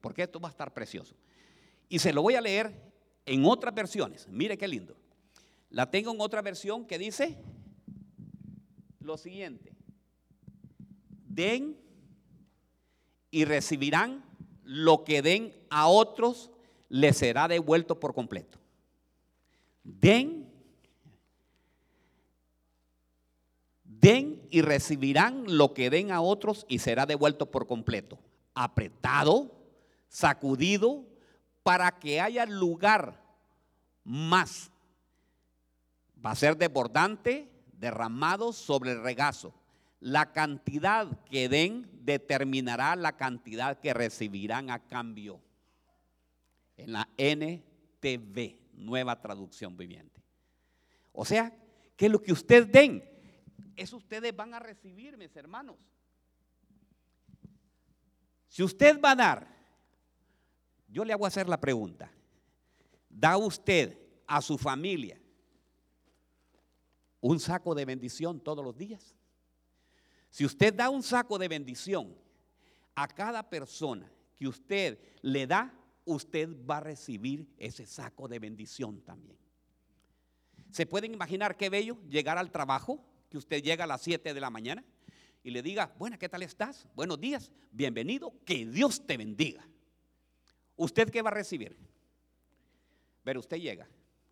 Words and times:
porque 0.00 0.22
esto 0.22 0.40
va 0.40 0.48
a 0.48 0.52
estar 0.52 0.72
precioso. 0.72 1.14
Y 1.88 1.98
se 1.98 2.12
lo 2.12 2.22
voy 2.22 2.34
a 2.34 2.40
leer 2.40 2.72
en 3.26 3.44
otras 3.44 3.74
versiones. 3.74 4.26
Mire 4.28 4.56
qué 4.56 4.68
lindo. 4.68 4.96
La 5.70 5.90
tengo 5.90 6.12
en 6.12 6.20
otra 6.20 6.42
versión 6.42 6.86
que 6.86 6.98
dice 6.98 7.36
lo 9.00 9.16
siguiente. 9.16 9.72
Den 11.26 11.76
y 13.30 13.44
recibirán 13.44 14.24
lo 14.64 15.04
que 15.04 15.22
den 15.22 15.54
a 15.70 15.88
otros, 15.88 16.50
les 16.88 17.16
será 17.16 17.48
devuelto 17.48 18.00
por 18.00 18.14
completo. 18.14 18.58
Den, 19.82 20.50
den 23.84 24.42
y 24.50 24.62
recibirán 24.62 25.44
lo 25.46 25.74
que 25.74 25.90
den 25.90 26.10
a 26.10 26.20
otros 26.20 26.66
y 26.68 26.78
será 26.78 27.06
devuelto 27.06 27.50
por 27.50 27.66
completo. 27.66 28.18
Apretado, 28.54 29.57
sacudido, 30.08 31.06
para 31.62 31.98
que 31.98 32.20
haya 32.20 32.46
lugar 32.46 33.22
más. 34.04 34.70
Va 36.24 36.30
a 36.30 36.36
ser 36.36 36.56
desbordante, 36.56 37.50
derramado 37.72 38.52
sobre 38.52 38.92
el 38.92 39.02
regazo. 39.02 39.54
La 40.00 40.32
cantidad 40.32 41.24
que 41.26 41.48
den 41.48 41.88
determinará 42.04 42.96
la 42.96 43.16
cantidad 43.16 43.78
que 43.78 43.92
recibirán 43.92 44.70
a 44.70 44.78
cambio. 44.78 45.40
En 46.76 46.92
la 46.92 47.08
NTV, 47.18 48.56
nueva 48.74 49.20
traducción 49.20 49.76
viviente. 49.76 50.22
O 51.12 51.24
sea, 51.24 51.52
que 51.96 52.08
lo 52.08 52.22
que 52.22 52.32
ustedes 52.32 52.70
den, 52.70 53.04
eso 53.76 53.96
ustedes 53.96 54.34
van 54.34 54.54
a 54.54 54.60
recibir, 54.60 55.18
mis 55.18 55.34
hermanos. 55.36 55.76
Si 58.48 58.62
usted 58.62 59.00
va 59.00 59.10
a 59.10 59.16
dar, 59.16 59.57
yo 60.88 61.04
le 61.04 61.12
hago 61.12 61.26
hacer 61.26 61.48
la 61.48 61.60
pregunta, 61.60 62.10
¿da 63.08 63.36
usted 63.36 63.98
a 64.26 64.40
su 64.42 64.58
familia 64.58 65.20
un 67.20 67.38
saco 67.38 67.74
de 67.74 67.84
bendición 67.84 68.40
todos 68.40 68.64
los 68.64 68.76
días? 68.76 69.14
Si 70.30 70.44
usted 70.44 70.74
da 70.74 70.90
un 70.90 71.02
saco 71.02 71.38
de 71.38 71.48
bendición 71.48 72.16
a 72.94 73.06
cada 73.06 73.48
persona 73.48 74.10
que 74.36 74.48
usted 74.48 74.98
le 75.22 75.46
da, 75.46 75.74
usted 76.04 76.48
va 76.68 76.78
a 76.78 76.80
recibir 76.80 77.46
ese 77.58 77.86
saco 77.86 78.28
de 78.28 78.38
bendición 78.38 79.00
también. 79.02 79.38
¿Se 80.70 80.86
pueden 80.86 81.12
imaginar 81.12 81.56
qué 81.56 81.70
bello 81.70 81.98
llegar 82.08 82.38
al 82.38 82.50
trabajo, 82.50 83.04
que 83.30 83.38
usted 83.38 83.62
llega 83.62 83.84
a 83.84 83.86
las 83.86 84.02
7 84.02 84.32
de 84.32 84.40
la 84.40 84.50
mañana 84.50 84.84
y 85.42 85.50
le 85.50 85.62
diga, 85.62 85.94
bueno, 85.98 86.18
¿qué 86.18 86.28
tal 86.28 86.42
estás? 86.42 86.86
Buenos 86.94 87.20
días, 87.20 87.52
bienvenido, 87.72 88.32
que 88.44 88.66
Dios 88.66 89.06
te 89.06 89.16
bendiga. 89.16 89.66
¿Usted 90.78 91.10
qué 91.10 91.20
va 91.20 91.30
a 91.30 91.34
recibir? 91.34 91.76
Pero 93.24 93.40
usted 93.40 93.58
llega, 93.58 93.86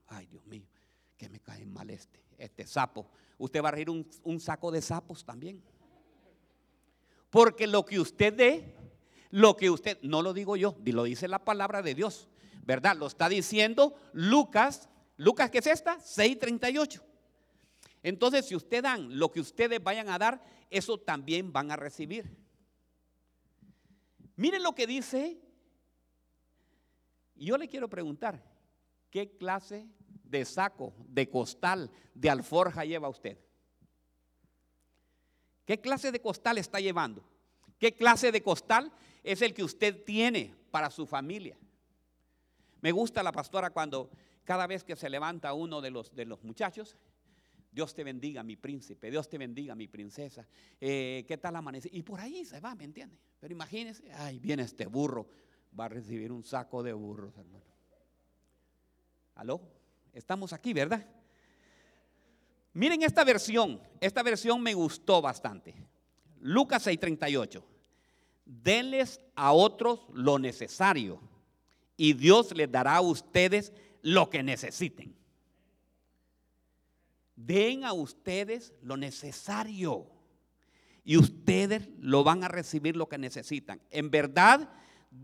ay 0.06 0.26
Dios 0.26 0.46
mío, 0.46 0.64
que 1.18 1.28
me 1.28 1.40
cae 1.40 1.66
mal 1.66 1.90
este, 1.90 2.24
este 2.38 2.66
sapo. 2.66 3.10
Usted 3.36 3.62
va 3.62 3.68
a 3.68 3.72
recibir 3.72 3.90
un, 3.90 4.08
un 4.22 4.40
saco 4.40 4.70
de 4.70 4.80
sapos 4.80 5.24
también. 5.24 5.62
Porque 7.30 7.66
lo 7.66 7.84
que 7.84 7.98
usted 7.98 8.32
dé, 8.32 8.74
lo 9.30 9.56
que 9.56 9.68
usted, 9.68 9.98
no 10.02 10.22
lo 10.22 10.32
digo 10.32 10.56
yo, 10.56 10.76
lo 10.84 11.02
dice 11.02 11.26
la 11.26 11.44
palabra 11.44 11.82
de 11.82 11.94
Dios, 11.94 12.28
¿verdad? 12.64 12.96
Lo 12.96 13.08
está 13.08 13.28
diciendo 13.28 13.96
Lucas, 14.12 14.88
Lucas, 15.16 15.50
¿qué 15.50 15.58
es 15.58 15.66
esta? 15.66 15.98
6:38. 15.98 17.02
Entonces, 18.04 18.46
si 18.46 18.54
usted 18.54 18.84
dan 18.84 19.18
lo 19.18 19.32
que 19.32 19.40
ustedes 19.40 19.82
vayan 19.82 20.08
a 20.10 20.18
dar, 20.18 20.44
eso 20.70 20.96
también 20.96 21.52
van 21.52 21.72
a 21.72 21.76
recibir. 21.76 22.36
Miren 24.36 24.62
lo 24.62 24.76
que 24.76 24.86
dice. 24.86 25.40
Yo 27.36 27.56
le 27.58 27.68
quiero 27.68 27.88
preguntar, 27.88 28.42
¿qué 29.10 29.36
clase 29.36 29.86
de 30.24 30.44
saco, 30.44 30.94
de 31.08 31.28
costal, 31.28 31.90
de 32.14 32.30
alforja 32.30 32.84
lleva 32.84 33.08
usted? 33.08 33.38
¿Qué 35.64 35.80
clase 35.80 36.12
de 36.12 36.20
costal 36.20 36.58
está 36.58 36.80
llevando? 36.80 37.24
¿Qué 37.78 37.94
clase 37.94 38.32
de 38.32 38.42
costal 38.42 38.92
es 39.22 39.42
el 39.42 39.52
que 39.52 39.64
usted 39.64 40.04
tiene 40.04 40.54
para 40.70 40.90
su 40.90 41.06
familia? 41.06 41.58
Me 42.80 42.92
gusta 42.92 43.22
la 43.22 43.32
pastora 43.32 43.70
cuando 43.70 44.10
cada 44.44 44.66
vez 44.66 44.84
que 44.84 44.96
se 44.96 45.10
levanta 45.10 45.52
uno 45.52 45.80
de 45.80 45.90
los, 45.90 46.14
de 46.14 46.24
los 46.24 46.42
muchachos, 46.44 46.96
Dios 47.72 47.92
te 47.94 48.04
bendiga, 48.04 48.42
mi 48.42 48.56
príncipe, 48.56 49.10
Dios 49.10 49.28
te 49.28 49.36
bendiga, 49.36 49.74
mi 49.74 49.88
princesa. 49.88 50.48
Eh, 50.80 51.24
¿Qué 51.28 51.36
tal 51.36 51.56
amanece? 51.56 51.90
Y 51.92 52.02
por 52.02 52.20
ahí 52.20 52.44
se 52.44 52.60
va, 52.60 52.74
¿me 52.74 52.84
entiende? 52.84 53.18
Pero 53.38 53.52
imagínese, 53.52 54.10
ay, 54.14 54.38
viene 54.38 54.62
este 54.62 54.86
burro, 54.86 55.28
va 55.78 55.86
a 55.86 55.88
recibir 55.88 56.32
un 56.32 56.44
saco 56.44 56.82
de 56.82 56.92
burros, 56.92 57.36
hermano. 57.36 57.64
¿Aló? 59.34 59.60
Estamos 60.12 60.52
aquí, 60.52 60.72
¿verdad? 60.72 61.06
Miren 62.72 63.02
esta 63.02 63.24
versión, 63.24 63.80
esta 64.00 64.22
versión 64.22 64.62
me 64.62 64.74
gustó 64.74 65.20
bastante. 65.20 65.74
Lucas 66.40 66.86
6:38. 66.86 67.62
Denles 68.44 69.20
a 69.34 69.52
otros 69.52 70.06
lo 70.12 70.38
necesario 70.38 71.20
y 71.96 72.12
Dios 72.12 72.54
les 72.54 72.70
dará 72.70 72.96
a 72.96 73.00
ustedes 73.00 73.72
lo 74.02 74.30
que 74.30 74.42
necesiten. 74.42 75.16
Den 77.34 77.84
a 77.84 77.92
ustedes 77.92 78.72
lo 78.82 78.96
necesario 78.96 80.06
y 81.04 81.16
ustedes 81.16 81.88
lo 81.98 82.24
van 82.24 82.44
a 82.44 82.48
recibir 82.48 82.96
lo 82.96 83.08
que 83.08 83.18
necesitan. 83.18 83.80
En 83.90 84.10
verdad, 84.10 84.70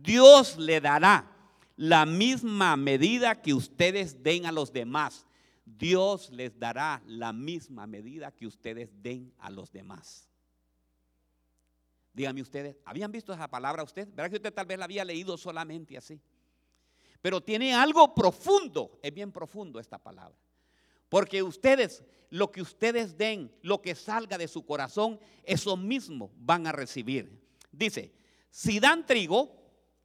Dios 0.00 0.56
le 0.56 0.80
dará 0.80 1.28
la 1.76 2.06
misma 2.06 2.76
medida 2.76 3.40
que 3.40 3.54
ustedes 3.54 4.22
den 4.22 4.46
a 4.46 4.52
los 4.52 4.72
demás. 4.72 5.26
Dios 5.64 6.30
les 6.30 6.58
dará 6.58 7.02
la 7.06 7.32
misma 7.32 7.86
medida 7.86 8.30
que 8.32 8.46
ustedes 8.46 8.90
den 9.02 9.32
a 9.38 9.50
los 9.50 9.72
demás. 9.72 10.28
Díganme 12.12 12.42
ustedes, 12.42 12.76
¿habían 12.84 13.10
visto 13.10 13.32
esa 13.32 13.48
palabra 13.48 13.82
usted? 13.82 14.06
¿Verdad 14.08 14.30
que 14.30 14.36
usted 14.36 14.52
tal 14.52 14.66
vez 14.66 14.78
la 14.78 14.84
había 14.84 15.04
leído 15.04 15.36
solamente 15.36 15.96
así? 15.96 16.20
Pero 17.20 17.40
tiene 17.40 17.72
algo 17.72 18.14
profundo, 18.14 18.98
es 19.02 19.14
bien 19.14 19.32
profundo 19.32 19.80
esta 19.80 19.98
palabra. 19.98 20.36
Porque 21.08 21.42
ustedes, 21.42 22.02
lo 22.30 22.50
que 22.50 22.60
ustedes 22.60 23.16
den, 23.16 23.54
lo 23.62 23.80
que 23.80 23.94
salga 23.94 24.36
de 24.36 24.48
su 24.48 24.64
corazón, 24.64 25.20
eso 25.44 25.76
mismo 25.76 26.32
van 26.36 26.66
a 26.66 26.72
recibir. 26.72 27.40
Dice, 27.70 28.12
si 28.50 28.80
dan 28.80 29.06
trigo, 29.06 29.61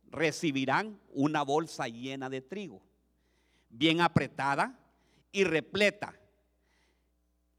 recibirán 0.09 0.99
una 1.09 1.43
bolsa 1.43 1.87
llena 1.87 2.29
de 2.29 2.41
trigo, 2.41 2.81
bien 3.69 4.01
apretada 4.01 4.79
y 5.31 5.43
repleta 5.43 6.19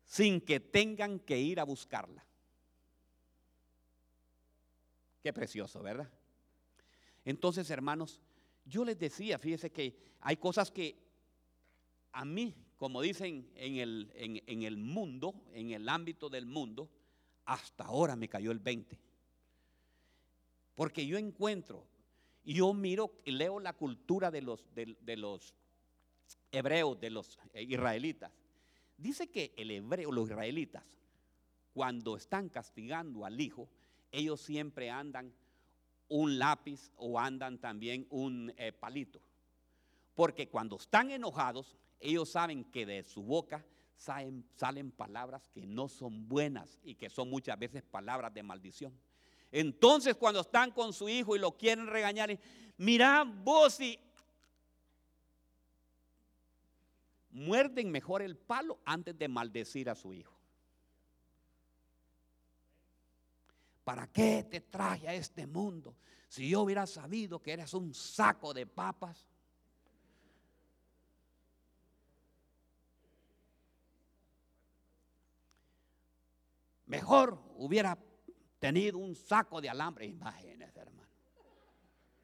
sin 0.05 0.41
que 0.41 0.59
tengan 0.59 1.21
que 1.21 1.39
ir 1.39 1.61
a 1.61 1.65
buscarla. 1.65 2.25
Qué 5.23 5.33
precioso, 5.33 5.83
¿verdad? 5.83 6.11
Entonces, 7.25 7.69
hermanos, 7.69 8.23
yo 8.65 8.85
les 8.85 8.99
decía, 8.99 9.39
fíjese 9.39 9.71
que 9.71 9.97
hay 10.21 10.37
cosas 10.37 10.71
que 10.71 10.97
a 12.13 12.25
mí, 12.25 12.55
como 12.77 13.03
dicen 13.03 13.51
en 13.55 13.77
el, 13.77 14.11
en, 14.15 14.63
el 14.63 14.77
mundo, 14.79 15.35
en 15.53 15.73
el 15.73 15.89
ámbito 15.89 16.31
del 16.31 16.47
mundo, 16.47 16.89
hasta 17.45 17.85
ahora 17.85 18.17
me 18.17 18.29
cayó 18.29 18.51
el 18.51 18.61
20. 18.61 18.99
Porque 20.75 21.07
yo 21.07 21.19
encuentro, 21.19 21.87
yo 22.45 22.73
miro 22.73 23.13
y 23.25 23.33
leo 23.33 23.61
la 23.61 23.73
cultura 23.73 24.31
de 24.31 24.43
los, 24.43 24.67
de 24.75 25.17
los 25.17 25.55
hebreos, 26.51 26.99
de 27.01 27.11
los 27.11 27.39
eh, 27.53 27.63
israelitas. 27.63 28.33
Dice 28.97 29.31
que 29.31 29.55
el 29.57 29.71
hebreo, 29.71 30.11
los 30.11 30.29
israelitas, 30.29 30.85
cuando 31.73 32.17
están 32.17 32.49
castigando 32.49 33.25
al 33.25 33.41
hijo, 33.41 33.69
ellos 34.11 34.41
siempre 34.41 34.91
andan 34.91 35.33
un 36.09 36.39
lápiz 36.39 36.91
o 36.97 37.21
andan 37.21 37.59
también 37.59 38.07
un 38.11 38.53
eh, 38.57 38.73
palito. 38.73 39.21
Porque 40.15 40.49
cuando 40.49 40.77
están 40.77 41.11
enojados, 41.11 41.77
ellos 42.01 42.31
saben 42.31 42.65
que 42.65 42.87
de 42.87 43.05
su 43.05 43.23
boca 43.23 43.65
salen, 43.97 44.45
salen, 44.55 44.91
palabras 44.91 45.49
que 45.49 45.67
no 45.67 45.89
son 45.89 46.29
buenas 46.29 46.79
y 46.83 46.95
que 46.95 47.11
son 47.11 47.31
muchas 47.31 47.59
veces 47.59 47.83
palabras 47.83 48.33
de 48.35 48.43
maldición. 48.43 48.99
Entonces 49.51 50.15
cuando 50.15 50.41
están 50.41 50.71
con 50.71 50.93
su 50.93 51.09
hijo 51.09 51.35
y 51.35 51.39
lo 51.39 51.57
quieren 51.57 51.87
regañar, 51.87 52.39
mira 52.77 53.25
vos 53.25 53.81
y 53.81 53.99
muerden 57.31 57.91
mejor 57.91 58.23
el 58.23 58.37
palo 58.37 58.81
antes 58.85 59.17
de 59.17 59.29
maldecir 59.29 59.89
a 59.89 59.95
su 59.95 60.13
hijo. 60.13 60.39
¿Para 63.85 64.07
qué 64.09 64.47
te 64.51 64.61
traje 64.61 65.09
a 65.09 65.15
este 65.15 65.47
mundo? 65.47 65.97
Si 66.29 66.51
yo 66.51 66.61
hubiera 66.61 66.87
sabido 66.87 67.41
que 67.41 67.53
eres 67.53 67.73
un 67.73 67.95
saco 67.95 68.53
de 68.53 68.67
papas. 68.67 69.27
Mejor 76.85 77.43
hubiera 77.57 77.97
tenido 78.59 78.99
un 78.99 79.15
saco 79.15 79.61
de 79.61 79.69
alambre. 79.69 80.07
Imagínese, 80.07 80.81
hermano. 80.81 81.09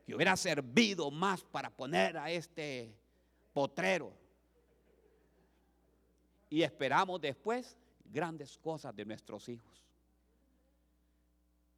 que 0.04 0.14
hubiera 0.14 0.36
servido 0.36 1.10
más 1.10 1.42
para 1.42 1.70
poner 1.70 2.16
a 2.18 2.30
este 2.30 2.94
potrero. 3.52 4.12
Y 6.50 6.62
esperamos 6.62 7.20
después 7.20 7.76
grandes 8.04 8.58
cosas 8.58 8.94
de 8.94 9.04
nuestros 9.04 9.48
hijos. 9.48 9.82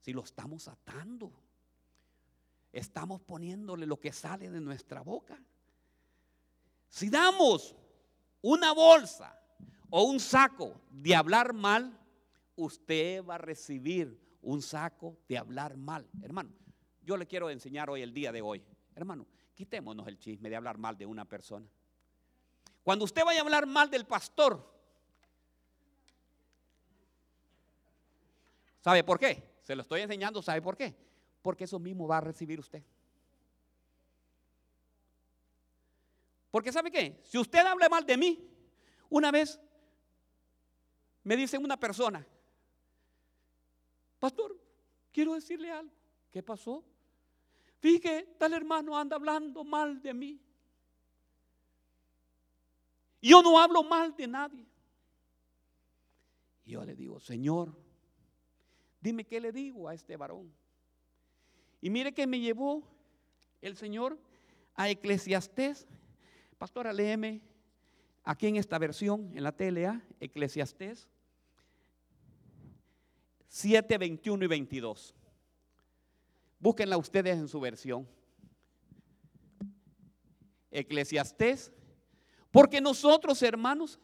Si 0.01 0.13
lo 0.13 0.23
estamos 0.23 0.69
atando, 0.69 1.33
estamos 2.73 3.21
poniéndole 3.21 3.87
lo 3.87 3.99
que 3.99 4.13
sale 4.13 4.51
de 4.51 4.61
nuestra 4.61 5.03
boca. 5.03 5.41
Si 6.89 7.11
damos 7.11 7.75
una 8.43 8.73
bolsa 8.73 9.39
o 9.91 10.05
un 10.05 10.21
saco 10.21 10.81
de 10.91 11.15
hablar 11.15 11.53
mal, 11.53 11.99
usted 12.55 13.25
va 13.25 13.37
a 13.37 13.39
recibir 13.39 14.26
un 14.47 14.63
saco 14.63 15.19
de 15.29 15.37
hablar 15.37 15.77
mal. 15.77 16.09
Hermano, 16.23 16.51
yo 17.03 17.17
le 17.17 17.27
quiero 17.27 17.51
enseñar 17.51 17.91
hoy 17.91 18.03
el 18.03 18.15
día 18.15 18.31
de 18.31 18.43
hoy. 18.43 18.65
Hermano, 18.95 19.27
quitémonos 19.55 20.07
el 20.07 20.19
chisme 20.19 20.49
de 20.49 20.55
hablar 20.55 20.79
mal 20.79 20.97
de 20.97 21.05
una 21.05 21.25
persona. 21.25 21.69
Cuando 22.85 23.05
usted 23.05 23.25
vaya 23.25 23.41
a 23.41 23.43
hablar 23.43 23.67
mal 23.67 23.91
del 23.91 24.07
pastor, 24.07 24.65
¿sabe 28.81 29.03
por 29.03 29.19
qué? 29.19 29.59
Se 29.63 29.75
lo 29.75 29.83
estoy 29.83 30.03
enseñando, 30.03 30.41
¿sabe 30.41 30.63
por 30.63 30.77
qué? 30.77 30.95
Porque 31.43 31.65
eso 31.65 31.81
mismo 31.81 32.07
va 32.07 32.19
a 32.19 32.21
recibir 32.21 32.61
usted. 32.61 32.85
Porque 36.53 36.71
¿sabe 36.71 36.93
qué? 36.93 37.21
Si 37.25 37.37
usted 37.37 37.67
habla 37.67 37.89
mal 37.89 38.07
de 38.07 38.17
mí, 38.17 38.49
una 39.11 39.33
vez 39.33 39.61
me 41.25 41.37
dice 41.37 41.59
una 41.59 41.81
persona, 41.81 42.25
pastor, 44.27 44.59
quiero 45.13 45.35
decirle 45.35 45.71
algo. 45.71 45.95
¿Qué 46.33 46.43
pasó? 46.43 46.85
Fíjate, 47.79 48.35
tal 48.37 48.55
hermano 48.55 48.99
anda 48.99 49.15
hablando 49.15 49.63
mal 49.63 50.03
de 50.03 50.13
mí. 50.13 50.41
Yo 53.23 53.41
no 53.41 53.57
hablo 53.57 53.85
mal 53.85 54.17
de 54.17 54.27
nadie. 54.27 54.67
Y 56.65 56.73
yo 56.73 56.85
le 56.85 56.97
digo, 56.97 57.21
Señor, 57.21 57.73
dime 59.01 59.25
qué 59.25 59.41
le 59.41 59.53
digo 59.53 59.89
a 59.89 59.95
este 59.95 60.17
varón. 60.17 60.53
Y 61.81 61.89
mire 61.89 62.13
que 62.13 62.27
me 62.27 62.41
llevó 62.41 62.83
el 63.61 63.77
Señor 63.77 64.19
a 64.75 64.91
Eclesiastés. 64.91 65.87
Pastora, 66.59 66.93
léeme 66.93 67.43
aquí 68.25 68.49
en 68.49 68.57
esta 68.57 68.77
versión, 68.77 69.31
en 69.37 69.45
la 69.45 69.53
TLA, 69.53 70.03
Eclesiastés 70.19 71.09
7, 73.49 73.99
21 73.99 74.45
y 74.45 74.49
22. 74.49 75.15
Búsquenla 76.59 76.97
ustedes 76.97 77.37
en 77.37 77.49
su 77.49 77.61
versión. 77.61 78.09
Eclesiastés. 80.71 81.73
Porque 82.51 82.81
nosotros, 82.81 83.43
hermanos, 83.43 83.99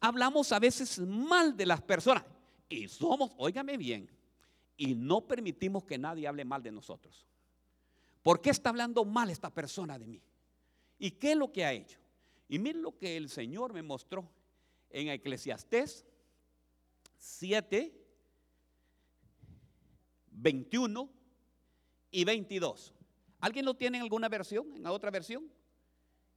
hablamos 0.00 0.52
a 0.52 0.58
veces 0.58 0.98
mal 0.98 1.56
de 1.56 1.66
las 1.66 1.80
personas. 1.80 2.24
Y 2.68 2.88
somos, 2.88 3.32
óigame 3.36 3.76
bien, 3.76 4.10
y 4.76 4.94
no 4.94 5.26
permitimos 5.26 5.84
que 5.84 5.98
nadie 5.98 6.26
hable 6.26 6.44
mal 6.44 6.62
de 6.62 6.72
nosotros. 6.72 7.26
¿Por 8.22 8.40
qué 8.40 8.50
está 8.50 8.70
hablando 8.70 9.04
mal 9.04 9.30
esta 9.30 9.50
persona 9.50 9.98
de 9.98 10.06
mí? 10.06 10.22
¿Y 10.98 11.12
qué 11.12 11.32
es 11.32 11.36
lo 11.36 11.52
que 11.52 11.64
ha 11.64 11.72
hecho? 11.72 11.98
Y 12.48 12.58
miren 12.58 12.82
lo 12.82 12.96
que 12.96 13.16
el 13.16 13.28
Señor 13.28 13.72
me 13.72 13.82
mostró 13.82 14.28
en 14.90 15.08
Eclesiastés 15.08 16.06
7, 17.18 18.01
21 20.32 21.10
y 22.10 22.24
22. 22.24 22.94
¿Alguien 23.40 23.64
lo 23.64 23.74
tiene 23.74 23.98
en 23.98 24.04
alguna 24.04 24.28
versión, 24.28 24.76
en 24.76 24.86
otra 24.86 25.10
versión? 25.10 25.50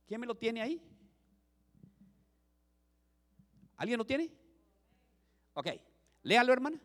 ¿Quién 0.07 0.19
me 0.19 0.27
lo 0.27 0.35
tiene 0.35 0.61
ahí? 0.61 0.81
¿Alguien 3.77 3.97
lo 3.97 4.05
tiene? 4.05 4.31
Ok, 5.53 5.67
léalo 6.23 6.53
hermana. 6.53 6.79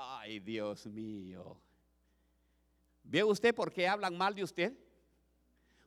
Ay, 0.00 0.38
Dios 0.38 0.86
mío. 0.86 1.60
¿Ve 3.02 3.24
usted 3.24 3.54
por 3.54 3.72
qué 3.72 3.88
hablan 3.88 4.16
mal 4.16 4.34
de 4.34 4.44
usted? 4.44 4.72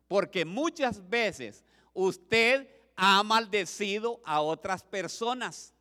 Porque 0.08 0.44
muchas 0.44 1.08
veces 1.08 1.64
usted 1.94 2.68
ha 2.96 3.24
maldecido 3.24 4.20
a 4.26 4.42
otras 4.42 4.84
personas. 4.84 5.74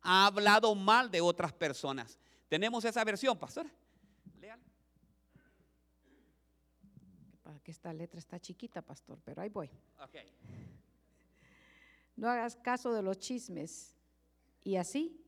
Ha 0.00 0.26
hablado 0.26 0.74
mal 0.74 1.10
de 1.10 1.20
otras 1.20 1.52
personas. 1.52 2.18
Tenemos 2.48 2.84
esa 2.84 3.04
versión, 3.04 3.38
pastora. 3.38 3.70
Léala. 4.40 4.62
Que 7.62 7.72
esta 7.72 7.92
letra 7.92 8.20
está 8.20 8.38
chiquita, 8.38 8.80
pastor, 8.80 9.20
pero 9.24 9.42
ahí 9.42 9.48
voy. 9.48 9.68
Ok. 9.98 10.16
No 12.14 12.28
hagas 12.30 12.56
caso 12.56 12.92
de 12.94 13.02
los 13.02 13.18
chismes 13.18 13.94
y 14.62 14.76
así 14.76 15.25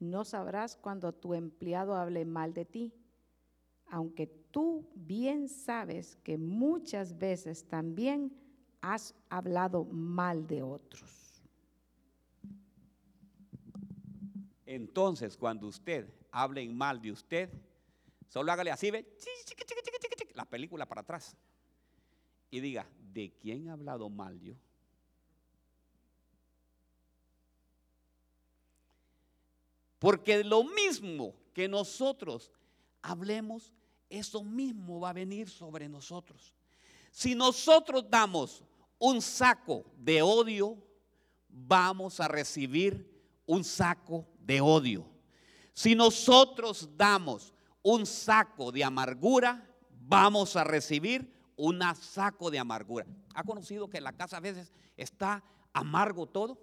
no 0.00 0.24
sabrás 0.24 0.76
cuando 0.76 1.12
tu 1.12 1.34
empleado 1.34 1.94
hable 1.94 2.24
mal 2.24 2.52
de 2.52 2.64
ti, 2.64 2.94
aunque 3.86 4.26
tú 4.26 4.90
bien 4.94 5.48
sabes 5.48 6.16
que 6.16 6.38
muchas 6.38 7.18
veces 7.18 7.68
también 7.68 8.32
has 8.80 9.14
hablado 9.28 9.84
mal 9.84 10.46
de 10.46 10.62
otros. 10.62 11.42
Entonces, 14.64 15.36
cuando 15.36 15.66
usted 15.66 16.08
hable 16.30 16.66
mal 16.68 17.00
de 17.00 17.12
usted, 17.12 17.50
solo 18.28 18.52
hágale 18.52 18.70
así, 18.70 18.90
ve, 18.90 19.06
la 20.34 20.44
película 20.44 20.86
para 20.86 21.00
atrás. 21.02 21.36
Y 22.50 22.60
diga, 22.60 22.88
¿de 23.12 23.32
quién 23.40 23.68
ha 23.68 23.72
hablado 23.72 24.08
mal 24.08 24.40
yo? 24.40 24.54
Porque 30.00 30.42
lo 30.42 30.64
mismo 30.64 31.34
que 31.52 31.68
nosotros 31.68 32.50
hablemos, 33.02 33.72
eso 34.08 34.42
mismo 34.42 34.98
va 34.98 35.10
a 35.10 35.12
venir 35.12 35.48
sobre 35.48 35.88
nosotros. 35.88 36.54
Si 37.12 37.34
nosotros 37.34 38.06
damos 38.08 38.64
un 38.98 39.20
saco 39.20 39.84
de 39.98 40.22
odio, 40.22 40.78
vamos 41.48 42.18
a 42.18 42.28
recibir 42.28 43.22
un 43.44 43.62
saco 43.62 44.26
de 44.38 44.62
odio. 44.62 45.06
Si 45.74 45.94
nosotros 45.94 46.88
damos 46.96 47.52
un 47.82 48.06
saco 48.06 48.72
de 48.72 48.82
amargura, 48.82 49.68
vamos 49.90 50.56
a 50.56 50.64
recibir 50.64 51.30
un 51.56 51.78
saco 51.94 52.50
de 52.50 52.58
amargura. 52.58 53.06
¿Ha 53.34 53.44
conocido 53.44 53.90
que 53.90 54.00
la 54.00 54.14
casa 54.14 54.38
a 54.38 54.40
veces 54.40 54.72
está 54.96 55.44
amargo 55.74 56.26
todo? 56.26 56.58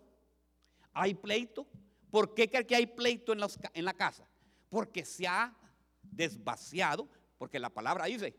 Hay 0.91 1.13
pleito, 1.13 1.67
¿Por 2.11 2.33
qué 2.33 2.49
cree 2.49 2.65
que 2.65 2.75
hay 2.75 2.87
pleito 2.87 3.33
en, 3.33 3.85
la 3.85 3.93
casa? 3.93 4.27
Porque 4.69 5.05
se 5.05 5.27
ha 5.27 5.53
desvaciado, 6.01 7.07
porque 7.37 7.59
la 7.59 7.69
palabra 7.69 8.05
dice, 8.05 8.35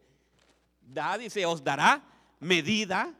da, 0.80 1.18
dice, 1.18 1.44
os 1.46 1.62
dará 1.62 2.02
medida 2.40 3.14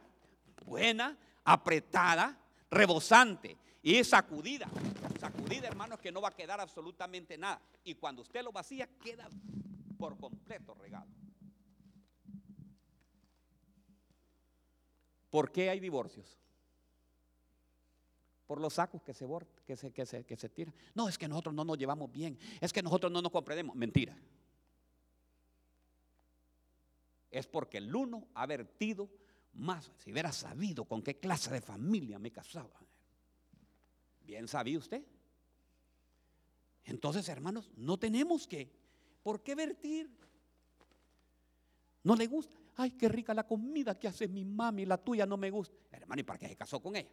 buena, 0.65 1.17
apretada, 1.43 2.37
rebosante 2.69 3.57
y 3.81 4.03
sacudida. 4.03 4.69
Sacudida, 5.19 5.67
hermanos, 5.67 5.99
que 5.99 6.11
no 6.11 6.21
va 6.21 6.29
a 6.29 6.35
quedar 6.35 6.59
absolutamente 6.59 7.37
nada. 7.37 7.61
Y 7.83 7.95
cuando 7.95 8.21
usted 8.21 8.43
lo 8.43 8.51
vacía, 8.51 8.87
queda 9.03 9.27
por 9.97 10.17
completo 10.17 10.73
regalo. 10.75 11.11
¿Por 15.29 15.51
qué 15.51 15.69
hay 15.69 15.79
divorcios? 15.79 16.39
por 18.49 18.59
los 18.59 18.73
sacos 18.73 19.03
que 19.03 19.13
se, 19.13 19.27
que 19.69 19.77
se, 19.77 19.91
que 19.91 20.03
se, 20.03 20.25
que 20.25 20.35
se 20.35 20.49
tiran. 20.49 20.73
No, 20.95 21.07
es 21.07 21.15
que 21.15 21.27
nosotros 21.27 21.53
no 21.53 21.63
nos 21.63 21.77
llevamos 21.77 22.11
bien, 22.11 22.39
es 22.59 22.73
que 22.73 22.81
nosotros 22.81 23.11
no 23.11 23.21
nos 23.21 23.31
comprendemos. 23.31 23.75
Mentira. 23.75 24.17
Es 27.29 27.45
porque 27.45 27.77
el 27.77 27.95
uno 27.95 28.29
ha 28.33 28.47
vertido 28.47 29.07
más. 29.53 29.91
Si 29.97 30.11
hubiera 30.11 30.31
sabido 30.31 30.85
con 30.85 31.03
qué 31.03 31.19
clase 31.19 31.51
de 31.51 31.61
familia 31.61 32.17
me 32.17 32.31
casaba. 32.31 32.81
Bien 34.21 34.47
sabía 34.47 34.79
usted. 34.79 35.05
Entonces, 36.85 37.29
hermanos, 37.29 37.69
no 37.75 37.99
tenemos 37.99 38.47
que. 38.47 38.73
¿Por 39.21 39.43
qué 39.43 39.53
vertir? 39.53 40.09
No 42.01 42.15
le 42.15 42.25
gusta. 42.25 42.57
Ay, 42.75 42.89
qué 42.89 43.07
rica 43.07 43.35
la 43.35 43.45
comida 43.45 43.99
que 43.99 44.07
hace 44.07 44.27
mi 44.27 44.43
mami, 44.43 44.87
la 44.87 44.97
tuya 44.97 45.27
no 45.27 45.37
me 45.37 45.51
gusta. 45.51 45.77
Hermano, 45.91 46.21
¿y 46.21 46.23
para 46.23 46.39
qué 46.39 46.47
se 46.47 46.55
casó 46.55 46.81
con 46.81 46.95
ella? 46.95 47.11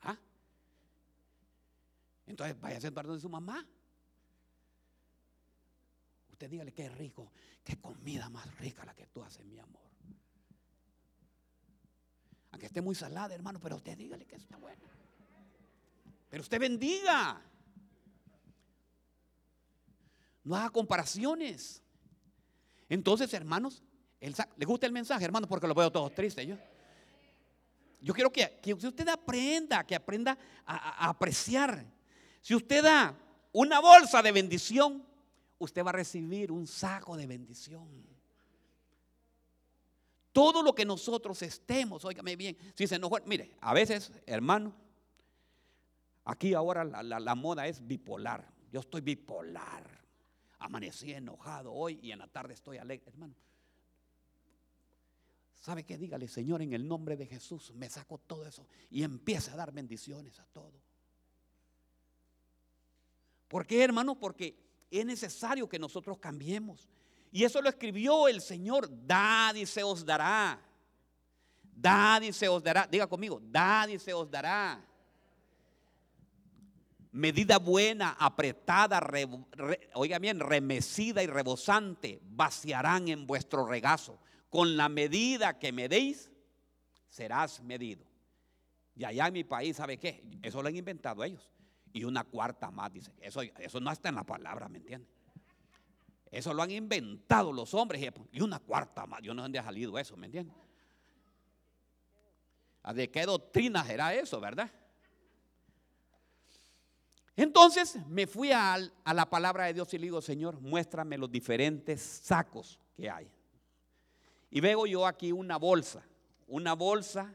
¿Ah? 0.00 0.18
Entonces 2.32 2.58
vaya 2.58 2.78
a 2.78 2.80
ser 2.80 2.94
perdón 2.94 3.16
de 3.16 3.20
su 3.20 3.28
mamá. 3.28 3.66
usted 6.30 6.48
dígale 6.48 6.72
es 6.74 6.96
rico, 6.96 7.30
qué 7.62 7.76
comida 7.76 8.30
más 8.30 8.56
rica 8.56 8.86
la 8.86 8.94
que 8.94 9.06
tú 9.06 9.22
haces, 9.22 9.44
mi 9.44 9.58
amor. 9.58 9.82
Aunque 12.50 12.66
esté 12.66 12.80
muy 12.80 12.94
salada, 12.94 13.34
hermano, 13.34 13.60
pero 13.60 13.76
usted 13.76 13.98
dígale 13.98 14.24
que 14.24 14.36
está 14.36 14.56
buena. 14.56 14.80
Pero 16.30 16.42
usted 16.42 16.58
bendiga. 16.58 17.42
No 20.42 20.56
haga 20.56 20.70
comparaciones. 20.70 21.82
Entonces, 22.88 23.32
hermanos, 23.34 23.82
¿le 24.56 24.64
gusta 24.64 24.86
el 24.86 24.92
mensaje, 24.92 25.22
hermano? 25.22 25.46
Porque 25.46 25.68
lo 25.68 25.74
veo 25.74 25.92
todos 25.92 26.14
tristes 26.14 26.46
yo. 26.46 26.56
Yo 28.00 28.14
quiero 28.14 28.32
que, 28.32 28.58
que 28.62 28.72
usted 28.72 29.06
aprenda, 29.06 29.84
que 29.84 29.94
aprenda 29.94 30.38
a 30.64 31.10
apreciar. 31.10 31.86
Si 32.42 32.54
usted 32.56 32.82
da 32.82 33.16
una 33.52 33.80
bolsa 33.80 34.20
de 34.20 34.32
bendición, 34.32 35.06
usted 35.58 35.84
va 35.84 35.90
a 35.90 35.94
recibir 35.94 36.50
un 36.50 36.66
saco 36.66 37.16
de 37.16 37.26
bendición. 37.26 37.88
Todo 40.32 40.62
lo 40.62 40.74
que 40.74 40.84
nosotros 40.84 41.40
estemos, 41.42 42.04
óigame 42.04 42.34
bien, 42.36 42.56
si 42.74 42.86
se 42.86 42.98
nos 42.98 43.10
mire, 43.26 43.56
a 43.60 43.72
veces, 43.72 44.10
hermano, 44.26 44.74
aquí 46.24 46.54
ahora 46.54 46.84
la, 46.84 47.34
moda 47.36 47.68
es 47.68 47.86
bipolar. 47.86 48.50
Yo 48.72 48.80
estoy 48.80 49.02
bipolar. 49.02 50.02
Amanecí 50.58 51.12
enojado 51.12 51.72
hoy 51.72 52.00
y 52.02 52.12
en 52.12 52.20
la 52.20 52.28
tarde 52.28 52.54
estoy 52.54 52.78
alegre, 52.78 53.10
hermano. 53.10 53.34
¿Sabe 55.54 55.84
qué? 55.84 55.96
Dígale, 55.96 56.26
Señor, 56.26 56.62
en 56.62 56.72
el 56.72 56.88
nombre 56.88 57.16
de 57.16 57.26
Jesús, 57.26 57.72
me 57.74 57.88
saco 57.88 58.18
todo 58.18 58.44
eso 58.46 58.66
y 58.90 59.04
empieza 59.04 59.52
a 59.52 59.56
dar 59.56 59.70
bendiciones 59.70 60.40
a 60.40 60.46
todo. 60.46 60.81
¿Por 63.52 63.66
qué, 63.66 63.84
hermano? 63.84 64.18
Porque 64.18 64.56
es 64.90 65.04
necesario 65.04 65.68
que 65.68 65.78
nosotros 65.78 66.16
cambiemos. 66.16 66.88
Y 67.30 67.44
eso 67.44 67.60
lo 67.60 67.68
escribió 67.68 68.26
el 68.26 68.40
Señor. 68.40 68.88
Dad 69.06 69.56
y 69.56 69.66
se 69.66 69.82
os 69.82 70.06
dará. 70.06 70.58
Dad 71.60 72.22
y 72.22 72.32
se 72.32 72.48
os 72.48 72.62
dará. 72.62 72.88
Diga 72.90 73.06
conmigo, 73.06 73.42
dad 73.42 73.88
y 73.88 73.98
se 73.98 74.14
os 74.14 74.30
dará. 74.30 74.82
Medida 77.10 77.58
buena, 77.58 78.16
apretada, 78.18 79.06
oiga 79.92 80.18
bien, 80.18 80.40
remecida 80.40 81.22
y 81.22 81.26
rebosante, 81.26 82.20
vaciarán 82.22 83.08
en 83.08 83.26
vuestro 83.26 83.66
regazo. 83.66 84.18
Con 84.48 84.78
la 84.78 84.88
medida 84.88 85.58
que 85.58 85.72
me 85.72 85.90
deis, 85.90 86.30
serás 87.06 87.62
medido. 87.62 88.06
Y 88.96 89.04
allá 89.04 89.26
en 89.26 89.34
mi 89.34 89.44
país, 89.44 89.76
¿sabe 89.76 89.98
qué? 89.98 90.24
Eso 90.40 90.62
lo 90.62 90.68
han 90.68 90.76
inventado 90.76 91.22
ellos. 91.22 91.52
Y 91.92 92.04
una 92.04 92.24
cuarta 92.24 92.70
más, 92.70 92.92
dice. 92.92 93.12
Eso, 93.20 93.42
eso 93.42 93.80
no 93.80 93.90
está 93.90 94.08
en 94.08 94.14
la 94.14 94.24
palabra, 94.24 94.68
¿me 94.68 94.78
entiende? 94.78 95.06
Eso 96.30 96.54
lo 96.54 96.62
han 96.62 96.70
inventado 96.70 97.52
los 97.52 97.74
hombres 97.74 98.10
y 98.32 98.40
una 98.40 98.58
cuarta 98.58 99.06
más. 99.06 99.20
Yo 99.20 99.34
no 99.34 99.42
sé 99.42 99.44
dónde 99.44 99.58
ha 99.58 99.64
salido 99.64 99.98
eso, 99.98 100.16
¿me 100.16 100.26
entiendes? 100.26 100.56
¿De 102.94 103.10
qué 103.10 103.26
doctrina 103.26 103.84
será 103.84 104.14
eso, 104.14 104.40
verdad? 104.40 104.70
Entonces 107.36 107.98
me 108.08 108.26
fui 108.26 108.50
a, 108.50 108.74
a, 108.74 109.14
la 109.14 109.28
palabra 109.28 109.66
de 109.66 109.74
Dios 109.74 109.92
y 109.92 109.98
le 109.98 110.04
digo, 110.04 110.22
Señor, 110.22 110.60
muéstrame 110.60 111.18
los 111.18 111.30
diferentes 111.30 112.00
sacos 112.00 112.80
que 112.96 113.10
hay. 113.10 113.30
Y 114.50 114.60
veo 114.60 114.86
yo 114.86 115.06
aquí 115.06 115.32
una 115.32 115.58
bolsa, 115.58 116.02
una 116.46 116.74
bolsa 116.74 117.32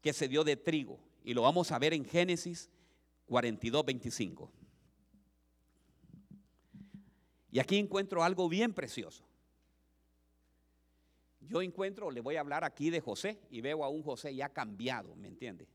que 0.00 0.12
se 0.12 0.28
dio 0.28 0.44
de 0.44 0.56
trigo. 0.56 0.98
Y 1.24 1.32
lo 1.32 1.42
vamos 1.42 1.72
a 1.72 1.78
ver 1.78 1.94
en 1.94 2.04
Génesis 2.04 2.70
42, 3.26 3.84
25. 3.84 4.52
Y 7.50 7.58
aquí 7.58 7.78
encuentro 7.78 8.22
algo 8.22 8.48
bien 8.48 8.72
precioso. 8.72 9.24
Yo 11.40 11.62
encuentro, 11.62 12.10
le 12.10 12.20
voy 12.20 12.36
a 12.36 12.40
hablar 12.40 12.64
aquí 12.64 12.90
de 12.90 13.00
José 13.00 13.38
y 13.50 13.60
veo 13.60 13.84
a 13.84 13.88
un 13.88 14.02
José 14.02 14.34
ya 14.34 14.48
cambiado, 14.48 15.14
¿me 15.16 15.28
entiende? 15.28 15.68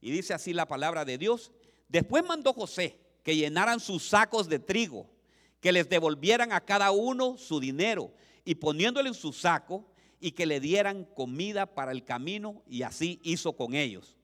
Y 0.00 0.10
dice 0.10 0.34
así 0.34 0.52
la 0.52 0.66
palabra 0.66 1.04
de 1.04 1.18
Dios. 1.18 1.52
Después 1.88 2.24
mandó 2.24 2.52
José 2.52 2.98
que 3.22 3.36
llenaran 3.36 3.78
sus 3.78 4.08
sacos 4.08 4.48
de 4.48 4.58
trigo, 4.58 5.10
que 5.60 5.72
les 5.72 5.88
devolvieran 5.88 6.52
a 6.52 6.60
cada 6.60 6.90
uno 6.90 7.36
su 7.36 7.60
dinero 7.60 8.12
y 8.44 8.56
poniéndole 8.56 9.08
en 9.08 9.14
su 9.14 9.32
saco 9.32 9.86
y 10.18 10.32
que 10.32 10.46
le 10.46 10.60
dieran 10.60 11.04
comida 11.04 11.66
para 11.66 11.92
el 11.92 12.04
camino 12.04 12.62
y 12.66 12.82
así 12.82 13.20
hizo 13.22 13.54
con 13.54 13.74
ellos. 13.74 14.16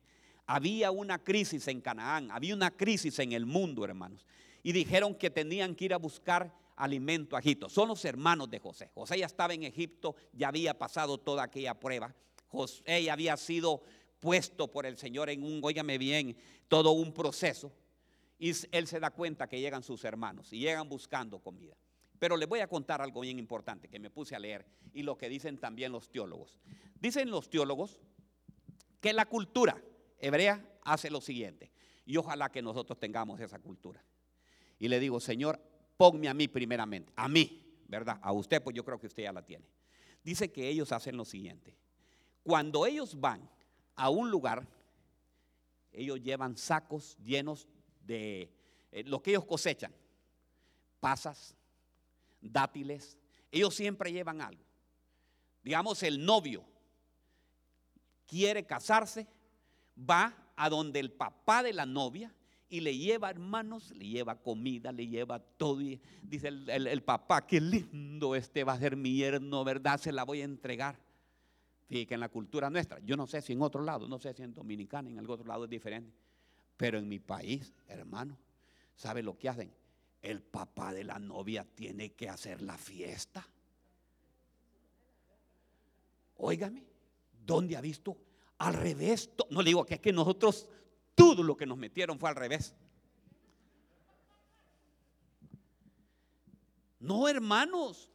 Había 0.50 0.90
una 0.90 1.22
crisis 1.22 1.68
en 1.68 1.82
Canaán, 1.82 2.30
había 2.30 2.54
una 2.54 2.70
crisis 2.70 3.18
en 3.18 3.32
el 3.32 3.44
mundo, 3.44 3.84
hermanos. 3.84 4.24
Y 4.62 4.72
dijeron 4.72 5.14
que 5.14 5.28
tenían 5.28 5.74
que 5.74 5.84
ir 5.84 5.92
a 5.92 5.98
buscar 5.98 6.54
alimento 6.74 7.36
a 7.36 7.40
Egipto. 7.40 7.68
Son 7.68 7.86
los 7.86 8.02
hermanos 8.06 8.48
de 8.48 8.58
José. 8.58 8.90
José 8.94 9.18
ya 9.18 9.26
estaba 9.26 9.52
en 9.52 9.64
Egipto, 9.64 10.16
ya 10.32 10.48
había 10.48 10.72
pasado 10.72 11.18
toda 11.18 11.42
aquella 11.42 11.74
prueba. 11.74 12.14
José 12.46 13.04
ya 13.04 13.12
había 13.12 13.36
sido 13.36 13.82
puesto 14.20 14.70
por 14.70 14.86
el 14.86 14.96
Señor 14.96 15.28
en 15.28 15.42
un, 15.42 15.60
óigame 15.62 15.98
bien, 15.98 16.34
todo 16.66 16.92
un 16.92 17.12
proceso. 17.12 17.70
Y 18.38 18.52
él 18.72 18.86
se 18.86 19.00
da 19.00 19.10
cuenta 19.10 19.48
que 19.48 19.60
llegan 19.60 19.82
sus 19.82 20.02
hermanos 20.02 20.50
y 20.50 20.60
llegan 20.60 20.88
buscando 20.88 21.40
comida. 21.40 21.76
Pero 22.18 22.38
les 22.38 22.48
voy 22.48 22.60
a 22.60 22.68
contar 22.68 23.02
algo 23.02 23.20
bien 23.20 23.38
importante 23.38 23.86
que 23.88 23.98
me 23.98 24.08
puse 24.08 24.34
a 24.34 24.38
leer 24.38 24.64
y 24.94 25.02
lo 25.02 25.18
que 25.18 25.28
dicen 25.28 25.58
también 25.58 25.92
los 25.92 26.10
teólogos. 26.10 26.58
Dicen 26.98 27.30
los 27.30 27.50
teólogos 27.50 28.00
que 29.02 29.12
la 29.12 29.26
cultura 29.26 29.78
hebrea 30.18 30.64
hace 30.82 31.10
lo 31.10 31.20
siguiente. 31.20 31.70
Y 32.04 32.16
ojalá 32.16 32.50
que 32.50 32.62
nosotros 32.62 32.98
tengamos 32.98 33.40
esa 33.40 33.58
cultura. 33.58 34.02
Y 34.78 34.88
le 34.88 35.00
digo, 35.00 35.20
Señor, 35.20 35.60
ponme 35.96 36.28
a 36.28 36.34
mí 36.34 36.48
primeramente, 36.48 37.12
a 37.16 37.28
mí, 37.28 37.82
¿verdad? 37.88 38.18
A 38.22 38.32
usted, 38.32 38.62
pues 38.62 38.74
yo 38.74 38.84
creo 38.84 38.98
que 38.98 39.08
usted 39.08 39.24
ya 39.24 39.32
la 39.32 39.44
tiene. 39.44 39.66
Dice 40.22 40.50
que 40.50 40.68
ellos 40.68 40.92
hacen 40.92 41.16
lo 41.16 41.24
siguiente. 41.24 41.76
Cuando 42.42 42.86
ellos 42.86 43.20
van 43.20 43.48
a 43.94 44.10
un 44.10 44.30
lugar, 44.30 44.66
ellos 45.92 46.20
llevan 46.20 46.56
sacos 46.56 47.16
llenos 47.18 47.66
de 48.00 48.50
eh, 48.92 49.04
lo 49.04 49.22
que 49.22 49.30
ellos 49.30 49.44
cosechan, 49.44 49.92
pasas, 51.00 51.54
dátiles, 52.40 53.18
ellos 53.50 53.74
siempre 53.74 54.12
llevan 54.12 54.40
algo. 54.40 54.62
Digamos, 55.62 56.02
el 56.02 56.24
novio 56.24 56.64
quiere 58.26 58.64
casarse, 58.64 59.26
va 59.98 60.34
a 60.56 60.68
donde 60.68 61.00
el 61.00 61.12
papá 61.12 61.62
de 61.62 61.72
la 61.72 61.86
novia 61.86 62.34
y 62.68 62.80
le 62.80 62.96
lleva 62.96 63.30
hermanos, 63.30 63.92
le 63.92 64.06
lleva 64.06 64.40
comida, 64.40 64.92
le 64.92 65.06
lleva 65.06 65.38
todo. 65.38 65.80
Dice 66.22 66.48
el, 66.48 67.02
papá, 67.02 67.46
qué 67.46 67.60
lindo 67.60 68.34
este 68.34 68.64
va 68.64 68.74
a 68.74 68.78
ser 68.78 68.96
mi 68.96 69.16
yerno, 69.16 69.64
¿verdad? 69.64 69.98
Se 69.98 70.12
la 70.12 70.24
voy 70.24 70.42
a 70.42 70.44
entregar. 70.44 70.98
Fíjate 71.86 72.06
que 72.06 72.14
en 72.14 72.20
la 72.20 72.28
cultura 72.28 72.68
nuestra, 72.68 72.98
yo 73.00 73.16
no 73.16 73.26
sé 73.26 73.40
si 73.40 73.54
en 73.54 73.62
otro 73.62 73.82
lado, 73.82 74.06
no 74.08 74.18
sé 74.18 74.34
si 74.34 74.42
en 74.42 74.52
Dominicana, 74.52 75.08
en 75.08 75.18
algún 75.18 75.34
otro 75.34 75.46
lado 75.46 75.64
es 75.64 75.70
diferente, 75.70 76.12
pero 76.76 76.98
en 76.98 77.08
mi 77.08 77.18
país, 77.18 77.72
hermano, 77.86 78.36
¿sabe 78.94 79.22
lo 79.22 79.38
que 79.38 79.48
hacen? 79.48 79.72
El 80.20 80.42
papá 80.42 80.92
de 80.92 81.04
la 81.04 81.18
novia 81.18 81.64
tiene 81.64 82.12
que 82.12 82.28
hacer 82.28 82.60
la 82.60 82.76
fiesta. 82.76 83.46
Óigame, 86.36 86.84
¿dónde 87.46 87.76
ha 87.76 87.80
visto? 87.80 88.18
Al 88.58 88.74
revés, 88.74 89.30
no 89.50 89.62
le 89.62 89.70
digo 89.70 89.86
que 89.86 89.94
es 89.94 90.00
que 90.00 90.12
nosotros 90.12 90.68
todo 91.14 91.42
lo 91.42 91.56
que 91.56 91.66
nos 91.66 91.78
metieron 91.78 92.18
fue 92.18 92.28
al 92.28 92.36
revés. 92.36 92.74
No, 96.98 97.28
hermanos. 97.28 98.10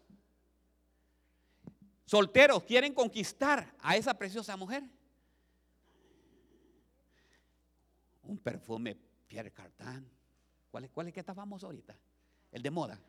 Solteros 2.06 2.64
quieren 2.64 2.94
conquistar 2.94 3.74
a 3.80 3.96
esa 3.96 4.18
preciosa 4.18 4.58
mujer. 4.58 4.84
Un 8.24 8.38
perfume 8.38 8.96
Pierre 9.28 9.52
Cartan. 9.52 10.10
¿Cuál 10.70 10.86
es, 10.86 10.92
cuál 10.92 11.08
es 11.08 11.14
que 11.14 11.22
está 11.22 11.34
famoso 11.34 11.68
ahorita? 11.68 11.98
El 12.52 12.62
de 12.62 12.70
moda. 12.70 13.00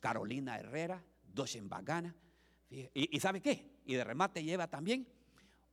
Carolina 0.00 0.58
Herrera, 0.58 1.02
Doshen 1.22 1.68
Bagana. 1.68 2.14
¿Y, 2.68 3.16
¿Y 3.16 3.20
sabe 3.20 3.40
qué? 3.40 3.80
Y 3.86 3.94
de 3.94 4.04
remate 4.04 4.44
lleva 4.44 4.68
también 4.68 5.17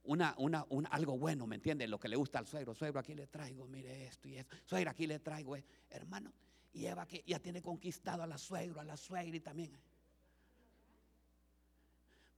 una, 0.06 0.36
una, 0.38 0.66
algo 0.90 1.18
bueno, 1.18 1.48
¿me 1.48 1.56
entiende? 1.56 1.88
Lo 1.88 2.00
que 2.00 2.08
le 2.08 2.16
gusta 2.16 2.40
al 2.40 2.48
suegro. 2.48 2.74
Suegro, 2.74 3.00
aquí 3.00 3.14
le 3.14 3.28
traigo, 3.28 3.68
mire 3.68 4.06
esto 4.06 4.28
y 4.28 4.38
esto. 4.38 4.56
Suegra, 4.66 4.92
aquí 4.92 5.08
le 5.08 5.20
traigo, 5.20 5.56
hermano. 5.90 6.32
Y 6.74 6.86
Eva 6.86 7.08
que 7.08 7.24
ya 7.26 7.40
tiene 7.40 7.62
conquistado 7.62 8.24
a 8.24 8.28
la 8.28 8.38
suegro, 8.38 8.80
a 8.82 8.84
la 8.84 8.98
suegra 8.98 9.36
y 9.36 9.40
también. 9.40 9.72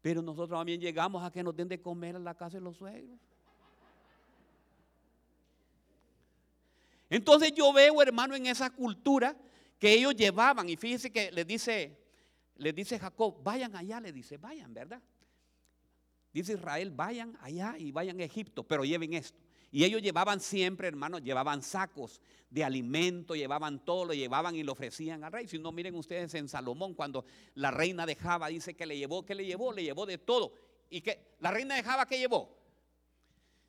Pero 0.02 0.22
nosotros 0.22 0.58
también 0.58 0.80
llegamos 0.80 1.24
a 1.24 1.32
que 1.32 1.44
nos 1.44 1.56
den 1.56 1.68
de 1.68 1.82
comer 1.82 2.16
en 2.16 2.24
la 2.24 2.36
casa 2.36 2.58
de 2.58 2.62
los 2.62 2.78
suegros. 2.78 3.18
Entonces 7.10 7.52
yo 7.54 7.72
veo, 7.74 8.02
hermano, 8.02 8.36
en 8.36 8.46
esa 8.46 8.70
cultura 8.70 9.36
que 9.80 9.94
ellos 9.94 10.16
llevaban, 10.16 10.70
y 10.70 10.76
fíjense 10.76 11.12
que 11.12 11.32
les 11.32 11.48
dice, 11.48 11.98
les 12.56 12.76
dice 12.76 13.00
Jacob, 13.00 13.42
vayan 13.44 13.76
allá, 13.76 14.00
le 14.00 14.12
dice, 14.12 14.38
vayan, 14.38 14.74
¿verdad? 14.74 15.02
Dice 16.38 16.54
Israel, 16.54 16.92
vayan 16.92 17.36
allá 17.42 17.76
y 17.80 17.92
vayan 17.92 18.20
a 18.20 18.24
Egipto, 18.24 18.62
pero 18.62 18.86
lleven 18.86 19.16
esto. 19.16 19.40
Y 19.72 19.84
ellos 19.84 20.04
llevaban 20.04 20.40
siempre, 20.40 20.88
hermanos, 20.88 21.24
llevaban 21.24 21.64
sacos 21.64 22.22
de 22.52 22.64
alimento, 22.64 23.34
llevaban 23.34 23.84
todo, 23.84 24.06
lo 24.06 24.14
llevaban 24.14 24.56
y 24.56 24.62
lo 24.62 24.74
ofrecían 24.74 25.24
al 25.24 25.32
rey. 25.32 25.48
Si 25.48 25.58
no, 25.58 25.72
miren 25.72 25.96
ustedes 25.96 26.36
en 26.36 26.48
Salomón, 26.48 26.94
cuando 26.94 27.26
la 27.56 27.72
reina 27.72 28.06
de 28.06 28.16
Java 28.16 28.50
dice 28.50 28.76
que 28.76 28.86
le 28.86 28.96
llevó, 28.96 29.26
que 29.26 29.34
le 29.34 29.48
llevó, 29.48 29.74
le 29.74 29.82
llevó 29.82 30.06
de 30.06 30.20
todo. 30.20 30.54
¿Y 30.92 31.02
que 31.02 31.38
la 31.40 31.50
reina 31.50 31.74
de 31.74 31.82
Java 31.82 32.06
qué 32.06 32.20
llevó? 32.20 32.56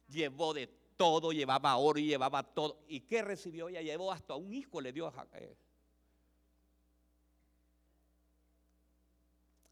Llevó 0.08 0.52
de 0.52 0.66
todo, 0.98 1.32
llevaba 1.32 1.74
oro 1.78 1.98
y 1.98 2.04
llevaba 2.04 2.42
todo. 2.42 2.84
¿Y 2.86 3.00
qué 3.00 3.22
recibió? 3.22 3.70
Ella 3.70 3.80
llevó 3.80 4.12
hasta 4.12 4.34
un 4.34 4.52
hijo, 4.52 4.82
le 4.82 4.92
dio 4.92 5.06
a 5.06 5.26
eh. 5.32 5.56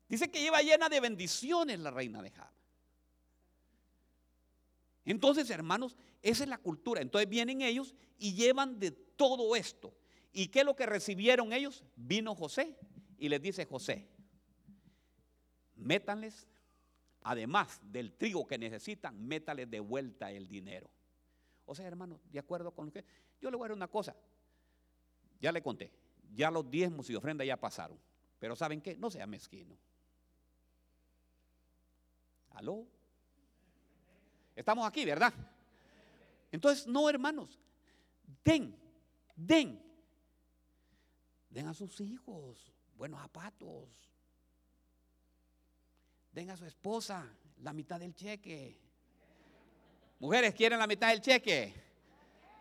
Dice 0.09 0.31
que 0.31 0.41
lleva 0.41 0.63
llena 0.63 0.89
de 0.89 0.99
bendiciones 0.99 1.79
la 1.79 1.91
reina 1.91 2.23
de 2.23 2.31
Java. 2.31 2.56
Entonces, 5.07 5.49
hermanos, 5.51 5.97
esa 6.21 6.43
es 6.43 6.51
la 6.51 6.59
cultura. 6.59 7.01
Entonces 7.01 7.29
vienen 7.29 7.63
ellos 7.63 7.95
y 8.19 8.35
llevan 8.35 8.79
de 8.79 8.91
todo 8.91 9.57
esto. 9.57 9.95
¿Y 10.33 10.49
qué 10.49 10.61
es 10.61 10.65
lo 10.67 10.77
que 10.77 10.85
recibieron 10.85 11.53
ellos? 11.53 11.85
Vino 11.95 12.35
José 12.35 12.77
y 13.17 13.29
les 13.29 13.41
dice 13.41 13.65
José, 13.65 14.07
métanles, 15.77 16.49
además 17.23 17.81
del 17.85 18.13
trigo 18.13 18.47
que 18.47 18.59
necesitan, 18.59 19.27
métales 19.27 19.71
de 19.71 19.81
vuelta 19.81 20.31
el 20.31 20.49
dinero. 20.49 20.91
O 21.65 21.75
sea, 21.75 21.87
hermanos, 21.87 22.21
de 22.31 22.39
acuerdo 22.39 22.73
con 22.73 22.87
lo 22.87 22.93
que... 22.93 23.05
Yo 23.41 23.51
le 23.51 23.57
voy 23.57 23.67
a 23.67 23.69
dar 23.69 23.77
una 23.77 23.89
cosa. 23.89 24.15
Ya 25.41 25.53
le 25.53 25.63
conté. 25.63 25.93
Ya 26.35 26.51
los 26.51 26.69
diezmos 26.69 27.09
y 27.11 27.15
ofrendas 27.15 27.47
ya 27.47 27.57
pasaron. 27.57 27.99
Pero 28.39 28.57
¿saben 28.57 28.81
qué? 28.81 28.97
No 28.97 29.11
sea 29.11 29.27
mezquino. 29.27 29.79
¿Aló? 32.51 32.87
Estamos 34.57 34.89
aquí, 34.89 35.05
¿verdad? 35.05 35.33
Entonces, 36.51 36.87
no, 36.87 37.11
hermanos, 37.11 37.61
den, 38.43 38.75
den, 39.37 39.81
den 41.51 41.67
a 41.69 41.75
sus 41.75 42.01
hijos 42.01 42.73
buenos 42.95 43.21
zapatos, 43.21 43.91
den 46.33 46.49
a 46.51 46.57
su 46.57 46.65
esposa 46.65 47.31
la 47.59 47.75
mitad 47.75 48.01
del 48.01 48.15
cheque. 48.15 48.81
Mujeres 50.19 50.55
quieren 50.55 50.79
la 50.79 50.87
mitad 50.87 51.11
del 51.11 51.21
cheque, 51.21 51.75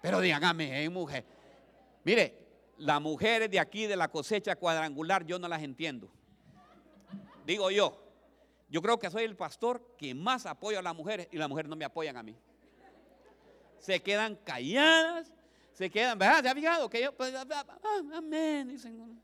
pero 0.01 0.19
díganme, 0.19 0.83
¿eh, 0.83 0.89
mujer. 0.89 1.25
Mire, 2.03 2.73
las 2.79 3.01
mujeres 3.01 3.49
de 3.49 3.59
aquí 3.59 3.87
de 3.87 3.95
la 3.95 4.09
cosecha 4.09 4.57
cuadrangular 4.57 5.25
yo 5.25 5.39
no 5.39 5.47
las 5.47 5.63
entiendo. 5.63 6.11
Digo 7.45 7.71
yo, 7.71 8.04
yo 8.67 8.81
creo 8.81 8.97
que 8.97 9.09
soy 9.09 9.23
el 9.23 9.35
pastor 9.35 9.95
que 9.97 10.13
más 10.13 10.45
apoya 10.45 10.79
a 10.79 10.81
las 10.81 10.95
mujeres 10.95 11.27
y 11.31 11.37
las 11.37 11.47
mujeres 11.47 11.69
no 11.69 11.75
me 11.75 11.85
apoyan 11.85 12.17
a 12.17 12.23
mí. 12.23 12.35
Se 13.79 14.01
quedan 14.01 14.35
calladas, 14.37 15.31
se 15.73 15.89
quedan, 15.89 16.17
¿verdad? 16.17 16.41
¿Se 16.41 16.49
ha 16.49 16.55
fijado? 16.55 16.89
Que 16.89 17.01
yo, 17.03 17.15
pues, 17.15 17.33
ah, 17.35 17.45
ah, 17.49 18.01
amén, 18.13 18.67
dicen, 18.67 19.21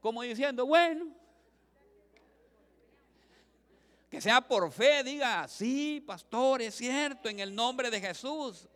como 0.00 0.22
diciendo, 0.22 0.66
bueno, 0.66 1.14
que 4.10 4.20
sea 4.20 4.42
por 4.42 4.70
fe, 4.70 5.02
diga, 5.02 5.48
sí, 5.48 6.02
pastor, 6.06 6.60
es 6.60 6.74
cierto, 6.74 7.30
en 7.30 7.40
el 7.40 7.54
nombre 7.54 7.90
de 7.90 7.98
Jesús. 7.98 8.68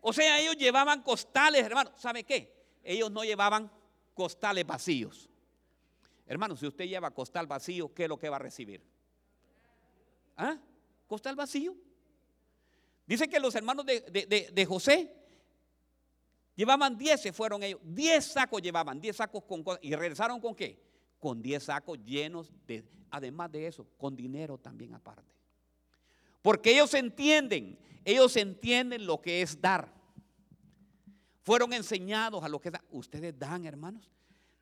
O 0.00 0.12
sea, 0.12 0.38
ellos 0.38 0.56
llevaban 0.56 1.02
costales, 1.02 1.64
hermano. 1.64 1.90
¿Sabe 1.96 2.22
qué? 2.22 2.54
Ellos 2.84 3.10
no 3.10 3.24
llevaban 3.24 3.68
costales 4.12 4.64
vacíos. 4.64 5.28
Hermano, 6.26 6.56
si 6.56 6.66
usted 6.66 6.84
lleva 6.84 7.10
costal 7.10 7.46
vacío, 7.46 7.92
¿qué 7.92 8.04
es 8.04 8.08
lo 8.08 8.18
que 8.18 8.28
va 8.28 8.36
a 8.36 8.38
recibir? 8.38 8.93
¿Ah? 10.36 10.58
Costal 11.06 11.36
vacío. 11.36 11.76
Dice 13.06 13.28
que 13.28 13.38
los 13.38 13.54
hermanos 13.54 13.84
de, 13.84 14.66
José 14.66 15.14
llevaban 16.54 16.96
10, 16.96 17.20
se 17.20 17.32
fueron 17.32 17.62
ellos. 17.62 17.80
10 17.84 18.24
sacos 18.24 18.62
llevaban, 18.62 19.00
10 19.00 19.16
sacos 19.16 19.44
con 19.44 19.62
¿Y 19.82 19.94
regresaron 19.94 20.40
con 20.40 20.54
qué? 20.54 20.82
Con 21.18 21.42
10 21.42 21.62
sacos 21.62 21.98
llenos 22.04 22.50
de, 22.66 22.84
además 23.10 23.52
de 23.52 23.66
eso, 23.66 23.86
con 23.98 24.16
dinero 24.16 24.58
también 24.58 24.94
aparte. 24.94 25.34
Porque 26.40 26.72
ellos 26.72 26.92
entienden, 26.94 27.78
ellos 28.04 28.36
entienden 28.36 29.06
lo 29.06 29.20
que 29.20 29.42
es 29.42 29.60
dar. 29.60 29.92
Fueron 31.42 31.74
enseñados 31.74 32.42
a 32.42 32.48
lo 32.48 32.58
que 32.58 32.70
es 32.70 32.74
Ustedes 32.90 33.38
dan, 33.38 33.66
hermanos. 33.66 34.10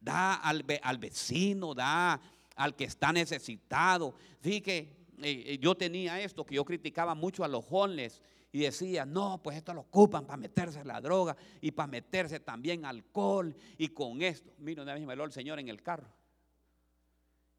Da 0.01 0.35
al, 0.35 0.65
al 0.83 0.99
vecino, 0.99 1.75
da 1.75 2.21
al 2.57 2.75
que 2.75 2.85
está 2.85 3.13
necesitado. 3.13 4.15
Fíjate 4.41 5.02
eh, 5.25 5.59
yo 5.59 5.75
tenía 5.75 6.21
esto 6.21 6.45
que 6.45 6.55
yo 6.55 6.65
criticaba 6.65 7.15
mucho 7.15 7.45
a 7.45 7.49
los 7.49 7.65
jóvenes 7.65 8.23
y 8.53 8.61
decía, 8.61 9.07
no, 9.07 9.41
pues 9.43 9.57
esto 9.57 9.73
lo 9.73 9.81
ocupan 9.81 10.27
para 10.27 10.37
meterse 10.37 10.85
la 10.85 11.01
droga 11.01 11.37
y 11.61 11.71
para 11.71 11.87
meterse 11.87 12.41
también 12.41 12.85
alcohol 12.85 13.57
y 13.79 13.89
con 13.89 14.21
esto. 14.21 14.53
Mira, 14.59 14.83
una 14.83 14.95
vez 14.95 15.05
me 15.05 15.13
habló 15.13 15.25
el 15.25 15.33
Señor 15.33 15.59
en 15.59 15.69
el 15.69 15.83
carro 15.83 16.09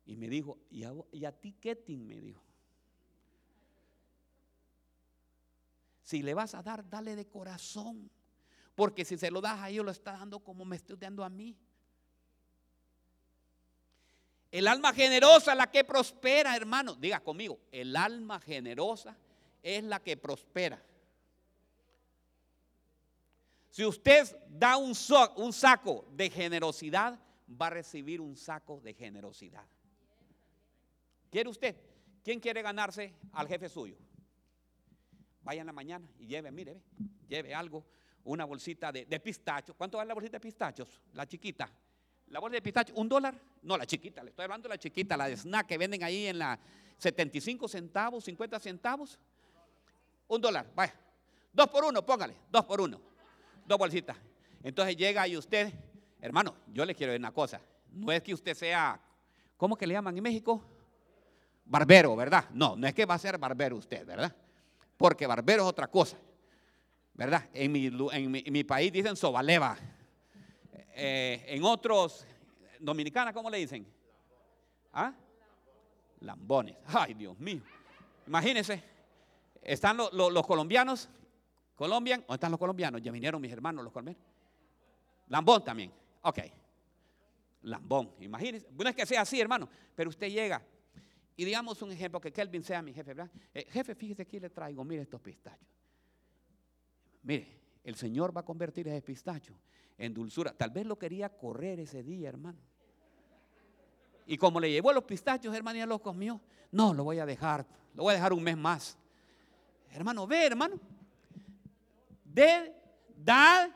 y 0.06 0.15
me 0.15 0.28
dijo, 0.28 0.60
¿y 0.69 0.84
a, 0.84 1.32
ti 1.32 1.54
qué, 1.60 1.82
Me 1.88 2.19
dijo. 2.19 2.43
Si 6.02 6.21
le 6.21 6.34
vas 6.34 6.54
a 6.54 6.62
dar, 6.62 6.88
dale 6.88 7.15
de 7.15 7.26
corazón. 7.26 8.12
Porque 8.76 9.06
si 9.06 9.17
se 9.17 9.32
lo 9.32 9.39
das 9.39 9.60
a 9.60 9.69
ellos, 9.69 9.86
lo 9.86 9.91
está 9.91 10.13
dando 10.13 10.39
como 10.39 10.65
me 10.65 10.76
estoy 10.76 10.97
dando 10.97 11.23
a 11.23 11.30
mí. 11.30 11.58
El 14.53 14.67
alma 14.67 14.93
generosa 14.93 15.53
es 15.53 15.57
la 15.57 15.71
que 15.71 15.83
prospera, 15.83 16.55
hermano. 16.55 16.93
Diga 16.93 17.19
conmigo, 17.21 17.59
el 17.71 17.95
alma 17.95 18.39
generosa 18.39 19.17
es 19.63 19.83
la 19.83 19.99
que 19.99 20.15
prospera. 20.15 20.79
Si 23.71 23.83
usted 23.83 24.27
da 24.47 24.77
un, 24.77 24.93
saco 24.93 26.05
de 26.11 26.29
generosidad, 26.29 27.19
va 27.49 27.65
a 27.65 27.69
recibir 27.71 28.21
un 28.21 28.35
saco 28.35 28.79
de 28.79 28.93
generosidad. 28.93 29.65
¿Quiere 31.31 31.49
usted? 31.49 31.75
¿Quién 32.23 32.39
quiere 32.39 32.61
ganarse 32.61 33.11
al 33.31 33.47
jefe 33.47 33.67
suyo? 33.67 33.97
Vaya 35.41 35.61
en 35.61 35.65
la 35.65 35.73
mañana 35.73 36.07
y 36.19 36.27
lleve, 36.27 36.51
mire, 36.51 36.79
lleve 37.27 37.55
algo, 37.55 37.83
una 38.25 38.45
bolsita 38.45 38.91
de, 38.91 39.05
de 39.05 39.19
pistacho. 39.19 39.73
¿Cuánto 39.73 39.97
vale 39.97 40.09
la 40.09 40.13
bolsita 40.13 40.37
de 40.37 40.41
pistachos? 40.41 41.01
La 41.13 41.25
chiquita. 41.25 41.73
La 42.33 42.39
bolsa 42.39 42.55
de 42.55 42.63
pistacho, 42.63 42.93
¿un 42.95 43.07
dólar? 43.07 43.39
No, 43.61 43.77
la 43.77 43.85
chiquita, 43.85 44.23
le 44.23 44.31
estoy 44.31 44.45
hablando 44.45 44.67
de 44.67 44.73
la 44.73 44.79
chiquita, 44.79 45.15
la 45.15 45.27
de 45.27 45.37
snack 45.37 45.67
que 45.67 45.77
venden 45.77 46.03
ahí 46.03 46.25
en 46.25 46.39
la 46.39 46.59
75 46.97 47.67
centavos, 47.67 48.23
50 48.23 48.59
centavos. 48.59 49.19
Un 50.27 50.41
dólar, 50.41 50.65
vaya. 50.75 50.95
Dos 51.53 51.69
por 51.69 51.83
uno, 51.83 52.03
póngale, 52.03 52.35
dos 52.49 52.65
por 52.65 52.81
uno. 52.81 52.99
Dos 53.67 53.77
bolsitas. 53.77 54.17
Entonces 54.63 54.97
llega 54.97 55.27
y 55.27 55.37
usted, 55.37 55.71
hermano, 56.19 56.55
yo 56.73 56.83
le 56.85 56.95
quiero 56.95 57.11
decir 57.11 57.21
una 57.21 57.31
cosa. 57.31 57.61
No 57.91 58.11
es 58.11 58.23
que 58.23 58.33
usted 58.33 58.55
sea, 58.55 58.99
¿cómo 59.55 59.75
que 59.75 59.85
le 59.85 59.93
llaman 59.93 60.17
en 60.17 60.23
México? 60.23 60.59
Barbero, 61.65 62.15
¿verdad? 62.15 62.45
No, 62.51 62.75
no 62.75 62.87
es 62.87 62.95
que 62.95 63.05
va 63.05 63.13
a 63.13 63.19
ser 63.19 63.37
barbero 63.37 63.77
usted, 63.77 64.07
¿verdad? 64.07 64.35
Porque 64.97 65.27
barbero 65.27 65.61
es 65.61 65.69
otra 65.69 65.85
cosa, 65.85 66.17
¿verdad? 67.13 67.47
En 67.53 67.71
mi, 67.71 67.91
en 68.11 68.53
mi 68.53 68.63
país 68.63 68.91
dicen 68.91 69.15
sobaleva. 69.15 69.77
Eh, 70.95 71.43
en 71.47 71.63
otros, 71.63 72.25
dominicana, 72.79 73.34
¿cómo 73.34 73.49
le 73.49 73.58
dicen? 73.58 73.86
¿Ah? 74.93 75.13
Lambones. 76.19 76.75
Ay, 76.88 77.13
Dios 77.13 77.38
mío. 77.39 77.62
Imagínense, 78.27 78.84
están 79.62 79.97
los 79.97 80.47
colombianos, 80.47 81.10
Colombian, 81.75 82.19
¿dónde 82.21 82.36
están 82.36 82.51
los 82.51 82.60
colombianos? 82.60 83.01
Ya 83.01 83.12
vinieron 83.12 83.41
mis 83.41 83.51
hermanos 83.51 83.84
los 83.84 83.91
colombianos. 83.91 84.21
Lambón 85.27 85.63
también. 85.63 85.91
Ok. 86.21 86.39
Lambón. 87.63 88.13
Imagínense. 88.19 88.67
No 88.71 88.88
es 88.88 88.95
que 88.95 89.06
sea 89.06 89.21
así, 89.21 89.41
hermano, 89.41 89.67
pero 89.95 90.10
usted 90.10 90.29
llega 90.29 90.62
y 91.36 91.45
digamos 91.45 91.82
un 91.82 91.91
ejemplo 91.91 92.21
que 92.21 92.32
Kelvin 92.32 92.63
sea 92.63 92.82
mi 92.82 92.93
jefe. 92.93 93.15
Eh, 93.53 93.65
jefe, 93.69 93.95
fíjese 93.95 94.21
aquí 94.21 94.39
le 94.39 94.49
traigo, 94.49 94.84
mire 94.84 95.01
estos 95.01 95.19
pistachos. 95.19 95.67
Mire, 97.23 97.62
el 97.83 97.95
Señor 97.95 98.35
va 98.35 98.41
a 98.41 98.45
convertir 98.45 98.87
ese 98.87 99.01
pistacho 99.01 99.53
en 99.97 100.13
dulzura. 100.13 100.53
Tal 100.53 100.69
vez 100.69 100.85
lo 100.85 100.97
quería 100.97 101.29
correr 101.29 101.79
ese 101.79 102.03
día, 102.03 102.29
hermano. 102.29 102.59
Y 104.25 104.37
como 104.37 104.59
le 104.59 104.71
llevó 104.71 104.93
los 104.93 105.03
pistachos, 105.03 105.53
hermano, 105.53 105.79
ya 105.79 105.85
los 105.85 106.01
comió. 106.01 106.39
No, 106.71 106.93
lo 106.93 107.03
voy 107.03 107.19
a 107.19 107.25
dejar. 107.25 107.65
Lo 107.93 108.03
voy 108.03 108.11
a 108.11 108.15
dejar 108.15 108.33
un 108.33 108.43
mes 108.43 108.57
más. 108.57 108.97
Hermano, 109.91 110.25
ve, 110.25 110.45
hermano. 110.45 110.79
De, 112.23 112.73
dad, 113.15 113.69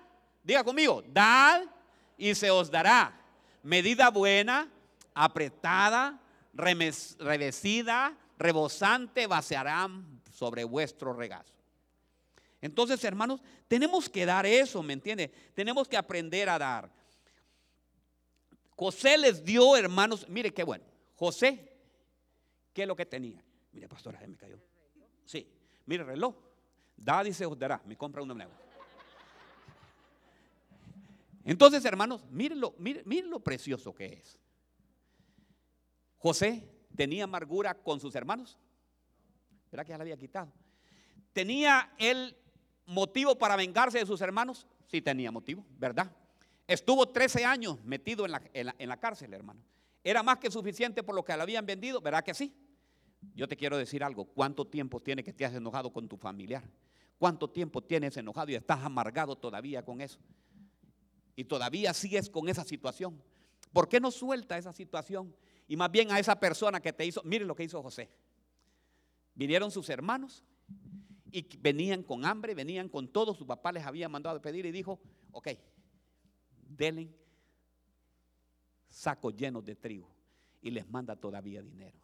diga 0.44 0.64
conmigo, 0.64 1.04
dad 1.10 1.64
y 2.18 2.34
se 2.34 2.50
os 2.50 2.72
dará. 2.72 3.14
Medida 3.62 4.10
buena, 4.10 4.72
apretada, 5.14 6.20
revestida, 6.54 8.18
rebosante, 8.40 9.28
vaciarán 9.28 10.22
sobre 10.32 10.64
vuestro 10.64 11.14
regazo. 11.14 11.57
Entonces, 12.68 13.02
hermanos, 13.06 13.42
tenemos 13.70 14.10
que 14.10 14.26
dar 14.26 14.46
eso, 14.46 14.84
¿me 14.84 14.92
entiende? 14.92 15.30
Tenemos 15.54 15.88
que 15.88 15.96
aprender 15.96 16.50
a 16.50 16.60
dar. 16.60 16.92
José 18.72 19.18
les 19.18 19.44
dio, 19.44 19.78
hermanos, 19.78 20.28
mire 20.28 20.54
qué 20.54 20.64
bueno. 20.64 20.84
José, 21.16 21.74
¿qué 22.74 22.82
es 22.82 22.88
lo 22.88 22.96
que 22.96 23.06
tenía? 23.06 23.42
Mire, 23.72 23.88
pastora, 23.88 24.20
me 24.28 24.36
cayó. 24.36 24.60
Sí, 25.24 25.50
mire, 25.86 26.04
reloj. 26.04 26.36
Da, 26.98 27.24
dice, 27.24 27.46
os 27.46 27.58
dará. 27.58 27.82
Me 27.86 27.96
compra 27.96 28.22
uno 28.22 28.34
nuevo. 28.34 28.52
Entonces, 31.46 31.86
hermanos, 31.86 32.26
miren 32.30 32.60
lo, 32.60 32.76
miren, 32.80 33.04
miren 33.06 33.30
lo 33.30 33.40
precioso 33.40 33.96
que 33.96 34.08
es. 34.08 34.38
José 36.18 36.70
tenía 36.98 37.24
amargura 37.24 37.74
con 37.76 38.02
sus 38.02 38.14
hermanos. 38.14 38.58
¿Verdad 39.72 39.86
que 39.86 39.92
ya 39.92 39.98
la 39.98 40.02
había 40.02 40.18
quitado? 40.18 40.52
¿Tenía 41.32 41.94
él 41.98 42.36
motivo 42.88 43.38
para 43.38 43.56
vengarse 43.56 44.00
de 44.00 44.06
sus 44.06 44.22
hermanos? 44.22 44.66
Sí 44.88 45.02
tenía 45.02 45.32
motivo, 45.32 45.64
¿verdad? 45.78 46.12
Estuvo 46.66 47.08
13 47.08 47.46
años 47.46 47.84
metido 47.84 48.26
en 48.26 48.32
la, 48.32 48.42
en 48.54 48.90
la- 48.90 48.98
cárcel, 49.00 49.34
hermano. 49.34 49.62
¿Era 50.04 50.24
más 50.24 50.38
que 50.38 50.50
suficiente 50.50 51.04
por 51.04 51.14
lo 51.16 51.24
que 51.24 51.36
le 51.36 51.42
habían 51.44 51.66
vendido? 51.66 52.02
¿Verdad 52.02 52.24
que 52.24 52.34
sí? 52.34 52.54
Yo 53.36 53.48
te 53.48 53.56
quiero 53.56 53.78
decir 53.78 54.04
algo. 54.04 54.26
¿Cuánto 54.26 54.66
tiempo 54.66 55.02
tiene 55.02 55.24
que 55.24 55.34
te 55.34 55.46
has 55.46 55.54
enojado 55.54 55.92
con 55.92 56.08
tu 56.08 56.18
familiar? 56.18 56.64
¿Cuánto 57.18 57.50
tiempo 57.50 57.82
tienes 57.84 58.16
enojado 58.18 58.52
y 58.52 58.56
estás 58.56 58.84
amargado 58.84 59.36
todavía 59.36 59.84
con 59.84 60.02
eso? 60.02 60.20
Y 61.36 61.44
todavía 61.44 61.94
sigues 61.94 62.30
con 62.30 62.48
esa 62.48 62.64
situación. 62.64 63.22
¿Por 63.74 63.90
qué 63.90 64.00
no 64.00 64.12
suelta 64.12 64.58
esa 64.58 64.72
situación? 64.72 65.36
Y 65.68 65.76
más 65.76 65.92
bien 65.92 66.12
a 66.12 66.20
esa 66.20 66.40
persona 66.40 66.80
que 66.80 66.94
te 66.94 67.06
hizo, 67.06 67.22
mire 67.24 67.44
lo 67.46 67.56
que 67.56 67.64
hizo 67.64 67.82
José. 67.82 68.10
Vinieron 69.36 69.72
sus 69.72 69.90
hermanos 69.90 70.44
y 71.32 71.58
venían 71.58 72.04
con 72.04 72.26
hambre, 72.26 72.56
venían 72.56 72.90
con 72.90 73.08
todo, 73.08 73.34
su 73.34 73.46
papá 73.46 73.72
les 73.72 73.86
había 73.86 74.10
mandado 74.10 74.38
a 74.38 74.42
pedir 74.42 74.66
y 74.66 74.72
dijo, 74.72 75.00
ok, 75.32 75.50
denle 76.70 77.10
sacos 78.90 79.36
llenos 79.36 79.64
de 79.66 79.76
trigo 79.76 80.10
y 80.62 80.72
les 80.72 80.88
manda 80.90 81.16
todavía 81.16 81.62
dinero. 81.62 81.98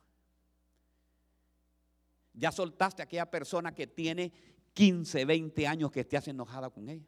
Ya 2.33 2.51
soltaste 2.51 3.01
a 3.01 3.05
aquella 3.05 3.29
persona 3.29 3.73
que 3.73 3.87
tiene 3.87 4.31
15, 4.73 5.25
20 5.25 5.67
años 5.67 5.91
que 5.91 6.01
estés 6.01 6.27
enojada 6.27 6.69
con 6.69 6.89
ella 6.89 7.05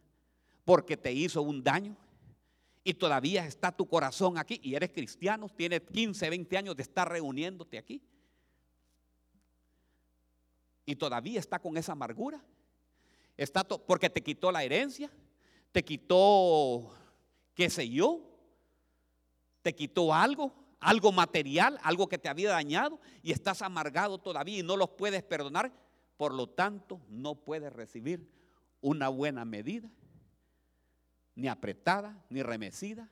porque 0.63 0.97
te 0.97 1.13
hizo 1.13 1.41
un 1.41 1.63
daño 1.63 1.95
y 2.83 2.93
todavía 2.95 3.45
está 3.45 3.71
tu 3.71 3.87
corazón 3.87 4.37
aquí 4.37 4.59
y 4.63 4.75
eres 4.75 4.91
cristiano, 4.91 5.47
tienes 5.49 5.81
15, 5.81 6.29
20 6.29 6.57
años 6.57 6.75
de 6.75 6.83
estar 6.83 7.09
reuniéndote 7.09 7.77
aquí 7.77 8.01
y 10.85 10.95
todavía 10.95 11.39
está 11.39 11.59
con 11.59 11.77
esa 11.77 11.93
amargura. 11.93 12.43
Está 13.37 13.63
porque 13.63 14.09
te 14.09 14.23
quitó 14.23 14.51
la 14.51 14.63
herencia, 14.63 15.09
te 15.71 15.83
quitó, 15.83 16.93
qué 17.53 17.69
sé 17.69 17.89
yo, 17.89 18.21
te 19.61 19.75
quitó 19.75 20.13
algo, 20.13 20.53
algo 20.79 21.11
material, 21.11 21.79
algo 21.83 22.07
que 22.07 22.17
te 22.17 22.29
había 22.29 22.51
dañado 22.51 22.99
y 23.21 23.31
estás 23.31 23.61
amargado 23.61 24.19
todavía 24.19 24.59
y 24.59 24.63
no 24.63 24.77
los 24.77 24.91
puedes 24.91 25.23
perdonar. 25.23 25.73
Por 26.17 26.33
lo 26.33 26.47
tanto, 26.47 27.01
no 27.09 27.35
puedes 27.35 27.73
recibir 27.73 28.29
una 28.79 29.09
buena 29.09 29.43
medida, 29.43 29.89
ni 31.33 31.47
apretada, 31.47 32.23
ni 32.29 32.41
remecida. 32.41 33.09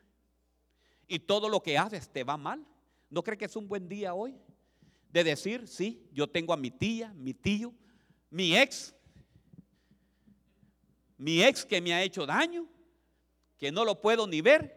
Y 1.08 1.20
todo 1.20 1.50
lo 1.50 1.62
que 1.62 1.78
haces 1.78 2.08
te 2.08 2.24
va 2.24 2.38
mal. 2.38 2.66
¿No 3.10 3.24
crees 3.24 3.40
que 3.40 3.46
es 3.46 3.56
un 3.56 3.68
buen 3.68 3.90
día 3.90 4.14
hoy? 4.14 4.40
De 5.14 5.24
decir, 5.24 5.68
sí, 5.68 6.10
yo 6.12 6.28
tengo 6.28 6.54
a 6.54 6.58
mi 6.58 6.72
tía, 6.72 7.14
mi 7.14 7.36
tío, 7.36 7.72
mi 8.32 8.58
ex, 8.58 8.96
mi 11.20 11.44
ex 11.44 11.64
que 11.64 11.80
me 11.80 11.94
ha 11.94 12.02
hecho 12.02 12.26
daño, 12.26 12.68
que 13.60 13.72
no 13.72 13.86
lo 13.86 14.02
puedo 14.02 14.26
ni 14.26 14.42
ver. 14.42 14.76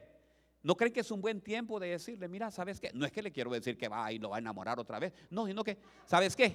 ¿No 0.62 0.76
creen 0.76 0.92
que 0.92 1.00
es 1.00 1.10
un 1.10 1.22
buen 1.22 1.40
tiempo 1.40 1.80
de 1.80 1.88
decirle, 1.88 2.28
mira, 2.28 2.50
¿sabes 2.50 2.78
qué? 2.78 2.90
No 2.92 3.06
es 3.06 3.12
que 3.12 3.22
le 3.22 3.32
quiero 3.32 3.50
decir 3.50 3.78
que 3.78 3.88
va 3.88 4.12
y 4.12 4.18
lo 4.18 4.28
va 4.28 4.36
a 4.36 4.38
enamorar 4.40 4.78
otra 4.78 4.98
vez. 4.98 5.14
No, 5.30 5.46
sino 5.46 5.64
que, 5.64 5.78
¿sabes 6.04 6.36
qué? 6.36 6.54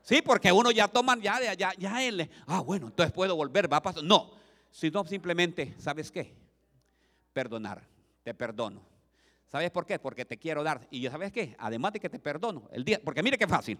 Sí, 0.00 0.22
porque 0.22 0.50
uno 0.50 0.70
ya 0.70 0.88
toma, 0.88 1.14
ya, 1.20 1.52
ya, 1.52 1.74
ya 1.76 2.02
él, 2.02 2.30
ah, 2.46 2.60
bueno, 2.60 2.86
entonces 2.86 3.12
puedo 3.12 3.36
volver, 3.36 3.70
va 3.70 3.76
a 3.76 3.82
pasar. 3.82 4.02
No, 4.02 4.30
sino 4.70 5.04
simplemente, 5.04 5.74
¿sabes 5.76 6.10
qué? 6.10 6.34
Perdonar, 7.34 7.86
te 8.22 8.32
perdono. 8.32 8.80
¿Sabes 9.50 9.70
por 9.72 9.84
qué? 9.84 9.98
Porque 9.98 10.24
te 10.24 10.38
quiero 10.38 10.62
dar. 10.62 10.86
Y 10.90 11.08
¿sabes 11.08 11.32
qué? 11.32 11.56
Además 11.58 11.92
de 11.92 12.00
que 12.00 12.08
te 12.08 12.20
perdono, 12.20 12.68
el 12.70 12.84
día, 12.84 13.00
porque 13.04 13.20
mire 13.22 13.36
qué 13.36 13.48
fácil. 13.48 13.78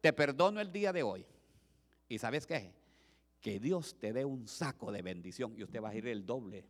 Te 0.00 0.12
perdono 0.12 0.58
el 0.60 0.72
día 0.72 0.90
de 0.90 1.02
hoy. 1.02 1.26
¿Y 2.08 2.18
sabes 2.18 2.46
qué? 2.46 2.72
Que 3.42 3.60
Dios 3.60 3.96
te 3.98 4.14
dé 4.14 4.24
un 4.24 4.48
saco 4.48 4.90
de 4.90 5.02
bendición 5.02 5.54
y 5.56 5.64
usted 5.64 5.82
va 5.82 5.90
a 5.90 5.94
ir 5.94 6.06
el 6.08 6.24
doble 6.24 6.64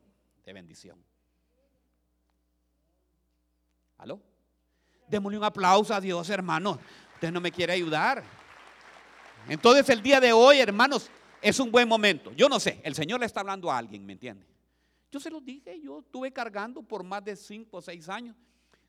de 0.45 0.53
bendición. 0.53 0.99
¿Aló? 3.99 4.21
Démosle 5.07 5.39
un 5.39 5.45
aplauso 5.45 5.95
a 5.95 6.01
Dios, 6.01 6.29
hermanos. 6.31 6.79
Usted 7.15 7.31
no 7.31 7.41
me 7.41 7.53
quiere 7.53 7.75
ayudar. 7.75 8.25
Entonces 9.49 9.89
el 9.91 10.03
día 10.03 10.19
de 10.19 10.33
hoy, 10.33 10.59
hermanos, 10.59 11.11
es 11.41 11.61
un 11.61 11.71
buen 11.71 11.87
momento. 11.87 12.33
Yo 12.33 12.49
no 12.49 12.59
sé, 12.59 12.81
el 12.83 12.97
Señor 12.97 13.21
le 13.21 13.27
está 13.27 13.39
hablando 13.39 13.71
a 13.71 13.79
alguien, 13.79 14.05
¿me 14.05 14.15
entiende? 14.15 14.54
Yo 15.15 15.21
se 15.21 15.31
lo 15.31 15.41
dije, 15.41 15.81
yo 15.81 16.01
estuve 16.01 16.33
cargando 16.33 16.83
por 16.83 17.05
más 17.05 17.25
de 17.25 17.37
cinco 17.37 17.77
o 17.77 17.81
seis 17.81 18.09
años 18.09 18.35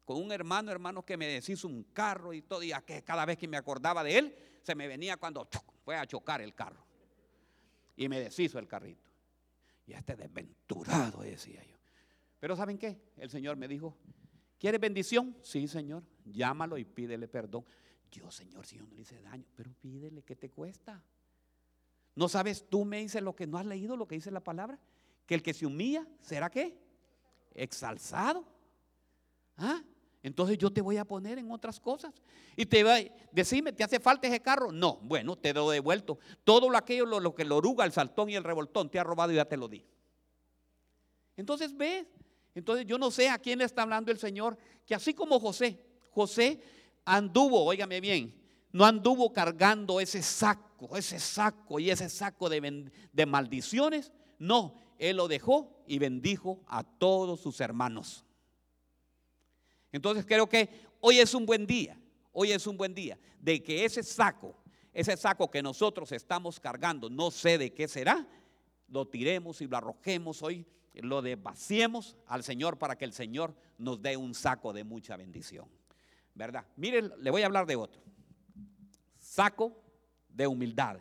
con 0.03 0.17
un 0.17 0.31
hermano, 0.31 0.71
hermano 0.71 1.05
que 1.05 1.17
me 1.17 1.27
deshizo 1.27 1.67
un 1.67 1.83
carro 1.83 2.33
y 2.33 2.41
todo, 2.41 2.63
y 2.63 2.73
que 2.83 3.03
cada 3.03 3.27
vez 3.27 3.37
que 3.37 3.47
me 3.47 3.57
acordaba 3.57 4.03
de 4.03 4.17
él, 4.17 4.35
se 4.63 4.73
me 4.73 4.87
venía 4.87 5.17
cuando 5.17 5.47
fue 5.83 5.95
a 5.95 6.07
chocar 6.07 6.41
el 6.41 6.55
carro. 6.55 6.83
Y 7.95 8.09
me 8.09 8.19
deshizo 8.19 8.57
el 8.57 8.67
carrito. 8.67 9.07
Y 9.85 9.93
este 9.93 10.15
desventurado, 10.15 11.21
decía 11.21 11.63
yo. 11.63 11.77
Pero 12.39 12.55
¿saben 12.55 12.79
qué? 12.79 12.99
El 13.17 13.29
Señor 13.29 13.55
me 13.55 13.67
dijo, 13.67 13.95
¿quieres 14.57 14.81
bendición? 14.81 15.37
Sí, 15.43 15.67
Señor. 15.67 16.01
Llámalo 16.25 16.79
y 16.79 16.85
pídele 16.85 17.27
perdón. 17.27 17.65
Yo, 18.09 18.31
Señor, 18.31 18.65
si 18.65 18.77
yo 18.77 18.87
no 18.87 18.95
le 18.95 19.01
hice 19.01 19.21
daño, 19.21 19.45
pero 19.55 19.71
pídele, 19.79 20.23
¿qué 20.23 20.35
te 20.35 20.49
cuesta? 20.49 21.03
¿No 22.15 22.27
sabes? 22.27 22.67
Tú 22.67 22.83
me 22.83 23.01
dices 23.01 23.21
lo 23.21 23.35
que 23.35 23.45
no 23.45 23.59
has 23.59 23.65
leído, 23.67 23.95
lo 23.95 24.07
que 24.07 24.15
dice 24.15 24.31
la 24.31 24.43
palabra. 24.43 24.79
Que 25.25 25.35
el 25.35 25.43
que 25.43 25.53
se 25.53 25.65
humilla, 25.65 26.05
¿será 26.21 26.49
qué? 26.49 26.77
Exalzado. 27.53 28.45
¿Ah? 29.57 29.81
Entonces 30.21 30.57
yo 30.57 30.71
te 30.71 30.81
voy 30.81 30.97
a 30.97 31.05
poner 31.05 31.37
en 31.37 31.51
otras 31.51 31.79
cosas. 31.79 32.13
Y 32.55 32.65
te 32.65 32.83
va 32.83 32.95
a 32.95 33.01
decirme, 33.31 33.73
¿te 33.73 33.83
hace 33.83 33.99
falta 33.99 34.27
ese 34.27 34.41
carro? 34.41 34.71
No, 34.71 34.97
bueno, 35.03 35.35
te 35.35 35.53
lo 35.53 35.69
devuelto. 35.69 36.17
Todo 36.43 36.69
lo 36.69 36.77
aquello, 36.77 37.05
lo, 37.05 37.19
lo 37.19 37.35
que 37.35 37.45
lo 37.45 37.57
oruga, 37.57 37.85
el 37.85 37.91
saltón 37.91 38.29
y 38.29 38.35
el 38.35 38.43
revoltón, 38.43 38.89
te 38.89 38.97
ha 38.97 39.03
robado 39.03 39.31
y 39.31 39.35
ya 39.35 39.45
te 39.45 39.55
lo 39.55 39.67
di. 39.67 39.85
Entonces 41.37 41.75
ves, 41.75 42.07
entonces 42.55 42.85
yo 42.85 42.97
no 42.97 43.11
sé 43.11 43.29
a 43.29 43.37
quién 43.37 43.61
está 43.61 43.83
hablando 43.83 44.11
el 44.11 44.17
Señor, 44.17 44.57
que 44.85 44.95
así 44.95 45.13
como 45.13 45.39
José, 45.39 45.79
José 46.11 46.61
anduvo, 47.03 47.63
óigame 47.63 47.99
bien, 47.99 48.33
no 48.71 48.85
anduvo 48.85 49.31
cargando 49.31 49.99
ese 49.99 50.21
saco, 50.23 50.97
ese 50.97 51.19
saco 51.19 51.79
y 51.79 51.91
ese 51.91 52.09
saco 52.09 52.49
de, 52.49 52.91
de 53.11 53.25
maldiciones, 53.25 54.11
no, 54.39 54.75
él 54.99 55.17
lo 55.17 55.27
dejó 55.27 55.83
y 55.87 55.99
bendijo 55.99 56.61
a 56.67 56.83
todos 56.83 57.39
sus 57.39 57.59
hermanos. 57.61 58.23
Entonces 59.91 60.25
creo 60.25 60.47
que 60.47 60.69
hoy 60.99 61.19
es 61.19 61.33
un 61.33 61.45
buen 61.45 61.65
día, 61.65 61.99
hoy 62.31 62.51
es 62.51 62.67
un 62.67 62.77
buen 62.77 62.93
día 62.93 63.17
de 63.39 63.63
que 63.63 63.85
ese 63.85 64.03
saco, 64.03 64.55
ese 64.91 65.15
saco 65.15 65.49
que 65.49 65.61
nosotros 65.61 66.11
estamos 66.11 66.59
cargando, 66.59 67.09
no 67.09 67.31
sé 67.31 67.57
de 67.57 67.73
qué 67.73 67.87
será, 67.87 68.27
lo 68.87 69.07
tiremos 69.07 69.61
y 69.61 69.67
lo 69.67 69.77
arrojemos 69.77 70.41
hoy, 70.43 70.65
lo 70.93 71.21
desvaciemos 71.21 72.15
al 72.27 72.43
Señor 72.43 72.77
para 72.77 72.97
que 72.97 73.05
el 73.05 73.13
Señor 73.13 73.55
nos 73.77 74.01
dé 74.01 74.17
un 74.17 74.33
saco 74.33 74.73
de 74.73 74.83
mucha 74.83 75.17
bendición. 75.17 75.67
¿Verdad? 76.33 76.65
Miren, 76.75 77.11
le 77.19 77.31
voy 77.31 77.43
a 77.43 77.45
hablar 77.45 77.65
de 77.65 77.75
otro. 77.75 78.01
Saco 79.17 79.81
de 80.29 80.47
humildad. 80.47 80.99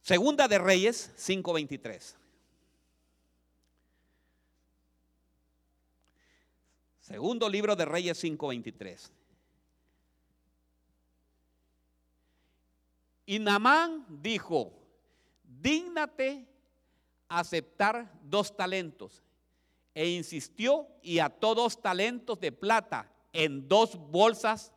Segunda 0.00 0.48
de 0.48 0.58
Reyes 0.58 1.12
5:23. 1.16 2.16
Segundo 7.08 7.48
libro 7.48 7.74
de 7.74 7.86
Reyes 7.86 8.22
5:23. 8.22 9.10
Y 13.24 13.38
Namán 13.38 14.04
dijo, 14.20 14.74
dígnate 15.42 16.46
aceptar 17.26 18.12
dos 18.22 18.54
talentos. 18.54 19.22
E 19.94 20.10
insistió 20.10 20.86
y 21.02 21.20
ató 21.20 21.54
dos 21.54 21.80
talentos 21.80 22.38
de 22.40 22.52
plata 22.52 23.10
en 23.32 23.66
dos 23.66 23.96
bolsas 23.96 24.70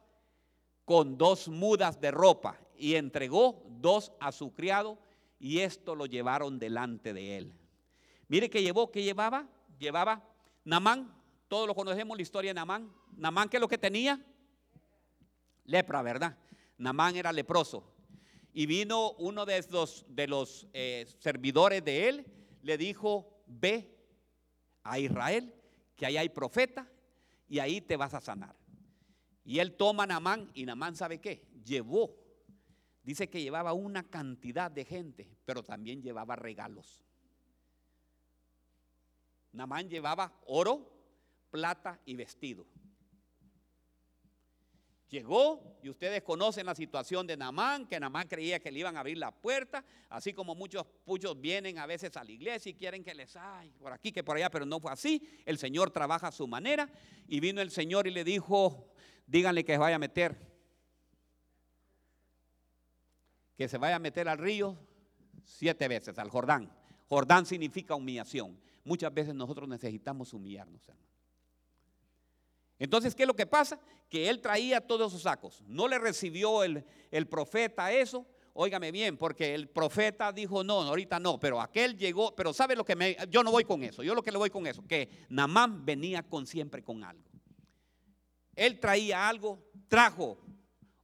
con 0.86 1.18
dos 1.18 1.50
mudas 1.50 2.00
de 2.00 2.12
ropa 2.12 2.58
y 2.78 2.96
entregó 2.96 3.62
dos 3.82 4.14
a 4.22 4.32
su 4.32 4.54
criado 4.54 4.98
y 5.38 5.60
esto 5.60 5.96
lo 5.96 6.06
llevaron 6.06 6.60
delante 6.60 7.14
de 7.14 7.38
él. 7.38 7.54
Mire 8.30 8.50
que 8.50 8.64
llevó, 8.64 8.90
que 8.90 9.04
llevaba, 9.04 9.50
llevaba 9.78 10.24
Namán, 10.64 11.21
todos 11.52 11.68
lo 11.68 11.76
conocemos 11.76 12.16
la 12.16 12.24
historia 12.24 12.52
de 12.52 12.54
Namán. 12.54 12.90
Namán, 13.18 13.50
¿qué 13.50 13.58
es 13.58 13.62
lo 13.62 13.68
que 13.68 13.78
tenía? 13.78 14.26
Lepra, 15.66 16.02
¿verdad? 16.02 16.38
Namán 16.78 17.18
era 17.18 17.34
leproso. 17.34 17.84
Y 18.54 18.66
vino 18.66 19.12
uno 19.18 19.46
de 19.46 19.62
los, 19.70 20.06
de 20.08 20.28
los 20.28 20.66
eh, 20.72 21.06
servidores 21.20 21.84
de 21.84 22.08
él, 22.08 22.26
le 22.62 22.78
dijo, 22.78 23.44
ve 23.48 23.94
a 24.84 24.98
Israel, 24.98 25.54
que 25.98 26.06
ahí 26.06 26.16
hay 26.16 26.30
profeta, 26.30 26.90
y 27.50 27.60
ahí 27.60 27.82
te 27.82 27.98
vas 27.98 28.14
a 28.14 28.22
sanar. 28.22 28.56
Y 29.44 29.60
él 29.60 29.76
toma 29.76 30.04
a 30.04 30.08
Namán, 30.08 30.52
y 30.54 30.66
Namán 30.66 30.96
sabe 30.96 31.20
qué, 31.20 31.46
llevó, 31.66 32.16
dice 33.04 33.30
que 33.30 33.42
llevaba 33.42 33.74
una 33.74 34.04
cantidad 34.04 34.72
de 34.72 34.86
gente, 34.86 35.28
pero 35.44 35.64
también 35.64 36.02
llevaba 36.02 36.38
regalos. 36.38 37.04
Namán 39.52 39.90
llevaba 39.90 40.40
oro, 40.46 40.91
plata 41.52 42.00
y 42.06 42.16
vestido. 42.16 42.66
Llegó 45.12 45.78
y 45.84 45.90
ustedes 45.90 46.24
conocen 46.24 46.66
la 46.66 46.74
situación 46.74 47.28
de 47.28 47.36
Namán, 47.36 47.86
que 47.86 48.00
Namán 48.00 48.30
creía 48.30 48.62
que 48.62 48.72
le 48.72 48.80
iban 48.80 48.96
a 48.96 49.02
abrir 49.02 49.18
la 49.18 49.30
puerta, 49.30 49.84
así 50.10 50.32
como 50.32 50.56
muchos 50.56 50.86
puchos 51.04 51.40
vienen 51.40 51.78
a 51.80 51.86
veces 51.86 52.16
a 52.16 52.24
la 52.24 52.32
iglesia 52.32 52.70
y 52.70 52.76
quieren 52.76 53.04
que 53.04 53.14
les, 53.14 53.36
ay, 53.36 53.72
por 53.72 53.92
aquí, 53.92 54.14
que 54.14 54.24
por 54.24 54.38
allá, 54.38 54.50
pero 54.50 54.66
no 54.66 54.80
fue 54.80 54.90
así. 54.90 55.22
El 55.46 55.58
Señor 55.58 55.92
trabaja 55.92 56.30
a 56.30 56.32
su 56.32 56.48
manera 56.48 56.90
y 57.28 57.42
vino 57.42 57.60
el 57.60 57.72
Señor 57.72 58.08
y 58.08 58.12
le 58.12 58.24
dijo, 58.24 58.94
díganle 59.28 59.66
que 59.66 59.74
se 59.74 59.80
vaya 59.80 59.98
a 59.98 60.00
meter, 60.00 60.38
que 63.58 63.68
se 63.68 63.78
vaya 63.78 63.98
a 63.98 64.00
meter 64.00 64.30
al 64.30 64.38
río 64.38 64.78
siete 65.44 65.90
veces, 65.90 66.18
al 66.20 66.30
Jordán. 66.30 66.74
Jordán 67.10 67.46
significa 67.46 67.96
humillación. 67.96 68.58
Muchas 68.86 69.14
veces 69.14 69.36
nosotros 69.36 69.68
necesitamos 69.68 70.34
humillarnos, 70.34 70.88
hermano. 70.88 71.11
Entonces, 72.82 73.14
¿qué 73.14 73.24
es 73.24 73.28
lo 73.28 73.36
que 73.36 73.46
pasa? 73.46 73.80
Que 74.10 74.28
él 74.28 74.42
traía 74.42 74.82
todos 74.82 75.12
sus 75.12 75.22
sacos. 75.22 75.62
No 75.68 75.88
le 75.88 76.00
recibió 76.00 76.64
el, 76.64 76.84
el 77.12 77.28
profeta 77.28 77.92
eso. 77.92 78.26
Óigame 78.54 78.92
bien, 78.92 79.18
porque 79.18 79.54
el 79.54 79.70
profeta 79.70 80.34
dijo, 80.34 80.64
no, 80.64 80.82
ahorita 80.82 81.20
no, 81.20 81.40
pero 81.40 81.62
aquel 81.62 81.96
llegó, 81.96 82.36
pero 82.36 82.52
¿sabe 82.54 82.76
lo 82.76 82.84
que 82.84 82.96
me, 82.96 83.16
yo 83.30 83.44
no 83.44 83.52
voy 83.52 83.64
con 83.64 83.82
eso, 83.82 84.04
yo 84.04 84.14
lo 84.14 84.22
que 84.22 84.32
le 84.32 84.38
voy 84.38 84.50
con 84.50 84.68
eso, 84.68 84.86
que 84.86 85.08
Namán 85.30 85.86
venía 85.86 86.22
con 86.22 86.46
siempre 86.46 86.84
con 86.84 87.02
algo. 87.06 87.24
Él 88.54 88.78
traía 88.78 89.30
algo, 89.30 89.64
trajo 89.88 90.38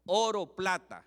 oro, 0.07 0.55
plata, 0.55 1.05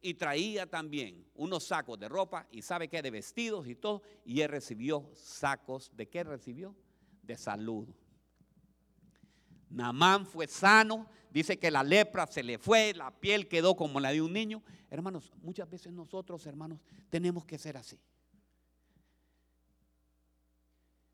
y 0.00 0.14
traía 0.14 0.66
también 0.66 1.26
unos 1.34 1.64
sacos 1.64 1.98
de 1.98 2.08
ropa 2.08 2.46
y 2.50 2.62
sabe 2.62 2.88
qué, 2.88 3.02
de 3.02 3.10
vestidos 3.10 3.66
y 3.66 3.74
todo, 3.74 4.02
y 4.24 4.42
él 4.42 4.48
recibió 4.48 5.10
sacos, 5.14 5.90
¿de 5.94 6.08
qué 6.08 6.22
recibió? 6.22 6.76
De 7.22 7.36
salud. 7.36 7.88
Namán 9.70 10.26
fue 10.26 10.46
sano, 10.48 11.08
dice 11.30 11.58
que 11.58 11.70
la 11.70 11.82
lepra 11.82 12.26
se 12.26 12.42
le 12.42 12.58
fue, 12.58 12.92
la 12.94 13.10
piel 13.12 13.48
quedó 13.48 13.76
como 13.76 14.00
la 14.00 14.10
de 14.10 14.20
un 14.20 14.32
niño. 14.32 14.62
Hermanos, 14.90 15.32
muchas 15.42 15.70
veces 15.70 15.92
nosotros, 15.92 16.44
hermanos, 16.46 16.80
tenemos 17.08 17.44
que 17.46 17.56
ser 17.56 17.76
así. 17.76 17.98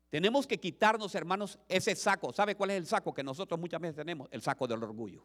Tenemos 0.09 0.47
que 0.47 0.59
quitarnos, 0.59 1.13
hermanos, 1.15 1.59
ese 1.67 1.95
saco. 1.95 2.33
¿Sabe 2.33 2.55
cuál 2.55 2.71
es 2.71 2.77
el 2.77 2.87
saco 2.87 3.13
que 3.13 3.23
nosotros 3.23 3.59
muchas 3.59 3.79
veces 3.79 3.97
tenemos? 3.97 4.27
El 4.31 4.41
saco 4.41 4.65
del 4.67 4.81
orgullo. 4.81 5.23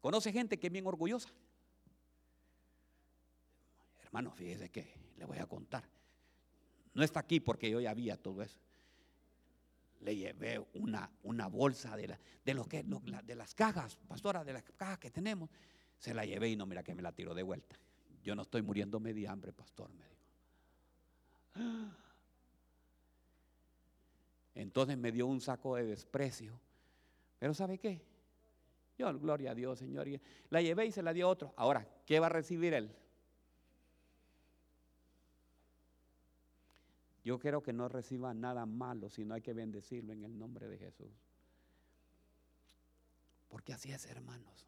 ¿Conoce 0.00 0.30
gente 0.30 0.58
que 0.58 0.68
es 0.68 0.72
bien 0.72 0.86
orgullosa? 0.86 1.30
Hermano, 4.04 4.30
fíjese 4.30 4.70
que 4.70 4.94
le 5.16 5.24
voy 5.24 5.38
a 5.38 5.46
contar. 5.46 5.84
No 6.94 7.02
está 7.02 7.20
aquí 7.20 7.40
porque 7.40 7.68
yo 7.70 7.80
ya 7.80 7.90
había 7.90 8.16
todo 8.16 8.42
eso. 8.42 8.60
Le 10.00 10.16
llevé 10.16 10.64
una, 10.74 11.10
una 11.22 11.48
bolsa 11.48 11.96
de, 11.96 12.16
de, 12.44 12.64
que, 12.68 12.84
de 13.24 13.34
las 13.34 13.54
cajas, 13.54 13.98
pastora, 14.06 14.44
de 14.44 14.52
las 14.52 14.62
cajas 14.62 14.98
que 14.98 15.10
tenemos. 15.10 15.50
Se 15.98 16.14
la 16.14 16.24
llevé 16.24 16.50
y 16.50 16.56
no, 16.56 16.66
mira 16.66 16.82
que 16.82 16.94
me 16.94 17.02
la 17.02 17.12
tiró 17.12 17.34
de 17.34 17.42
vuelta. 17.42 17.76
Yo 18.22 18.34
no 18.34 18.42
estoy 18.42 18.62
muriéndome 18.62 19.12
de 19.12 19.26
hambre, 19.26 19.52
pastor, 19.52 19.90
me 19.92 20.04
dijo. 20.08 20.18
Entonces 24.54 24.96
me 24.98 25.12
dio 25.12 25.26
un 25.26 25.40
saco 25.40 25.76
de 25.76 25.84
desprecio. 25.84 26.60
Pero 27.38 27.54
¿sabe 27.54 27.78
qué? 27.78 28.04
Yo, 28.98 29.16
gloria 29.18 29.52
a 29.52 29.54
Dios, 29.54 29.78
Señor. 29.78 30.08
La 30.50 30.60
llevé 30.60 30.86
y 30.86 30.92
se 30.92 31.02
la 31.02 31.12
dio 31.12 31.28
otro. 31.28 31.54
Ahora, 31.56 31.86
¿qué 32.04 32.18
va 32.18 32.26
a 32.26 32.30
recibir 32.30 32.74
él? 32.74 32.94
Yo 37.28 37.38
quiero 37.38 37.62
que 37.62 37.74
no 37.74 37.90
reciba 37.90 38.32
nada 38.32 38.64
malo, 38.64 39.10
sino 39.10 39.34
hay 39.34 39.42
que 39.42 39.52
bendecirlo 39.52 40.14
en 40.14 40.24
el 40.24 40.38
nombre 40.38 40.66
de 40.66 40.78
Jesús. 40.78 41.12
Porque 43.50 43.74
así 43.74 43.92
es, 43.92 44.06
hermanos. 44.06 44.66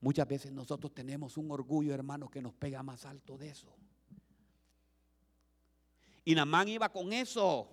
Muchas 0.00 0.28
veces 0.28 0.52
nosotros 0.52 0.94
tenemos 0.94 1.36
un 1.36 1.50
orgullo, 1.50 1.92
hermano, 1.92 2.30
que 2.30 2.40
nos 2.40 2.54
pega 2.54 2.84
más 2.84 3.04
alto 3.04 3.36
de 3.36 3.48
eso. 3.48 3.74
Y 6.24 6.36
Namán 6.36 6.68
iba 6.68 6.88
con 6.92 7.12
eso. 7.12 7.68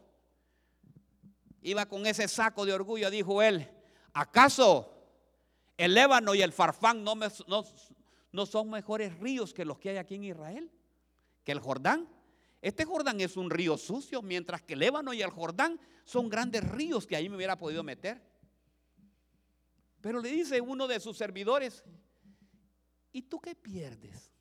Iba 1.62 1.86
con 1.86 2.08
ese 2.08 2.28
saco 2.28 2.66
de 2.66 2.74
orgullo, 2.74 3.12
dijo 3.12 3.44
él. 3.44 3.70
¿Acaso 4.12 4.92
el 5.78 5.96
Ébano 5.96 6.34
y 6.34 6.42
el 6.42 6.52
Farfán 6.52 7.04
no, 7.04 7.14
no, 7.14 7.64
no 8.32 8.46
son 8.48 8.72
mejores 8.72 9.20
ríos 9.20 9.54
que 9.54 9.66
los 9.66 9.78
que 9.78 9.92
hay 9.92 9.98
aquí 9.98 10.16
en 10.16 10.24
Israel? 10.24 10.72
¿Que 11.44 11.52
el 11.52 11.60
Jordán? 11.60 12.10
Este 12.62 12.86
Jordán 12.86 13.20
es 13.22 13.38
un 13.38 13.50
río 13.50 13.78
sucio, 13.78 14.22
mientras 14.22 14.62
que 14.62 14.74
el 14.74 14.84
Ébano 14.84 15.14
y 15.14 15.22
el 15.22 15.32
Jordán 15.32 15.80
son 16.06 16.30
grandes 16.30 16.64
ríos 16.70 17.08
que 17.08 17.16
ahí 17.16 17.28
me 17.28 17.36
hubiera 17.36 17.58
podido 17.58 17.84
meter. 17.84 18.22
Pero 20.00 20.20
le 20.22 20.30
dice 20.30 20.62
uno 20.62 20.88
de 20.88 21.00
sus 21.00 21.18
servidores, 21.18 21.84
¿y 23.12 23.24
tú 23.24 23.40
qué 23.40 23.56
pierdes 23.56 24.32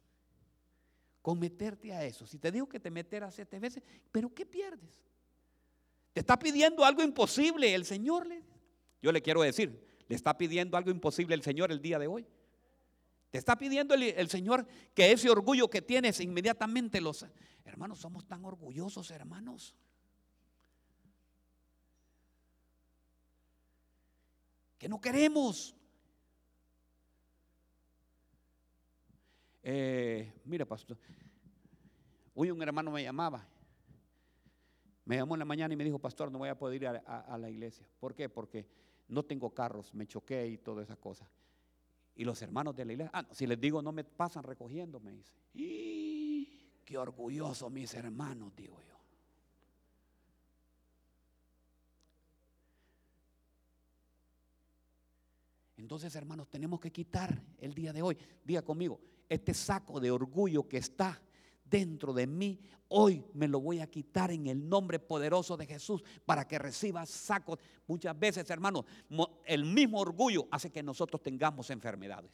con 1.23 1.39
meterte 1.39 1.93
a 1.93 2.05
eso? 2.05 2.27
Si 2.27 2.39
te 2.39 2.53
digo 2.53 2.69
que 2.69 2.81
te 2.81 2.91
meterás 2.91 3.35
siete 3.35 3.59
veces, 3.59 3.83
¿pero 4.13 4.35
qué 4.35 4.45
pierdes? 4.45 4.91
Te 6.13 6.21
está 6.21 6.39
pidiendo 6.39 6.85
algo 6.85 7.03
imposible 7.03 7.75
el 7.75 7.85
Señor. 7.85 8.29
Yo 9.01 9.13
le 9.13 9.23
quiero 9.23 9.43
decir, 9.43 9.89
le 10.09 10.17
está 10.17 10.37
pidiendo 10.37 10.77
algo 10.77 10.91
imposible 10.91 11.35
el 11.35 11.43
Señor 11.43 11.71
el 11.73 11.81
día 11.81 11.99
de 11.99 12.07
hoy. 12.07 12.27
Te 13.31 13.39
está 13.39 13.57
pidiendo 13.57 13.95
el, 13.95 14.29
Señor 14.29 14.67
que 14.95 15.13
ese 15.13 15.31
orgullo 15.31 15.71
que 15.71 15.83
tienes 15.83 16.21
inmediatamente 16.21 17.01
los... 17.01 17.25
Hermanos, 17.65 18.01
somos 18.01 18.27
tan 18.27 18.45
orgullosos, 18.45 19.11
hermanos. 19.11 19.77
Que 24.79 24.89
no 24.89 25.01
queremos. 25.01 25.77
Eh, 29.63 30.33
mira, 30.45 30.65
pastor. 30.65 30.99
Hoy 32.35 32.51
un 32.51 32.61
hermano 32.63 32.91
me 32.91 33.03
llamaba. 33.03 33.47
Me 35.05 35.17
llamó 35.17 35.35
en 35.35 35.41
la 35.41 35.45
mañana 35.45 35.75
y 35.75 35.77
me 35.77 35.85
dijo, 35.85 35.99
pastor, 35.99 36.33
no 36.33 36.39
voy 36.39 36.49
a 36.49 36.59
poder 36.59 36.83
ir 36.83 36.89
a, 36.89 37.39
la 37.39 37.51
iglesia. 37.51 37.87
¿Por 38.01 38.15
qué? 38.15 38.29
Porque 38.29 38.67
no 39.09 39.25
tengo 39.25 39.53
carros, 39.53 39.93
me 39.95 40.07
choqué 40.07 40.47
y 40.47 40.59
todas 40.59 40.85
esas 40.85 40.99
cosas. 40.99 41.29
Y 42.15 42.25
los 42.25 42.41
hermanos 42.43 42.77
de 42.77 42.85
la 42.85 42.93
iglesia, 42.93 43.11
ah, 43.15 43.27
si 43.33 43.47
les 43.47 43.61
digo 43.61 43.81
no 43.81 43.93
me 43.93 44.05
pasan 44.05 44.43
recogiendo, 44.43 45.01
me 45.01 45.13
dice. 45.13 45.33
¡Y, 45.55 46.81
qué 46.85 46.99
orgulloso 46.99 47.71
mis 47.71 47.95
hermanos, 47.95 48.55
digo 48.57 48.81
yo. 48.83 48.91
Entonces, 55.77 56.15
hermanos, 56.15 56.49
tenemos 56.51 56.79
que 56.79 56.93
quitar 56.93 57.43
el 57.59 57.75
día 57.75 57.93
de 57.93 58.03
hoy, 58.03 58.17
diga 58.45 58.63
conmigo, 58.63 59.01
este 59.29 59.55
saco 59.55 59.99
de 59.99 60.11
orgullo 60.11 60.69
que 60.69 60.77
está 60.77 61.21
dentro 61.71 62.13
de 62.13 62.27
mí, 62.27 62.61
hoy 62.89 63.25
me 63.35 63.49
lo 63.49 63.61
voy 63.61 63.81
a 63.81 63.87
quitar 63.87 64.31
en 64.33 64.49
el 64.49 64.69
nombre 64.69 64.99
poderoso 64.99 65.57
de 65.57 65.67
Jesús 65.67 66.03
para 66.27 66.47
que 66.47 66.59
reciba 66.59 67.07
sacos. 67.07 67.59
Muchas 67.87 68.19
veces, 68.19 68.51
hermanos, 68.51 68.85
el 69.45 69.65
mismo 69.65 70.01
orgullo 70.01 70.49
hace 70.51 70.71
que 70.71 70.83
nosotros 70.83 71.23
tengamos 71.23 71.71
enfermedades. 71.71 72.33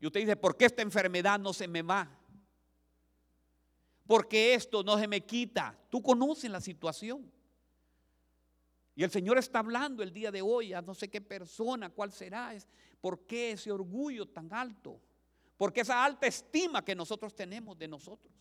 Y 0.00 0.06
usted 0.06 0.20
dice, 0.20 0.36
¿por 0.36 0.56
qué 0.56 0.64
esta 0.66 0.82
enfermedad 0.82 1.38
no 1.38 1.52
se 1.52 1.68
me 1.68 1.82
va? 1.82 2.08
Porque 4.06 4.54
esto 4.54 4.82
no 4.82 4.98
se 4.98 5.06
me 5.06 5.20
quita. 5.20 5.78
Tú 5.90 6.02
conoces 6.02 6.50
la 6.50 6.60
situación. 6.60 7.30
Y 8.94 9.04
el 9.04 9.10
Señor 9.10 9.38
está 9.38 9.60
hablando 9.60 10.02
el 10.02 10.12
día 10.12 10.30
de 10.30 10.42
hoy 10.42 10.72
a 10.72 10.82
no 10.82 10.94
sé 10.94 11.08
qué 11.08 11.20
persona, 11.20 11.90
cuál 11.90 12.12
será, 12.12 12.54
es 12.54 12.68
por 13.00 13.26
qué 13.26 13.52
ese 13.52 13.70
orgullo 13.70 14.26
tan 14.26 14.52
alto. 14.52 15.00
Porque 15.60 15.82
esa 15.82 16.02
alta 16.02 16.26
estima 16.26 16.82
que 16.82 16.94
nosotros 16.94 17.34
tenemos 17.34 17.76
de 17.76 17.86
nosotros. 17.86 18.32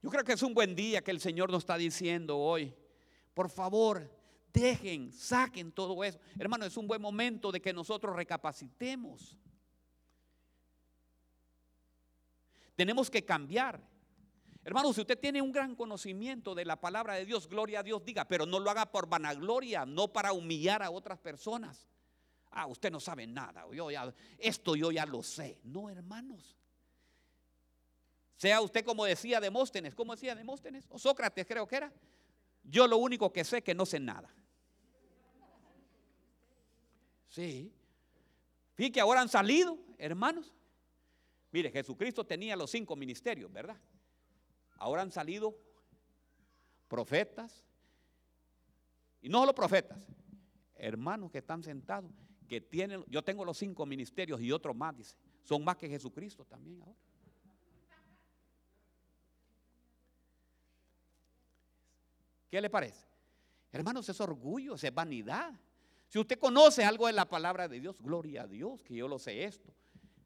Yo 0.00 0.08
creo 0.10 0.22
que 0.22 0.34
es 0.34 0.42
un 0.44 0.54
buen 0.54 0.76
día 0.76 1.02
que 1.02 1.10
el 1.10 1.18
Señor 1.18 1.50
nos 1.50 1.64
está 1.64 1.76
diciendo 1.76 2.38
hoy. 2.38 2.72
Por 3.34 3.50
favor, 3.50 4.08
dejen, 4.52 5.10
saquen 5.10 5.72
todo 5.72 6.04
eso. 6.04 6.20
Hermano, 6.38 6.64
es 6.64 6.76
un 6.76 6.86
buen 6.86 7.02
momento 7.02 7.50
de 7.50 7.60
que 7.60 7.72
nosotros 7.72 8.14
recapacitemos. 8.14 9.36
Tenemos 12.76 13.10
que 13.10 13.24
cambiar. 13.24 13.91
Hermano, 14.64 14.92
si 14.92 15.00
usted 15.00 15.18
tiene 15.18 15.42
un 15.42 15.50
gran 15.50 15.74
conocimiento 15.74 16.54
de 16.54 16.64
la 16.64 16.80
palabra 16.80 17.14
de 17.14 17.26
Dios, 17.26 17.48
gloria 17.48 17.80
a 17.80 17.82
Dios, 17.82 18.04
diga, 18.04 18.26
pero 18.26 18.46
no 18.46 18.60
lo 18.60 18.70
haga 18.70 18.86
por 18.86 19.08
vanagloria, 19.08 19.84
no 19.84 20.12
para 20.12 20.32
humillar 20.32 20.82
a 20.82 20.90
otras 20.90 21.18
personas. 21.18 21.88
Ah, 22.50 22.66
usted 22.66 22.90
no 22.92 23.00
sabe 23.00 23.26
nada. 23.26 23.66
Yo 23.72 23.90
ya, 23.90 24.14
esto 24.38 24.76
yo 24.76 24.92
ya 24.92 25.04
lo 25.04 25.22
sé. 25.22 25.58
No, 25.64 25.90
hermanos. 25.90 26.56
Sea 28.36 28.60
usted 28.60 28.84
como 28.84 29.04
decía 29.04 29.40
Demóstenes, 29.40 29.94
¿cómo 29.94 30.14
decía 30.14 30.34
Demóstenes? 30.34 30.86
O 30.90 30.98
Sócrates 30.98 31.46
creo 31.46 31.66
que 31.66 31.76
era. 31.76 31.92
Yo 32.62 32.86
lo 32.86 32.98
único 32.98 33.32
que 33.32 33.44
sé 33.44 33.58
es 33.58 33.64
que 33.64 33.74
no 33.74 33.86
sé 33.86 33.98
nada. 33.98 34.32
Sí. 37.26 37.72
Fíjense 38.74 38.92
que 38.92 39.00
ahora 39.00 39.22
han 39.22 39.28
salido, 39.28 39.78
hermanos. 39.98 40.52
Mire, 41.50 41.70
Jesucristo 41.70 42.24
tenía 42.24 42.54
los 42.54 42.70
cinco 42.70 42.94
ministerios, 42.94 43.52
¿verdad? 43.52 43.76
Ahora 44.82 45.02
han 45.02 45.12
salido 45.12 45.56
profetas, 46.88 47.64
y 49.20 49.28
no 49.28 49.38
solo 49.38 49.54
profetas, 49.54 50.04
hermanos 50.74 51.30
que 51.30 51.38
están 51.38 51.62
sentados, 51.62 52.10
que 52.48 52.60
tienen, 52.60 53.04
yo 53.06 53.22
tengo 53.22 53.44
los 53.44 53.56
cinco 53.58 53.86
ministerios 53.86 54.40
y 54.40 54.50
otros 54.50 54.74
más, 54.74 54.96
dice, 54.96 55.14
son 55.44 55.62
más 55.62 55.76
que 55.76 55.88
Jesucristo 55.88 56.44
también 56.44 56.82
ahora. 56.82 56.98
¿Qué 62.50 62.60
le 62.60 62.68
parece? 62.68 63.06
Hermanos, 63.70 64.08
es 64.08 64.20
orgullo, 64.20 64.74
es 64.74 64.92
vanidad. 64.92 65.52
Si 66.08 66.18
usted 66.18 66.40
conoce 66.40 66.82
algo 66.82 67.06
de 67.06 67.12
la 67.12 67.28
palabra 67.28 67.68
de 67.68 67.78
Dios, 67.78 68.02
gloria 68.02 68.42
a 68.42 68.46
Dios, 68.48 68.82
que 68.82 68.96
yo 68.96 69.06
lo 69.06 69.20
sé 69.20 69.44
esto. 69.44 69.72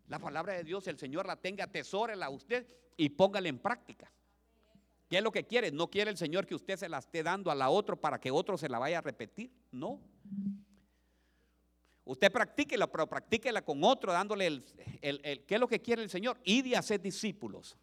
La 0.08 0.18
palabra 0.18 0.54
de 0.54 0.64
Dios, 0.64 0.86
el 0.86 0.96
Señor 0.96 1.26
la 1.26 1.36
tenga, 1.36 1.64
atesórela 1.64 2.24
a 2.24 2.30
usted 2.30 2.66
y 2.96 3.10
póngala 3.10 3.48
en 3.48 3.58
práctica. 3.58 4.10
¿Qué 5.08 5.18
es 5.18 5.22
lo 5.22 5.30
que 5.30 5.44
quiere? 5.44 5.70
No 5.70 5.88
quiere 5.88 6.10
el 6.10 6.16
Señor 6.16 6.46
que 6.46 6.54
usted 6.54 6.76
se 6.76 6.88
la 6.88 6.98
esté 6.98 7.22
dando 7.22 7.50
a 7.50 7.54
la 7.54 7.70
otra 7.70 7.94
para 7.94 8.18
que 8.18 8.30
otro 8.30 8.58
se 8.58 8.68
la 8.68 8.78
vaya 8.78 8.98
a 8.98 9.02
repetir. 9.02 9.50
No. 9.70 10.00
Usted 12.04 12.30
practíquela, 12.30 12.90
pero 12.90 13.08
practíquela 13.08 13.62
con 13.62 13.82
otro, 13.84 14.12
dándole 14.12 14.46
el, 14.46 14.64
¿Qué 15.46 15.54
es 15.54 15.60
lo 15.60 15.68
que 15.68 15.80
quiere 15.80 16.02
el 16.02 16.10
Señor? 16.10 16.40
Ir 16.44 16.66
y 16.66 16.74
hacer 16.74 17.00
discípulos, 17.00 17.76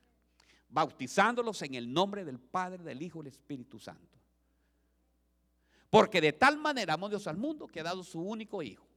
bautizándolos 0.69 1.61
en 1.61 1.75
el 1.75 1.91
nombre 1.91 2.25
del 2.25 2.39
Padre, 2.39 2.83
del 2.83 3.01
Hijo 3.01 3.19
y 3.19 3.23
del 3.23 3.33
Espíritu 3.33 3.79
Santo. 3.79 4.17
Porque 5.89 6.21
de 6.21 6.33
tal 6.33 6.57
manera 6.57 6.95
amó 6.95 7.07
Dios 7.07 7.27
al 7.27 7.37
mundo 7.37 7.67
que 7.67 7.81
ha 7.81 7.83
dado 7.83 8.03
su 8.03 8.21
único 8.21 8.63
Hijo, 8.63 8.87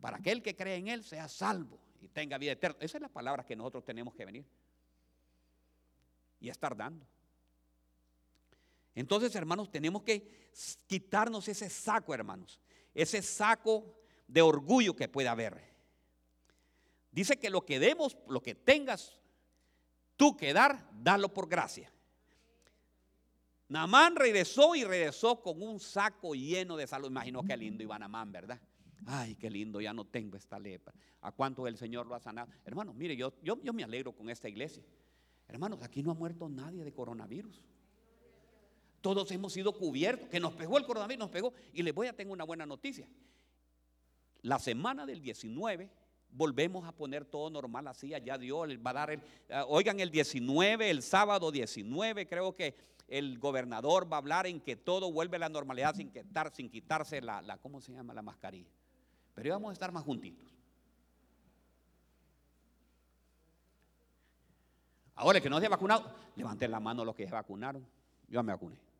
para 0.00 0.18
que 0.18 0.30
el 0.30 0.42
que 0.42 0.54
cree 0.54 0.76
en 0.76 0.88
Él 0.88 1.02
sea 1.02 1.28
salvo 1.28 1.80
y 2.00 2.08
tenga 2.08 2.38
vida 2.38 2.52
eterna. 2.52 2.76
Esa 2.80 2.98
es 2.98 3.02
la 3.02 3.08
palabra 3.08 3.44
que 3.44 3.56
nosotros 3.56 3.84
tenemos 3.84 4.14
que 4.14 4.24
venir 4.24 4.46
y 6.40 6.50
estar 6.50 6.76
dando. 6.76 7.06
Entonces, 8.94 9.34
hermanos, 9.34 9.70
tenemos 9.70 10.02
que 10.02 10.50
quitarnos 10.86 11.48
ese 11.48 11.68
saco, 11.68 12.14
hermanos, 12.14 12.60
ese 12.94 13.22
saco 13.22 13.98
de 14.28 14.42
orgullo 14.42 14.94
que 14.94 15.08
puede 15.08 15.28
haber. 15.28 15.74
Dice 17.10 17.36
que 17.38 17.50
lo 17.50 17.64
que 17.64 17.78
demos, 17.78 18.16
lo 18.28 18.40
que 18.42 18.54
tengas 18.54 19.20
tú 20.16 20.36
que 20.36 20.52
dar, 20.52 20.88
dalo 20.92 21.32
por 21.32 21.48
gracia. 21.48 21.92
Namán 23.68 24.14
regresó 24.16 24.74
y 24.74 24.84
regresó 24.84 25.40
con 25.40 25.60
un 25.62 25.80
saco 25.80 26.34
lleno 26.34 26.76
de 26.76 26.86
salud. 26.86 27.08
Imagino 27.08 27.42
qué 27.42 27.56
lindo 27.56 27.82
iba 27.82 27.98
Namán, 27.98 28.30
¿verdad? 28.30 28.60
Ay, 29.06 29.34
qué 29.34 29.50
lindo, 29.50 29.80
ya 29.80 29.92
no 29.92 30.06
tengo 30.06 30.36
esta 30.36 30.58
lepra. 30.58 30.94
¿A 31.20 31.32
cuánto 31.32 31.66
el 31.66 31.76
Señor 31.76 32.06
lo 32.06 32.14
ha 32.14 32.20
sanado? 32.20 32.50
Hermanos, 32.64 32.94
mire, 32.94 33.16
yo, 33.16 33.34
yo, 33.42 33.60
yo 33.62 33.72
me 33.72 33.82
alegro 33.82 34.12
con 34.12 34.30
esta 34.30 34.48
iglesia. 34.48 34.84
Hermanos, 35.48 35.82
aquí 35.82 36.02
no 36.02 36.10
ha 36.10 36.14
muerto 36.14 36.48
nadie 36.48 36.84
de 36.84 36.92
coronavirus. 36.92 37.62
Todos 39.04 39.30
hemos 39.32 39.52
sido 39.52 39.74
cubiertos, 39.74 40.30
que 40.30 40.40
nos 40.40 40.54
pegó 40.54 40.78
el 40.78 40.86
coronavirus, 40.86 41.18
nos 41.18 41.28
pegó. 41.28 41.52
Y 41.74 41.82
les 41.82 41.94
voy 41.94 42.06
a 42.06 42.14
tener 42.14 42.32
una 42.32 42.44
buena 42.44 42.64
noticia. 42.64 43.06
La 44.40 44.58
semana 44.58 45.04
del 45.04 45.20
19 45.20 45.90
volvemos 46.30 46.88
a 46.88 46.92
poner 46.92 47.26
todo 47.26 47.50
normal 47.50 47.86
así, 47.86 48.14
allá 48.14 48.38
Dios 48.38 48.66
va 48.78 48.92
a 48.92 48.94
dar 48.94 49.10
el, 49.10 49.20
ah, 49.50 49.66
oigan 49.68 50.00
el 50.00 50.10
19, 50.10 50.88
el 50.88 51.02
sábado 51.02 51.52
19, 51.52 52.26
creo 52.26 52.56
que 52.56 52.74
el 53.06 53.38
gobernador 53.38 54.10
va 54.10 54.16
a 54.16 54.20
hablar 54.20 54.46
en 54.46 54.58
que 54.58 54.74
todo 54.74 55.12
vuelve 55.12 55.36
a 55.36 55.40
la 55.40 55.48
normalidad 55.50 55.94
sin, 55.94 56.10
quitar, 56.10 56.50
sin 56.54 56.70
quitarse 56.70 57.20
la, 57.20 57.58
¿cómo 57.60 57.82
se 57.82 57.92
llama? 57.92 58.14
La 58.14 58.22
mascarilla. 58.22 58.70
Pero 59.34 59.48
íbamos 59.48 59.68
a 59.68 59.72
estar 59.74 59.92
más 59.92 60.02
juntitos. 60.02 60.50
Ahora, 65.14 65.36
el 65.36 65.42
que 65.42 65.50
no 65.50 65.60
se 65.60 65.66
ha 65.66 65.68
vacunado, 65.68 66.10
levanten 66.36 66.70
la 66.70 66.80
mano 66.80 67.04
los 67.04 67.14
que 67.14 67.26
se 67.26 67.34
vacunaron. 67.34 67.86
Yo 68.28 68.42
me 68.42 68.50
vacuné. 68.50 68.93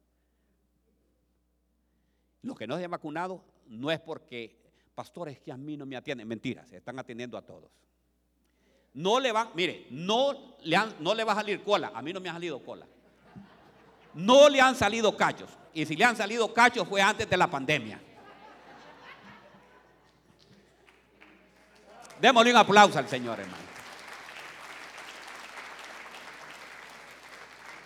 Los 2.45 2.57
que 2.57 2.67
no 2.67 2.77
se 2.79 2.85
han 2.85 2.91
vacunado 2.91 3.43
no 3.67 3.91
es 3.91 3.99
porque, 4.01 4.57
pastores, 4.95 5.41
que 5.41 5.51
a 5.51 5.57
mí 5.57 5.77
no 5.77 5.85
me 5.85 5.97
atienden. 5.97 6.29
Mentiras, 6.29 6.69
se 6.69 6.77
están 6.77 6.99
atendiendo 6.99 7.37
a 7.37 7.43
todos. 7.43 7.71
No 8.95 9.19
le 9.19 9.33
van, 9.33 9.49
mire, 9.55 9.89
no 9.91 10.57
le, 10.63 10.79
no 11.01 11.15
le 11.15 11.25
va 11.25 11.33
a 11.33 11.37
salir 11.37 11.63
cola. 11.63 11.91
A 11.93 12.01
mí 12.01 12.13
no 12.13 12.21
me 12.21 12.29
ha 12.29 12.33
salido 12.35 12.63
cola 12.63 12.87
no 14.15 14.49
le 14.49 14.61
han 14.61 14.75
salido 14.75 15.17
cachos. 15.17 15.51
Y 15.73 15.85
si 15.85 15.97
le 15.97 16.05
han 16.05 16.17
salido 16.17 16.53
cachos 16.55 16.89
fue 16.89 17.03
antes 17.03 17.29
de 17.29 17.37
la 17.37 17.51
pandemia. 17.51 18.01
Démosle 22.21 22.53
un 22.53 22.57
aplauso 22.57 22.99
al 22.99 23.09
Señor, 23.09 23.41
hermano. 23.41 23.65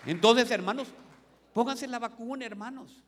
Entonces, 0.05 0.49
hermanos, 0.51 0.87
pónganse 1.53 1.87
la 1.87 1.99
vacuna, 1.99 2.45
hermanos. 2.45 3.03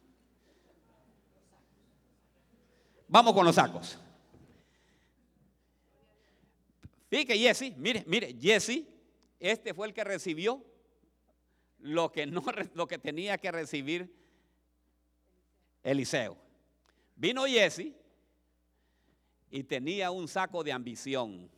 Vamos 3.11 3.33
con 3.33 3.45
los 3.45 3.55
sacos. 3.55 3.99
Fíjate, 7.09 7.37
Jesse, 7.37 7.75
mire, 7.75 8.05
mire, 8.07 8.33
Jesse, 8.39 8.85
este 9.37 9.73
fue 9.73 9.87
el 9.87 9.93
que 9.93 10.05
recibió 10.05 10.65
lo 11.79 12.09
que, 12.09 12.25
no, 12.25 12.41
lo 12.73 12.87
que 12.87 12.97
tenía 12.97 13.37
que 13.37 13.51
recibir 13.51 14.15
Eliseo. 15.83 16.37
Vino 17.17 17.43
Jesse 17.43 17.91
y 19.49 19.63
tenía 19.63 20.09
un 20.09 20.29
saco 20.29 20.63
de 20.63 20.71
ambición. 20.71 21.51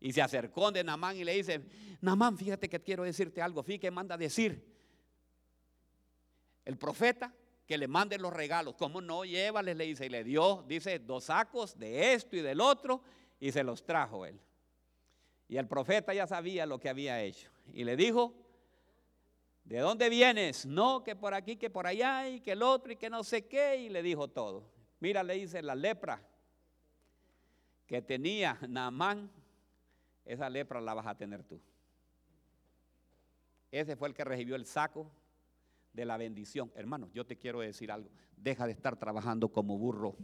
Y 0.00 0.12
se 0.12 0.20
acercó 0.20 0.72
de 0.72 0.82
Namán 0.82 1.16
y 1.16 1.22
le 1.22 1.34
dice, 1.34 1.64
Namán, 2.00 2.36
fíjate 2.36 2.68
que 2.68 2.82
quiero 2.82 3.04
decirte 3.04 3.40
algo. 3.40 3.62
Fíjate 3.62 3.82
que 3.82 3.90
manda 3.92 4.16
decir 4.16 4.66
el 6.64 6.76
profeta 6.76 7.32
que 7.66 7.76
le 7.76 7.88
mande 7.88 8.18
los 8.18 8.32
regalos. 8.32 8.74
¿Cómo 8.76 9.00
no? 9.00 9.24
Llévales, 9.24 9.76
le 9.76 9.84
dice. 9.84 10.06
Y 10.06 10.08
le 10.08 10.24
dio, 10.24 10.64
dice, 10.66 10.98
dos 10.98 11.24
sacos 11.24 11.78
de 11.78 12.14
esto 12.14 12.36
y 12.36 12.40
del 12.40 12.60
otro. 12.60 13.02
Y 13.40 13.52
se 13.52 13.62
los 13.62 13.84
trajo 13.84 14.24
él. 14.24 14.40
Y 15.48 15.56
el 15.56 15.66
profeta 15.66 16.14
ya 16.14 16.26
sabía 16.26 16.66
lo 16.66 16.78
que 16.78 16.88
había 16.88 17.22
hecho. 17.22 17.50
Y 17.72 17.84
le 17.84 17.96
dijo, 17.96 18.34
¿De 19.66 19.80
dónde 19.80 20.08
vienes? 20.08 20.64
No, 20.64 21.02
que 21.02 21.16
por 21.16 21.34
aquí, 21.34 21.56
que 21.56 21.68
por 21.68 21.88
allá, 21.88 22.28
y 22.28 22.40
que 22.40 22.52
el 22.52 22.62
otro, 22.62 22.92
y 22.92 22.96
que 22.96 23.10
no 23.10 23.24
sé 23.24 23.48
qué, 23.48 23.76
y 23.76 23.88
le 23.88 24.00
dijo 24.00 24.28
todo. 24.28 24.70
Mira, 25.00 25.24
le 25.24 25.34
dice 25.34 25.60
la 25.60 25.74
lepra 25.74 26.22
que 27.84 28.00
tenía 28.00 28.56
Naamán, 28.68 29.28
esa 30.24 30.48
lepra 30.48 30.80
la 30.80 30.94
vas 30.94 31.06
a 31.08 31.16
tener 31.16 31.42
tú. 31.42 31.60
Ese 33.72 33.96
fue 33.96 34.06
el 34.06 34.14
que 34.14 34.24
recibió 34.24 34.54
el 34.54 34.66
saco 34.66 35.10
de 35.96 36.04
la 36.04 36.16
bendición. 36.16 36.70
Hermano, 36.76 37.08
yo 37.12 37.26
te 37.26 37.36
quiero 37.36 37.60
decir 37.60 37.90
algo. 37.90 38.10
Deja 38.36 38.66
de 38.66 38.72
estar 38.72 38.96
trabajando 38.96 39.48
como 39.48 39.76
burro. 39.78 40.16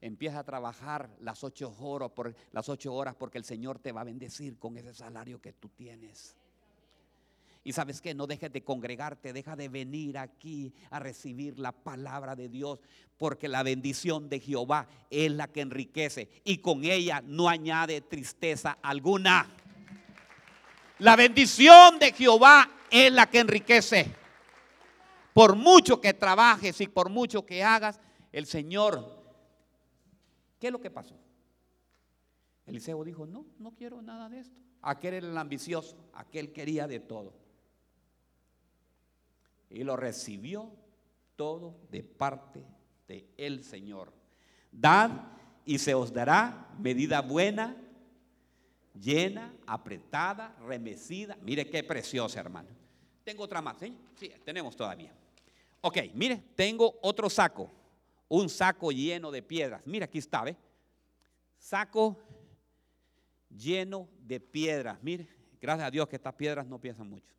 empieza 0.00 0.40
a 0.40 0.44
trabajar 0.44 1.08
las 1.18 1.42
ocho 1.44 1.74
horas, 1.80 2.10
por, 2.10 2.36
las 2.52 2.68
ocho 2.68 2.92
horas 2.92 3.14
porque 3.14 3.38
el 3.38 3.44
Señor 3.44 3.78
te 3.78 3.90
va 3.90 4.02
a 4.02 4.04
bendecir 4.04 4.58
con 4.58 4.76
ese 4.76 4.92
salario 4.92 5.40
que 5.40 5.54
tú 5.54 5.70
tienes. 5.70 6.36
Y 7.64 7.72
sabes 7.72 8.02
que 8.02 8.12
no 8.12 8.26
dejes 8.26 8.52
de 8.52 8.62
congregarte, 8.62 9.32
deja 9.32 9.56
de 9.56 9.70
venir 9.70 10.18
aquí 10.18 10.74
a 10.90 10.98
recibir 10.98 11.58
la 11.58 11.72
palabra 11.72 12.36
de 12.36 12.50
Dios, 12.50 12.80
porque 13.16 13.48
la 13.48 13.62
bendición 13.62 14.28
de 14.28 14.40
Jehová 14.40 14.86
es 15.08 15.32
la 15.32 15.48
que 15.48 15.62
enriquece 15.62 16.28
y 16.44 16.58
con 16.58 16.84
ella 16.84 17.22
no 17.24 17.48
añade 17.48 18.02
tristeza 18.02 18.76
alguna. 18.82 19.48
La 20.98 21.16
bendición 21.16 21.98
de 21.98 22.12
Jehová 22.12 22.70
es 22.90 23.12
la 23.12 23.28
que 23.28 23.40
enriquece. 23.40 24.14
Por 25.32 25.56
mucho 25.56 26.00
que 26.00 26.14
trabajes 26.14 26.80
y 26.80 26.86
por 26.86 27.08
mucho 27.08 27.44
que 27.44 27.64
hagas, 27.64 28.00
el 28.30 28.46
Señor 28.46 29.24
¿Qué 30.64 30.68
es 30.68 30.72
lo 30.72 30.80
que 30.80 30.90
pasó? 30.90 31.14
Eliseo 32.64 33.04
dijo, 33.04 33.26
no, 33.26 33.44
no 33.58 33.72
quiero 33.72 34.00
nada 34.00 34.30
de 34.30 34.38
esto. 34.38 34.58
Aquel 34.80 35.12
era 35.12 35.26
el 35.26 35.36
ambicioso, 35.36 36.08
aquel 36.14 36.54
quería 36.54 36.86
de 36.86 37.00
todo. 37.00 37.34
Y 39.68 39.84
lo 39.84 39.94
recibió 39.94 40.72
todo 41.36 41.76
de 41.90 42.02
parte 42.02 42.64
de 43.06 43.28
el 43.36 43.62
Señor. 43.62 44.10
Dad 44.72 45.10
y 45.66 45.78
se 45.80 45.92
os 45.92 46.14
dará 46.14 46.70
medida 46.78 47.20
buena, 47.20 47.76
llena, 48.94 49.54
apretada, 49.66 50.56
remecida. 50.66 51.36
Mire 51.42 51.68
qué 51.68 51.82
preciosa, 51.82 52.40
hermano. 52.40 52.68
Tengo 53.24 53.44
otra 53.44 53.60
más, 53.60 53.78
¿sí? 53.78 53.96
Sí, 54.16 54.32
tenemos 54.44 54.76
todavía. 54.76 55.12
Ok, 55.80 55.98
mire, 56.14 56.42
tengo 56.54 56.98
otro 57.02 57.28
saco 57.28 57.70
un 58.28 58.48
saco 58.48 58.90
lleno 58.90 59.30
de 59.30 59.42
piedras. 59.42 59.82
Mira, 59.84 60.06
aquí 60.06 60.18
está, 60.18 60.42
¿ve? 60.42 60.56
Saco 61.56 62.18
lleno 63.48 64.08
de 64.18 64.40
piedras. 64.40 64.98
Mire, 65.02 65.28
gracias 65.60 65.86
a 65.86 65.90
Dios 65.90 66.08
que 66.08 66.16
estas 66.16 66.34
piedras 66.34 66.66
no 66.66 66.80
piensan 66.80 67.08
mucho. 67.08 67.32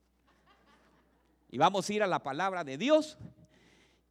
Y 1.49 1.57
vamos 1.57 1.89
a 1.89 1.93
ir 1.93 2.03
a 2.03 2.07
la 2.07 2.23
palabra 2.23 2.63
de 2.63 2.77
Dios. 2.77 3.17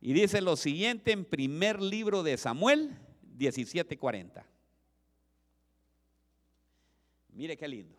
Y 0.01 0.13
dice 0.13 0.41
lo 0.41 0.57
siguiente 0.57 1.13
en 1.13 1.25
primer 1.25 1.81
libro 1.81 2.23
de 2.23 2.37
Samuel 2.37 2.99
17:40. 3.39 4.45
Mire 7.35 7.57
qué 7.57 7.69
lindo. 7.69 7.97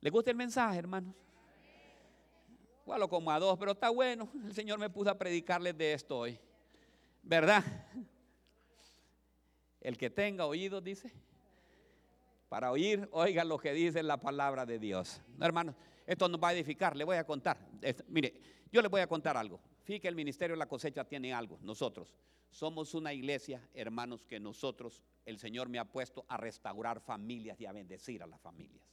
¿Le 0.00 0.10
gusta 0.10 0.30
el 0.30 0.36
mensaje, 0.36 0.78
hermanos? 0.78 1.14
Igual 2.84 3.08
como 3.08 3.30
a 3.30 3.38
dos, 3.38 3.58
pero 3.58 3.72
está 3.72 3.90
bueno. 3.90 4.30
El 4.44 4.54
Señor 4.54 4.78
me 4.78 4.90
puso 4.90 5.10
a 5.10 5.18
predicarles 5.18 5.76
de 5.76 5.92
esto 5.92 6.18
hoy. 6.18 6.38
¿Verdad? 7.22 7.64
El 9.80 9.96
que 9.98 10.10
tenga 10.10 10.46
oídos, 10.46 10.82
dice, 10.84 11.12
para 12.48 12.70
oír, 12.70 13.08
oiga 13.12 13.44
lo 13.44 13.58
que 13.58 13.72
dice 13.72 14.02
la 14.02 14.18
palabra 14.18 14.64
de 14.64 14.78
Dios. 14.78 15.20
hermanos, 15.40 15.74
esto 16.06 16.28
nos 16.28 16.40
va 16.42 16.48
a 16.48 16.52
edificar. 16.52 16.96
Le 16.96 17.04
voy 17.04 17.16
a 17.16 17.24
contar. 17.24 17.58
mire, 18.08 18.34
yo 18.70 18.82
le 18.82 18.88
voy 18.88 19.00
a 19.00 19.06
contar 19.06 19.36
algo. 19.36 19.60
Fíjate 19.82 20.02
que 20.02 20.08
el 20.08 20.16
ministerio 20.16 20.54
de 20.54 20.58
la 20.58 20.66
cosecha 20.66 21.04
tiene 21.04 21.32
algo. 21.32 21.58
Nosotros 21.62 22.14
somos 22.50 22.94
una 22.94 23.12
iglesia, 23.12 23.66
hermanos, 23.74 24.24
que 24.24 24.38
nosotros, 24.38 25.02
el 25.24 25.38
Señor 25.38 25.68
me 25.68 25.78
ha 25.78 25.84
puesto 25.84 26.24
a 26.28 26.36
restaurar 26.36 27.00
familias 27.00 27.60
y 27.60 27.66
a 27.66 27.72
bendecir 27.72 28.22
a 28.22 28.26
las 28.26 28.40
familias. 28.40 28.84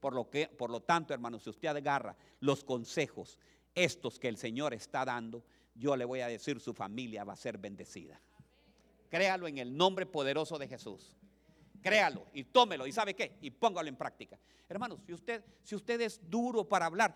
Por 0.00 0.14
lo, 0.14 0.28
que, 0.28 0.48
por 0.48 0.70
lo 0.70 0.80
tanto, 0.80 1.14
hermanos, 1.14 1.44
si 1.44 1.50
usted 1.50 1.68
agarra 1.68 2.16
los 2.40 2.62
consejos, 2.62 3.38
estos 3.74 4.18
que 4.18 4.28
el 4.28 4.36
Señor 4.36 4.74
está 4.74 5.04
dando, 5.04 5.44
yo 5.74 5.96
le 5.96 6.04
voy 6.04 6.20
a 6.20 6.28
decir, 6.28 6.60
su 6.60 6.74
familia 6.74 7.24
va 7.24 7.32
a 7.32 7.36
ser 7.36 7.58
bendecida. 7.58 8.20
Créalo 9.08 9.46
en 9.46 9.58
el 9.58 9.76
nombre 9.76 10.06
poderoso 10.06 10.58
de 10.58 10.68
Jesús. 10.68 11.16
Créalo 11.80 12.26
y 12.32 12.44
tómelo. 12.44 12.86
¿Y 12.86 12.92
sabe 12.92 13.14
qué? 13.14 13.36
Y 13.40 13.50
póngalo 13.50 13.88
en 13.88 13.96
práctica. 13.96 14.38
Hermanos, 14.68 15.00
si 15.06 15.12
usted, 15.12 15.44
si 15.62 15.74
usted 15.74 16.00
es 16.00 16.20
duro 16.30 16.66
para 16.66 16.86
hablar, 16.86 17.14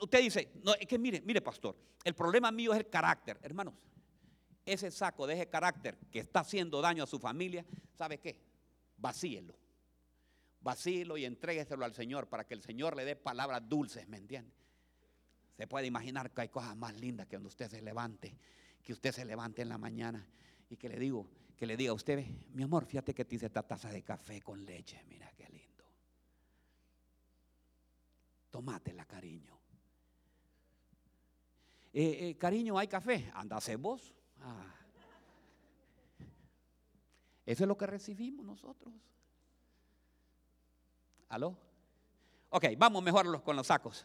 usted 0.00 0.20
dice, 0.20 0.52
no, 0.62 0.74
es 0.74 0.86
que 0.86 0.98
mire, 0.98 1.22
mire, 1.22 1.40
pastor, 1.40 1.76
el 2.04 2.14
problema 2.14 2.52
mío 2.52 2.72
es 2.72 2.78
el 2.78 2.88
carácter. 2.88 3.38
Hermanos, 3.42 3.74
ese 4.64 4.90
saco 4.90 5.26
de 5.26 5.34
ese 5.34 5.48
carácter 5.48 5.96
que 6.10 6.20
está 6.20 6.40
haciendo 6.40 6.80
daño 6.80 7.04
a 7.04 7.06
su 7.06 7.18
familia, 7.18 7.64
¿sabe 7.96 8.18
qué? 8.18 8.36
Vacíelo 8.96 9.62
vacílo 10.62 11.16
y 11.16 11.24
entrégueselo 11.24 11.84
al 11.84 11.94
Señor 11.94 12.28
para 12.28 12.44
que 12.44 12.54
el 12.54 12.62
Señor 12.62 12.96
le 12.96 13.04
dé 13.04 13.16
palabras 13.16 13.68
dulces, 13.68 14.08
¿me 14.08 14.16
entiende? 14.16 14.52
Se 15.56 15.66
puede 15.66 15.86
imaginar 15.86 16.30
que 16.30 16.42
hay 16.42 16.48
cosas 16.48 16.76
más 16.76 16.98
lindas 16.98 17.26
que 17.26 17.36
cuando 17.36 17.48
usted 17.48 17.68
se 17.68 17.82
levante, 17.82 18.36
que 18.82 18.92
usted 18.92 19.12
se 19.12 19.24
levante 19.24 19.62
en 19.62 19.68
la 19.68 19.78
mañana 19.78 20.26
y 20.68 20.76
que 20.76 20.88
le 20.88 20.98
digo, 20.98 21.28
que 21.56 21.66
le 21.66 21.76
diga 21.76 21.90
a 21.90 21.94
usted, 21.94 22.24
mi 22.52 22.62
amor, 22.62 22.86
fíjate 22.86 23.14
que 23.14 23.24
te 23.24 23.36
hice 23.36 23.46
esta 23.46 23.62
taza 23.62 23.90
de 23.90 24.02
café 24.02 24.40
con 24.40 24.64
leche, 24.64 25.04
mira 25.08 25.30
qué 25.36 25.48
lindo. 25.48 25.84
Tomátela, 28.50 29.04
cariño. 29.04 29.58
Eh, 31.92 32.30
eh, 32.30 32.36
cariño, 32.38 32.78
¿hay 32.78 32.88
café? 32.88 33.30
Andase 33.34 33.76
vos. 33.76 34.14
Ah. 34.42 34.72
Eso 37.46 37.64
es 37.64 37.68
lo 37.68 37.76
que 37.76 37.86
recibimos 37.86 38.44
nosotros. 38.44 38.94
¿Aló? 41.28 41.56
Ok, 42.50 42.66
vamos 42.76 43.02
mejor 43.02 43.42
con 43.42 43.56
los 43.56 43.66
sacos. 43.66 44.04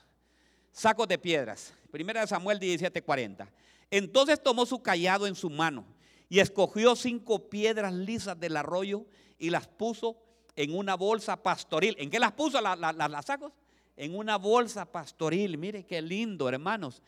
Sacos 0.71 1.07
de 1.07 1.17
piedras. 1.17 1.73
Primera 1.91 2.21
de 2.21 2.27
Samuel 2.27 2.59
17:40. 2.59 3.47
Entonces 3.91 4.41
tomó 4.41 4.65
su 4.65 4.81
callado 4.81 5.27
en 5.27 5.35
su 5.35 5.49
mano 5.49 5.85
y 6.29 6.39
escogió 6.39 6.95
cinco 6.95 7.49
piedras 7.49 7.93
lisas 7.93 8.39
del 8.39 8.57
arroyo 8.57 9.05
y 9.37 9.49
las 9.49 9.67
puso 9.67 10.17
en 10.55 10.75
una 10.75 10.95
bolsa 10.95 11.41
pastoril. 11.41 11.95
¿En 11.99 12.09
qué 12.09 12.19
las 12.19 12.33
puso 12.33 12.59
las 12.61 13.25
sacos? 13.25 13.53
En 13.95 14.15
una 14.15 14.37
bolsa 14.37 14.85
pastoril. 14.85 15.57
Mire 15.57 15.85
qué 15.85 16.01
lindo, 16.01 16.49
hermanos. 16.49 17.01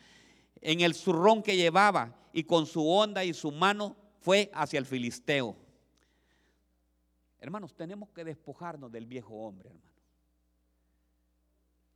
En 0.61 0.81
el 0.81 0.93
zurrón 0.93 1.41
que 1.41 1.55
llevaba 1.55 2.15
y 2.33 2.43
con 2.43 2.65
su 2.65 2.87
onda 2.87 3.23
y 3.23 3.33
su 3.33 3.51
mano 3.51 3.95
fue 4.19 4.51
hacia 4.53 4.79
el 4.79 4.85
filisteo. 4.85 5.55
Hermanos, 7.39 7.75
tenemos 7.75 8.09
que 8.09 8.23
despojarnos 8.23 8.91
del 8.91 9.05
viejo 9.05 9.33
hombre, 9.35 9.69
hermano. 9.69 9.89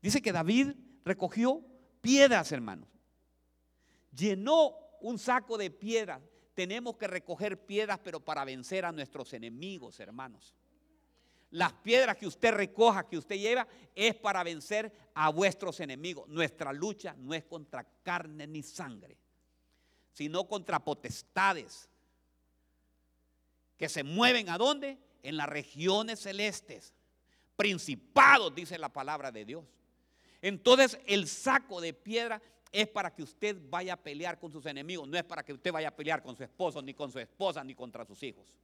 Dice 0.01 0.21
que 0.21 0.31
David 0.31 0.71
recogió 1.05 1.61
piedras, 2.01 2.51
hermanos. 2.51 2.89
Llenó 4.15 4.75
un 5.01 5.17
saco 5.17 5.57
de 5.57 5.69
piedras. 5.69 6.21
Tenemos 6.53 6.97
que 6.97 7.07
recoger 7.07 7.65
piedras, 7.65 7.99
pero 8.03 8.19
para 8.19 8.45
vencer 8.45 8.85
a 8.85 8.91
nuestros 8.91 9.33
enemigos, 9.33 9.99
hermanos. 9.99 10.53
Las 11.53 11.71
piedras 11.71 12.17
que 12.17 12.25
usted 12.25 12.51
recoja, 12.51 13.07
que 13.07 13.15
usted 13.15 13.35
lleva, 13.35 13.67
es 13.93 14.15
para 14.15 14.43
vencer 14.43 14.91
a 15.13 15.29
vuestros 15.29 15.79
enemigos. 15.81 16.27
Nuestra 16.27 16.73
lucha 16.73 17.15
no 17.19 17.31
es 17.35 17.43
contra 17.43 17.83
carne 18.01 18.47
ni 18.47 18.63
sangre, 18.63 19.19
sino 20.13 20.47
contra 20.47 20.83
potestades 20.83 21.87
que 23.77 23.87
se 23.87 24.03
mueven 24.03 24.49
a 24.49 24.57
dónde? 24.57 24.97
En 25.21 25.37
las 25.37 25.47
regiones 25.47 26.21
celestes. 26.21 26.91
Principados, 27.55 28.55
dice 28.55 28.79
la 28.79 28.89
palabra 28.89 29.31
de 29.31 29.45
Dios. 29.45 29.63
Entonces 30.41 30.97
el 31.05 31.27
saco 31.27 31.81
de 31.81 31.93
piedra 31.93 32.41
es 32.71 32.87
para 32.87 33.13
que 33.13 33.21
usted 33.21 33.55
vaya 33.69 33.93
a 33.93 33.97
pelear 33.97 34.39
con 34.39 34.51
sus 34.51 34.65
enemigos, 34.65 35.07
no 35.07 35.19
es 35.19 35.23
para 35.23 35.43
que 35.43 35.53
usted 35.53 35.71
vaya 35.71 35.89
a 35.89 35.95
pelear 35.95 36.23
con 36.23 36.35
su 36.35 36.43
esposo, 36.43 36.81
ni 36.81 36.95
con 36.95 37.11
su 37.11 37.19
esposa, 37.19 37.63
ni 37.63 37.75
contra 37.75 38.03
sus 38.05 38.23
hijos. 38.23 38.57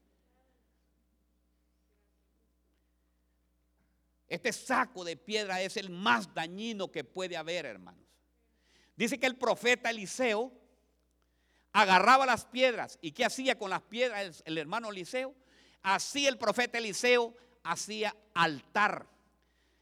Este 4.29 4.53
saco 4.53 5.03
de 5.03 5.17
piedra 5.17 5.61
es 5.61 5.75
el 5.75 5.89
más 5.89 6.33
dañino 6.33 6.91
que 6.91 7.03
puede 7.03 7.35
haber, 7.35 7.65
hermanos. 7.65 8.05
Dice 8.95 9.19
que 9.19 9.25
el 9.25 9.35
profeta 9.35 9.89
Eliseo 9.89 10.53
agarraba 11.73 12.25
las 12.25 12.45
piedras. 12.45 12.97
¿Y 13.01 13.11
qué 13.11 13.25
hacía 13.25 13.57
con 13.57 13.69
las 13.69 13.81
piedras 13.81 14.43
el, 14.45 14.57
hermano 14.57 14.89
Eliseo? 14.89 15.35
Así 15.81 16.27
el 16.27 16.37
profeta 16.37 16.77
Eliseo 16.77 17.35
hacía 17.63 18.15
altar 18.33 19.07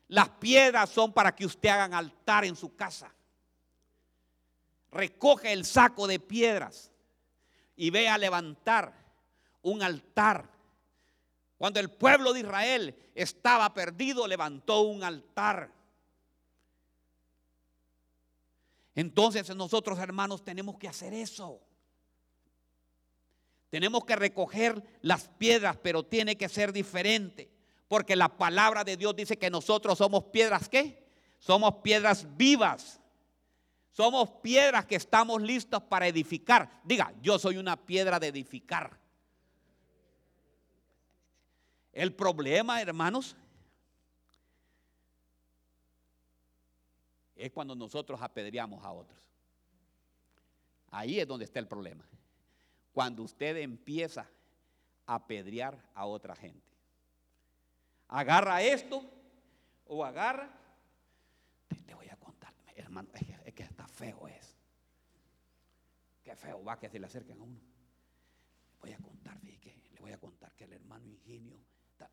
las 0.08 0.30
piedras 0.30 0.90
son 0.90 1.12
para 1.12 1.36
que 1.36 1.46
usted 1.46 1.70
hagan 1.70 1.94
altar 1.94 2.46
en 2.46 2.56
su 2.56 2.76
casa. 2.76 3.14
Recoge 4.92 5.52
el 5.52 5.66
saco 5.66 6.08
de 6.08 6.20
piedras 6.20 6.92
y 7.76 7.90
ve 7.90 8.08
a 8.08 8.18
levantar 8.18 8.94
un 9.62 9.84
altar. 9.84 10.50
Cuando 11.58 11.80
el 11.80 11.90
pueblo 11.90 12.34
de 12.34 12.42
Israel 12.42 12.96
estaba 13.16 13.74
perdido, 13.74 14.28
levantó 14.28 14.82
un 14.82 15.04
altar. 15.04 15.72
Entonces 18.94 19.54
nosotros 19.56 20.00
hermanos 20.00 20.44
tenemos 20.44 20.78
que 20.78 20.88
hacer 20.88 21.14
eso. 21.14 21.62
Tenemos 23.70 24.06
que 24.06 24.16
recoger 24.16 24.82
las 25.02 25.28
piedras, 25.28 25.78
pero 25.82 26.04
tiene 26.04 26.38
que 26.38 26.48
ser 26.48 26.72
diferente. 26.72 27.50
Porque 27.88 28.16
la 28.16 28.38
palabra 28.38 28.84
de 28.84 28.98
Dios 28.98 29.16
dice 29.16 29.38
que 29.38 29.50
nosotros 29.50 29.98
somos 29.98 30.26
piedras, 30.26 30.70
¿qué? 30.70 31.06
Somos 31.40 31.76
piedras 31.84 32.26
vivas. 32.38 33.00
Somos 33.92 34.30
piedras 34.42 34.86
que 34.86 34.96
estamos 34.96 35.42
listos 35.42 35.82
para 35.84 36.08
edificar. 36.08 36.82
Diga, 36.84 37.14
yo 37.22 37.40
soy 37.40 37.58
una 37.58 37.78
piedra 37.78 38.20
de 38.20 38.28
edificar. 38.28 39.00
El 41.98 42.14
problema, 42.14 42.82
hermanos, 42.82 43.36
es 47.36 47.52
cuando 47.52 47.76
nosotros 47.76 48.22
apedreamos 48.22 48.84
a 48.84 48.92
otros. 48.92 49.20
Ahí 50.92 51.20
es 51.20 51.28
donde 51.28 51.46
está 51.46 51.60
el 51.60 51.68
problema. 51.68 52.06
Cuando 52.94 53.24
usted 53.24 53.58
empieza 53.58 54.30
a 55.06 55.16
apedrear 55.16 55.78
a 55.94 56.06
otra 56.06 56.36
gente 56.36 56.68
agarra 58.08 58.62
esto 58.62 59.04
o 59.86 60.04
agarra. 60.04 60.50
Le 61.86 61.96
voy 61.96 62.10
a 62.10 62.16
contar, 62.18 62.54
hermano, 62.76 63.10
es 63.46 63.54
que, 63.54 63.64
está 63.64 63.88
feo 63.88 64.28
es. 64.28 64.56
Qué 66.24 66.36
feo 66.36 66.64
va 66.64 66.80
que 66.80 66.90
se 66.90 67.00
le 67.00 67.06
acerquen 67.06 67.40
a 67.40 67.44
uno. 67.44 67.60
Voy 68.80 68.92
a 68.92 68.98
contar, 68.98 69.40
fíjate, 69.40 69.76
le 69.94 70.00
voy 70.02 70.12
a 70.12 70.20
contar 70.20 70.54
que 70.56 70.66
el 70.66 70.74
hermano 70.74 71.06
Ingenio, 71.08 71.58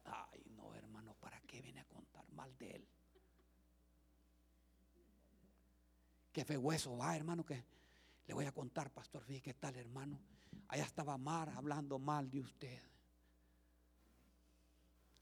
ay 0.05 0.45
no 0.51 0.75
hermano, 0.75 1.15
¿para 1.15 1.41
qué 1.43 1.61
viene 1.61 1.81
a 1.81 1.85
contar 1.85 2.29
mal 2.33 2.57
de 2.59 2.71
él? 2.71 2.89
Qué 6.33 6.45
feo 6.45 6.73
eso 6.73 6.97
va, 6.97 7.17
hermano, 7.17 7.45
que 7.45 7.65
le 8.27 8.35
voy 8.35 8.45
a 8.45 8.53
contar, 8.53 8.91
pastor, 8.91 9.23
fíjate 9.23 9.43
qué 9.43 9.55
tal, 9.55 9.77
hermano. 9.77 10.19
Allá 10.69 10.85
estaba 10.85 11.17
Mar 11.19 11.51
hablando 11.51 11.99
mal 11.99 12.31
de 12.31 12.41
usted 12.41 12.81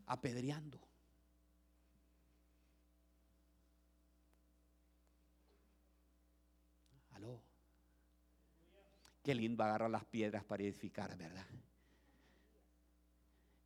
apedreando. 0.07 0.81
Aló. 7.13 7.43
Qué 9.23 9.35
lindo 9.35 9.63
agarrar 9.63 9.91
las 9.91 10.05
piedras 10.05 10.45
para 10.45 10.63
edificar, 10.63 11.17
¿verdad? 11.17 11.47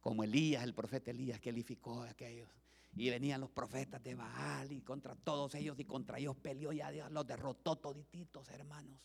Como 0.07 0.23
Elías, 0.23 0.63
el 0.63 0.73
profeta 0.73 1.11
Elías, 1.11 1.41
que 1.41 1.51
edificó 1.51 2.05
a 2.05 2.11
aquellos. 2.11 2.49
Y 2.95 3.11
venían 3.11 3.41
los 3.41 3.51
profetas 3.51 4.01
de 4.05 4.15
Baal 4.15 4.71
y 4.71 4.81
contra 4.81 5.17
todos 5.17 5.53
ellos 5.57 5.77
y 5.81 5.85
contra 5.85 6.21
ellos 6.21 6.37
peleó 6.37 6.73
y 6.73 6.81
a 6.81 6.93
Dios 6.93 7.11
los 7.11 7.27
derrotó 7.27 7.75
todititos, 7.75 8.49
hermanos. 8.51 9.01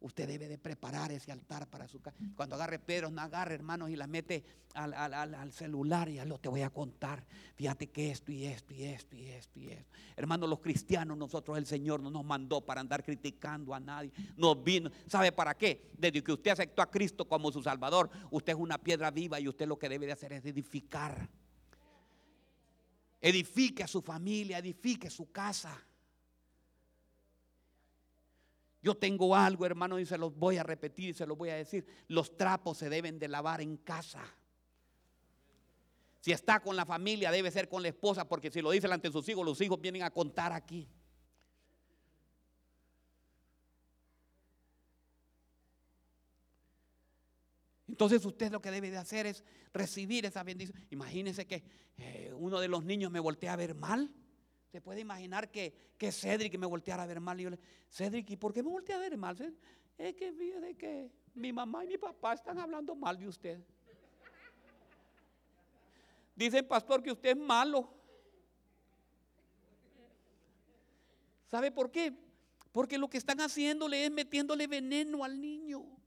Usted 0.00 0.28
debe 0.28 0.46
de 0.46 0.58
preparar 0.58 1.10
ese 1.10 1.32
altar 1.32 1.66
para 1.68 1.88
su 1.88 2.00
casa. 2.00 2.16
Cuando 2.36 2.54
agarre 2.54 2.78
piedras, 2.78 3.10
no 3.10 3.20
agarre, 3.20 3.56
hermanos, 3.56 3.90
y 3.90 3.96
las 3.96 4.06
mete 4.08 4.44
al, 4.74 4.94
al- 4.94 5.12
al- 5.12 5.52
celular 5.52 6.08
ya 6.08 6.24
lo 6.24 6.38
te 6.38 6.48
voy 6.48 6.62
a 6.62 6.70
contar. 6.70 7.24
Fíjate 7.56 7.88
que 7.88 8.12
esto 8.12 8.30
y 8.30 8.44
esto 8.44 8.72
y 8.74 8.84
esto 8.84 9.16
y 9.16 9.24
esto 9.26 9.58
y 9.58 9.70
esto. 9.70 9.90
Hermanos, 10.16 10.48
los 10.48 10.60
cristianos, 10.60 11.18
nosotros 11.18 11.58
el 11.58 11.66
Señor 11.66 12.00
no 12.00 12.10
nos 12.12 12.24
mandó 12.24 12.60
para 12.64 12.80
andar 12.80 13.02
criticando 13.02 13.74
a 13.74 13.80
nadie. 13.80 14.12
Nos 14.36 14.62
vino. 14.62 14.88
¿Sabe 15.08 15.32
para 15.32 15.54
qué? 15.54 15.90
Desde 15.98 16.22
que 16.22 16.30
usted 16.32 16.52
aceptó 16.52 16.80
a 16.80 16.88
Cristo 16.90 17.26
como 17.26 17.50
su 17.50 17.60
Salvador, 17.60 18.08
usted 18.30 18.52
es 18.52 18.58
una 18.60 18.78
piedra 18.78 19.10
viva 19.10 19.40
y 19.40 19.48
usted 19.48 19.66
lo 19.66 19.80
que 19.80 19.88
debe 19.88 20.06
de 20.06 20.12
hacer 20.12 20.32
es 20.32 20.44
edificar. 20.46 21.28
Edifique 23.20 23.82
a 23.82 23.88
su 23.88 24.00
familia, 24.00 24.58
edifique 24.58 25.10
su 25.10 25.32
casa. 25.32 25.76
Yo 28.88 28.94
tengo 28.94 29.36
algo, 29.36 29.66
hermano, 29.66 29.98
y 29.98 30.06
se 30.06 30.16
los 30.16 30.34
voy 30.34 30.56
a 30.56 30.62
repetir 30.62 31.10
y 31.10 31.12
se 31.12 31.26
los 31.26 31.36
voy 31.36 31.50
a 31.50 31.56
decir. 31.56 31.84
Los 32.08 32.38
trapos 32.38 32.78
se 32.78 32.88
deben 32.88 33.18
de 33.18 33.28
lavar 33.28 33.60
en 33.60 33.76
casa. 33.76 34.24
Si 36.20 36.32
está 36.32 36.60
con 36.60 36.74
la 36.74 36.86
familia, 36.86 37.30
debe 37.30 37.50
ser 37.50 37.68
con 37.68 37.82
la 37.82 37.88
esposa, 37.88 38.26
porque 38.26 38.50
si 38.50 38.62
lo 38.62 38.70
dice 38.70 38.90
ante 38.90 39.12
sus 39.12 39.28
hijos, 39.28 39.44
los 39.44 39.60
hijos 39.60 39.78
vienen 39.78 40.04
a 40.04 40.10
contar 40.10 40.54
aquí. 40.54 40.88
Entonces 47.88 48.24
usted 48.24 48.50
lo 48.50 48.62
que 48.62 48.70
debe 48.70 48.90
de 48.90 48.96
hacer 48.96 49.26
es 49.26 49.44
recibir 49.74 50.24
esa 50.24 50.42
bendición. 50.44 50.82
Imagínese 50.88 51.46
que 51.46 51.62
eh, 51.98 52.32
uno 52.34 52.58
de 52.58 52.68
los 52.68 52.86
niños 52.86 53.12
me 53.12 53.20
voltea 53.20 53.52
a 53.52 53.56
ver 53.56 53.74
mal. 53.74 54.10
Se 54.70 54.80
puede 54.80 55.00
imaginar 55.00 55.50
que, 55.50 55.72
que 55.96 56.12
Cedric 56.12 56.58
me 56.58 56.66
volteara 56.66 57.02
a 57.02 57.06
ver 57.06 57.20
mal. 57.20 57.40
Y 57.40 57.44
yo 57.44 57.50
le, 57.50 57.58
Cedric, 57.90 58.30
¿y 58.30 58.36
por 58.36 58.52
qué 58.52 58.62
me 58.62 58.68
voltea 58.68 58.96
a 58.96 59.00
ver 59.00 59.16
mal? 59.16 59.36
Es 59.96 60.14
que 60.14 60.32
fíjese 60.32 60.76
que 60.76 61.10
mi 61.34 61.52
mamá 61.52 61.84
y 61.84 61.88
mi 61.88 61.98
papá 61.98 62.34
están 62.34 62.58
hablando 62.58 62.94
mal 62.94 63.18
de 63.18 63.28
usted. 63.28 63.60
Dicen, 66.36 66.66
pastor, 66.68 67.02
que 67.02 67.10
usted 67.10 67.30
es 67.30 67.36
malo. 67.36 67.92
¿Sabe 71.46 71.72
por 71.72 71.90
qué? 71.90 72.12
Porque 72.70 72.98
lo 72.98 73.08
que 73.08 73.16
están 73.16 73.40
haciéndole 73.40 74.04
es 74.04 74.10
metiéndole 74.10 74.66
veneno 74.66 75.24
al 75.24 75.40
niño. 75.40 75.97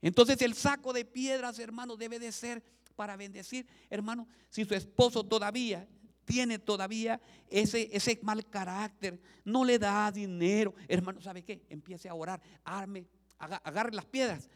Entonces 0.00 0.40
el 0.42 0.54
saco 0.54 0.92
de 0.92 1.04
piedras, 1.04 1.58
hermano, 1.58 1.96
debe 1.96 2.18
de 2.18 2.30
ser 2.32 2.62
para 2.94 3.16
bendecir. 3.16 3.66
Hermano, 3.90 4.28
si 4.48 4.64
su 4.64 4.74
esposo 4.74 5.24
todavía 5.24 5.88
tiene 6.24 6.58
todavía 6.58 7.20
ese, 7.48 7.88
ese 7.92 8.18
mal 8.22 8.48
carácter, 8.48 9.20
no 9.44 9.64
le 9.64 9.78
da 9.78 10.12
dinero, 10.12 10.74
hermano, 10.86 11.20
¿sabe 11.20 11.42
qué? 11.42 11.64
Empiece 11.70 12.08
a 12.08 12.14
orar, 12.14 12.40
arme, 12.64 13.06
aga- 13.38 13.62
agarre 13.64 13.92
las 13.94 14.04
piedras. 14.04 14.48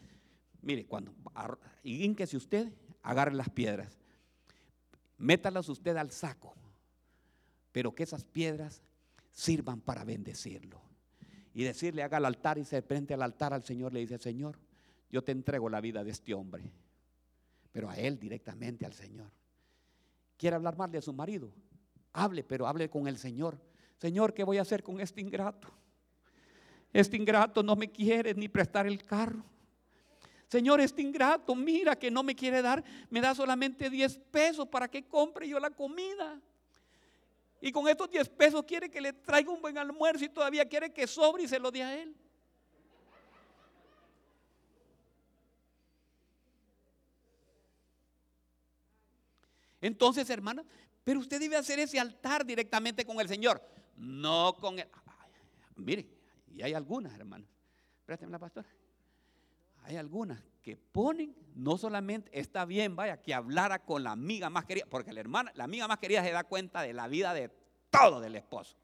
Mire, 0.61 0.85
cuando 0.85 1.13
ínquese 1.83 2.37
usted, 2.37 2.71
agarre 3.01 3.33
las 3.33 3.49
piedras. 3.49 3.97
Métalas 5.17 5.67
usted 5.69 5.95
al 5.97 6.11
saco, 6.11 6.53
pero 7.71 7.93
que 7.95 8.03
esas 8.03 8.23
piedras 8.23 8.81
sirvan 9.31 9.81
para 9.81 10.03
bendecirlo. 10.03 10.81
Y 11.53 11.63
decirle, 11.63 12.03
haga 12.03 12.17
el 12.17 12.25
altar 12.25 12.57
y 12.57 12.65
se 12.65 12.81
frente 12.81 13.13
al 13.13 13.21
altar 13.21 13.53
al 13.53 13.63
Señor, 13.63 13.93
le 13.93 13.99
dice, 14.01 14.17
Señor, 14.19 14.57
yo 15.13 15.23
te 15.23 15.31
entrego 15.31 15.69
la 15.69 15.79
vida 15.79 16.03
de 16.03 16.09
este 16.09 16.33
hombre, 16.33 16.63
pero 17.71 17.87
a 17.87 17.95
él 17.95 18.17
directamente 18.17 18.83
al 18.83 18.93
Señor. 18.93 19.29
¿Quiere 20.35 20.55
hablar 20.55 20.75
mal 20.75 20.89
de 20.89 21.03
su 21.03 21.13
marido? 21.13 21.53
Hable, 22.13 22.43
pero 22.43 22.65
hable 22.65 22.89
con 22.89 23.07
el 23.07 23.19
Señor. 23.19 23.61
Señor, 23.99 24.33
¿qué 24.33 24.43
voy 24.43 24.57
a 24.57 24.63
hacer 24.63 24.81
con 24.81 24.99
este 24.99 25.21
ingrato? 25.21 25.67
Este 26.91 27.15
ingrato 27.15 27.61
no 27.61 27.75
me 27.75 27.91
quiere 27.91 28.33
ni 28.33 28.47
prestar 28.47 28.87
el 28.87 29.03
carro. 29.03 29.45
Señor, 30.47 30.81
este 30.81 31.03
ingrato, 31.03 31.53
mira 31.53 31.95
que 31.95 32.09
no 32.09 32.23
me 32.23 32.35
quiere 32.35 32.63
dar, 32.63 32.83
me 33.11 33.21
da 33.21 33.35
solamente 33.35 33.91
10 33.91 34.17
pesos 34.31 34.67
para 34.67 34.87
que 34.87 35.07
compre 35.07 35.47
yo 35.47 35.59
la 35.59 35.69
comida. 35.69 36.41
Y 37.61 37.71
con 37.71 37.87
estos 37.87 38.09
10 38.09 38.29
pesos 38.29 38.63
quiere 38.63 38.89
que 38.89 38.99
le 38.99 39.13
traiga 39.13 39.51
un 39.51 39.61
buen 39.61 39.77
almuerzo 39.77 40.25
y 40.25 40.29
todavía 40.29 40.67
quiere 40.67 40.91
que 40.91 41.05
sobre 41.05 41.43
y 41.43 41.47
se 41.47 41.59
lo 41.59 41.69
dé 41.69 41.83
a 41.83 42.01
él. 42.01 42.15
Entonces, 49.83 50.29
hermana, 50.29 50.63
pero 51.03 51.19
usted 51.19 51.41
debe 51.41 51.57
hacer 51.57 51.77
ese 51.77 51.99
altar 51.99 52.45
directamente 52.45 53.05
con 53.05 53.19
el 53.19 53.27
Señor, 53.27 53.61
no 53.97 54.55
con 54.55 54.79
el... 54.79 54.87
Ay, 55.05 55.31
mire, 55.75 56.07
y 56.55 56.61
hay 56.61 56.73
algunas, 56.73 57.13
hermanas. 57.19 57.49
Présteme 58.05 58.31
la 58.31 58.39
pastora. 58.39 58.69
Hay 59.83 59.97
algunas 59.97 60.41
que 60.61 60.77
ponen, 60.77 61.35
no 61.55 61.77
solamente 61.77 62.39
está 62.39 62.63
bien, 62.63 62.95
vaya, 62.95 63.21
que 63.21 63.33
hablara 63.33 63.79
con 63.79 64.05
la 64.05 64.11
amiga 64.11 64.49
más 64.49 64.63
querida, 64.63 64.85
porque 64.89 65.11
la 65.11 65.19
hermana, 65.19 65.51
la 65.55 65.65
amiga 65.65 65.85
más 65.85 65.99
querida 65.99 66.23
se 66.23 66.31
da 66.31 66.45
cuenta 66.45 66.81
de 66.81 66.93
la 66.93 67.09
vida 67.09 67.33
de 67.33 67.51
todo 67.89 68.21
del 68.21 68.35
esposo. 68.35 68.77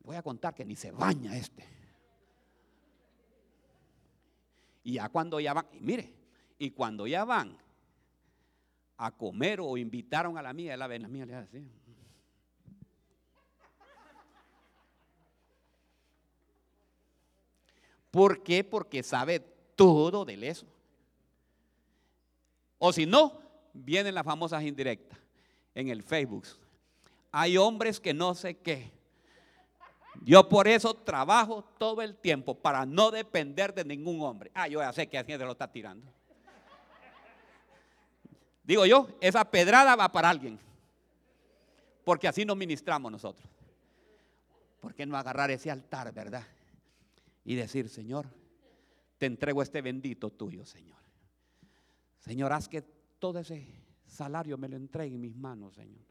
Voy 0.00 0.16
a 0.16 0.22
contar 0.22 0.54
que 0.54 0.64
ni 0.64 0.74
se 0.74 0.90
baña 0.90 1.36
este. 1.36 1.66
Y 4.84 4.94
ya 4.94 5.10
cuando 5.10 5.38
ya 5.38 5.52
van, 5.52 5.66
y 5.70 5.80
mire, 5.80 6.17
y 6.58 6.70
cuando 6.70 7.06
ya 7.06 7.24
van 7.24 7.56
a 8.96 9.12
comer 9.12 9.60
o 9.60 9.76
invitaron 9.76 10.36
a 10.36 10.42
la 10.42 10.50
amiga, 10.50 10.76
la 10.76 10.88
ven, 10.88 11.04
amiga 11.04 11.24
le 11.24 11.34
hace 11.34 11.58
así. 11.58 11.70
¿Por 18.10 18.42
qué? 18.42 18.64
Porque 18.64 19.02
sabe 19.02 19.40
todo 19.76 20.24
del 20.24 20.42
eso. 20.42 20.66
O 22.78 22.92
si 22.92 23.06
no, 23.06 23.40
vienen 23.72 24.14
las 24.14 24.24
famosas 24.24 24.64
indirectas 24.64 25.18
en 25.74 25.88
el 25.88 26.02
Facebook. 26.02 26.46
Hay 27.30 27.56
hombres 27.56 28.00
que 28.00 28.14
no 28.14 28.34
sé 28.34 28.56
qué. 28.56 28.90
Yo 30.22 30.48
por 30.48 30.66
eso 30.66 30.94
trabajo 30.94 31.62
todo 31.78 32.02
el 32.02 32.16
tiempo 32.16 32.54
para 32.54 32.84
no 32.84 33.12
depender 33.12 33.72
de 33.72 33.84
ningún 33.84 34.20
hombre. 34.22 34.50
Ah, 34.54 34.66
yo 34.66 34.80
ya 34.80 34.92
sé 34.92 35.06
que 35.06 35.18
así 35.18 35.32
se 35.32 35.38
lo 35.38 35.52
está 35.52 35.70
tirando. 35.70 36.12
Digo 38.68 38.84
yo, 38.84 39.08
esa 39.22 39.50
pedrada 39.50 39.96
va 39.96 40.12
para 40.12 40.28
alguien. 40.28 40.58
Porque 42.04 42.28
así 42.28 42.44
nos 42.44 42.54
ministramos 42.54 43.10
nosotros. 43.10 43.48
¿Por 44.78 44.94
qué 44.94 45.06
no 45.06 45.16
agarrar 45.16 45.50
ese 45.50 45.70
altar, 45.70 46.12
verdad? 46.12 46.46
Y 47.46 47.54
decir, 47.54 47.88
Señor, 47.88 48.26
te 49.16 49.24
entrego 49.24 49.62
este 49.62 49.80
bendito 49.80 50.28
tuyo, 50.28 50.66
Señor. 50.66 50.98
Señor, 52.18 52.52
haz 52.52 52.68
que 52.68 52.82
todo 53.18 53.38
ese 53.38 53.66
salario 54.06 54.58
me 54.58 54.68
lo 54.68 54.76
entregue 54.76 55.14
en 55.14 55.22
mis 55.22 55.34
manos, 55.34 55.74
Señor. 55.74 56.04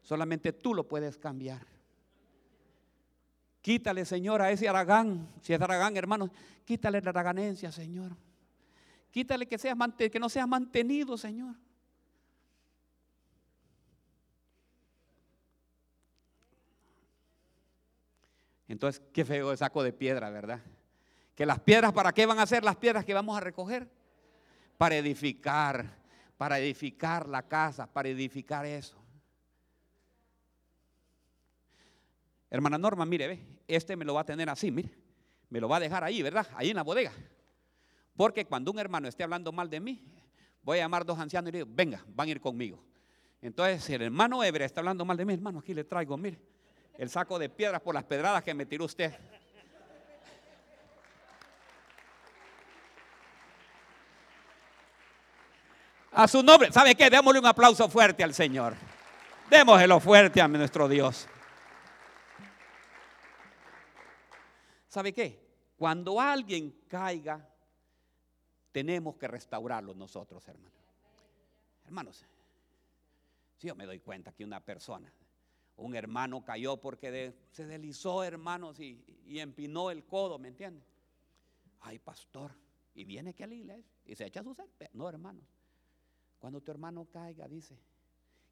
Solamente 0.00 0.52
tú 0.52 0.74
lo 0.74 0.86
puedes 0.86 1.18
cambiar. 1.18 1.66
Quítale, 3.60 4.04
Señor, 4.04 4.40
a 4.40 4.52
ese 4.52 4.68
Aragán, 4.68 5.28
si 5.42 5.52
es 5.52 5.60
Aragán, 5.60 5.96
hermano, 5.96 6.30
quítale 6.64 7.00
la 7.00 7.10
araganencia, 7.10 7.72
Señor. 7.72 8.16
Quítale 9.10 9.48
que, 9.48 9.58
sea, 9.58 9.74
que 9.96 10.20
no 10.20 10.28
sea 10.28 10.46
mantenido, 10.46 11.18
Señor. 11.18 11.56
Entonces, 18.68 19.02
qué 19.12 19.24
feo 19.24 19.50
el 19.50 19.58
saco 19.58 19.82
de 19.82 19.92
piedra, 19.92 20.30
¿verdad? 20.30 20.60
Que 21.34 21.46
las 21.46 21.58
piedras, 21.60 21.92
¿para 21.92 22.12
qué 22.12 22.26
van 22.26 22.38
a 22.38 22.46
ser 22.46 22.62
las 22.64 22.76
piedras 22.76 23.04
que 23.04 23.14
vamos 23.14 23.36
a 23.36 23.40
recoger? 23.40 23.88
Para 24.76 24.96
edificar, 24.96 25.96
para 26.36 26.58
edificar 26.58 27.28
la 27.28 27.48
casa, 27.48 27.86
para 27.86 28.08
edificar 28.08 28.66
eso. 28.66 28.96
Hermana 32.50 32.78
Norma, 32.78 33.04
mire, 33.04 33.26
ve, 33.26 33.46
este 33.66 33.96
me 33.96 34.04
lo 34.04 34.14
va 34.14 34.22
a 34.22 34.24
tener 34.24 34.48
así, 34.48 34.70
mire, 34.70 34.90
me 35.50 35.60
lo 35.60 35.68
va 35.68 35.76
a 35.76 35.80
dejar 35.80 36.04
ahí, 36.04 36.22
¿verdad? 36.22 36.46
Ahí 36.54 36.70
en 36.70 36.76
la 36.76 36.82
bodega. 36.82 37.12
Porque 38.16 38.44
cuando 38.44 38.70
un 38.70 38.78
hermano 38.78 39.08
esté 39.08 39.22
hablando 39.22 39.52
mal 39.52 39.70
de 39.70 39.80
mí, 39.80 40.02
voy 40.62 40.78
a 40.78 40.82
llamar 40.82 41.04
dos 41.04 41.18
ancianos 41.18 41.48
y 41.48 41.52
le 41.52 41.58
digo, 41.58 41.70
venga, 41.72 42.04
van 42.08 42.28
a 42.28 42.30
ir 42.30 42.40
conmigo. 42.40 42.82
Entonces, 43.40 43.84
si 43.84 43.94
el 43.94 44.02
hermano 44.02 44.42
Ebre 44.42 44.64
está 44.64 44.80
hablando 44.80 45.04
mal 45.04 45.16
de 45.16 45.24
mí, 45.24 45.34
hermano, 45.34 45.60
aquí 45.60 45.72
le 45.72 45.84
traigo, 45.84 46.16
mire, 46.16 46.40
el 46.98 47.08
saco 47.08 47.38
de 47.38 47.48
piedras 47.48 47.80
por 47.80 47.94
las 47.94 48.04
pedradas 48.04 48.42
que 48.42 48.52
me 48.52 48.66
tiró 48.66 48.84
usted. 48.84 49.14
A 56.12 56.26
su 56.26 56.42
nombre, 56.42 56.72
¿sabe 56.72 56.96
qué? 56.96 57.08
Démosle 57.08 57.38
un 57.38 57.46
aplauso 57.46 57.88
fuerte 57.88 58.24
al 58.24 58.34
Señor. 58.34 58.74
Démoselo 59.48 60.00
fuerte 60.00 60.40
a 60.40 60.48
nuestro 60.48 60.88
Dios. 60.88 61.28
¿Sabe 64.88 65.12
qué? 65.12 65.46
Cuando 65.76 66.20
alguien 66.20 66.82
caiga, 66.88 67.48
tenemos 68.72 69.16
que 69.16 69.28
restaurarlo 69.28 69.94
nosotros, 69.94 70.46
hermanos. 70.48 70.72
Hermanos, 71.84 72.24
Si 73.56 73.68
yo 73.68 73.74
me 73.76 73.86
doy 73.86 74.00
cuenta 74.00 74.32
que 74.32 74.44
una 74.44 74.60
persona, 74.60 75.12
un 75.78 75.94
hermano 75.94 76.44
cayó 76.44 76.76
porque 76.76 77.34
se 77.52 77.66
deslizó, 77.66 78.24
hermanos, 78.24 78.80
y, 78.80 79.02
y 79.24 79.38
empinó 79.38 79.90
el 79.90 80.04
codo, 80.04 80.38
¿me 80.38 80.48
entiendes? 80.48 80.84
Ay, 81.80 81.98
pastor, 81.98 82.52
y 82.94 83.04
viene 83.04 83.34
que 83.34 83.44
a 83.44 83.46
la 83.46 83.54
iglesia 83.54 83.90
y 84.04 84.14
se 84.14 84.26
echa 84.26 84.42
su 84.42 84.54
ser. 84.54 84.68
No, 84.92 85.08
hermanos. 85.08 85.44
Cuando 86.38 86.60
tu 86.60 86.70
hermano 86.70 87.04
caiga, 87.06 87.46
dice 87.48 87.78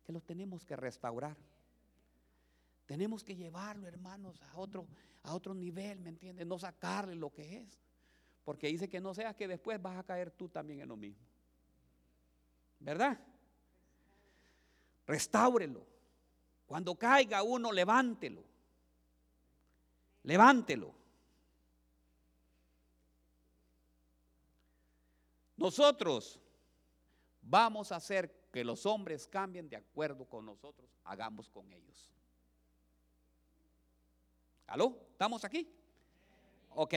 que 0.05 0.13
lo 0.13 0.21
tenemos 0.21 0.65
que 0.65 0.77
restaurar. 0.77 1.37
Tenemos 2.87 3.25
que 3.25 3.35
llevarlo, 3.35 3.89
hermanos, 3.89 4.41
a 4.43 4.57
otro, 4.57 4.87
a 5.25 5.35
otro 5.35 5.53
nivel, 5.53 5.99
¿me 5.99 6.11
entiendes? 6.11 6.47
No 6.47 6.59
sacarle 6.59 7.17
lo 7.17 7.33
que 7.33 7.59
es. 7.59 7.79
Porque 8.45 8.69
dice 8.69 8.89
que 8.89 9.01
no 9.01 9.13
sea 9.13 9.35
que 9.35 9.49
después 9.49 9.83
vas 9.83 9.99
a 9.99 10.05
caer 10.05 10.31
tú 10.31 10.49
también 10.49 10.81
en 10.81 10.89
lo 10.89 10.97
mismo. 10.97 11.27
¿Verdad? 12.79 13.19
Restáurelo. 15.07 15.96
Cuando 16.67 16.97
caiga 16.97 17.43
uno, 17.43 17.73
levántelo. 17.73 18.45
Levántelo. 20.25 20.93
Nosotros 25.57 26.41
vamos 27.41 27.93
a 27.93 27.97
hacer 27.97 28.49
que 28.53 28.65
los 28.65 28.85
hombres 28.85 29.27
cambien 29.27 29.69
de 29.69 29.77
acuerdo 29.77 30.25
con 30.27 30.45
nosotros, 30.45 30.91
hagamos 31.05 31.49
con 31.49 31.73
ellos. 31.73 32.11
¿Aló? 34.67 34.99
¿Estamos 35.13 35.45
aquí? 35.45 35.73
Ok. 36.71 36.95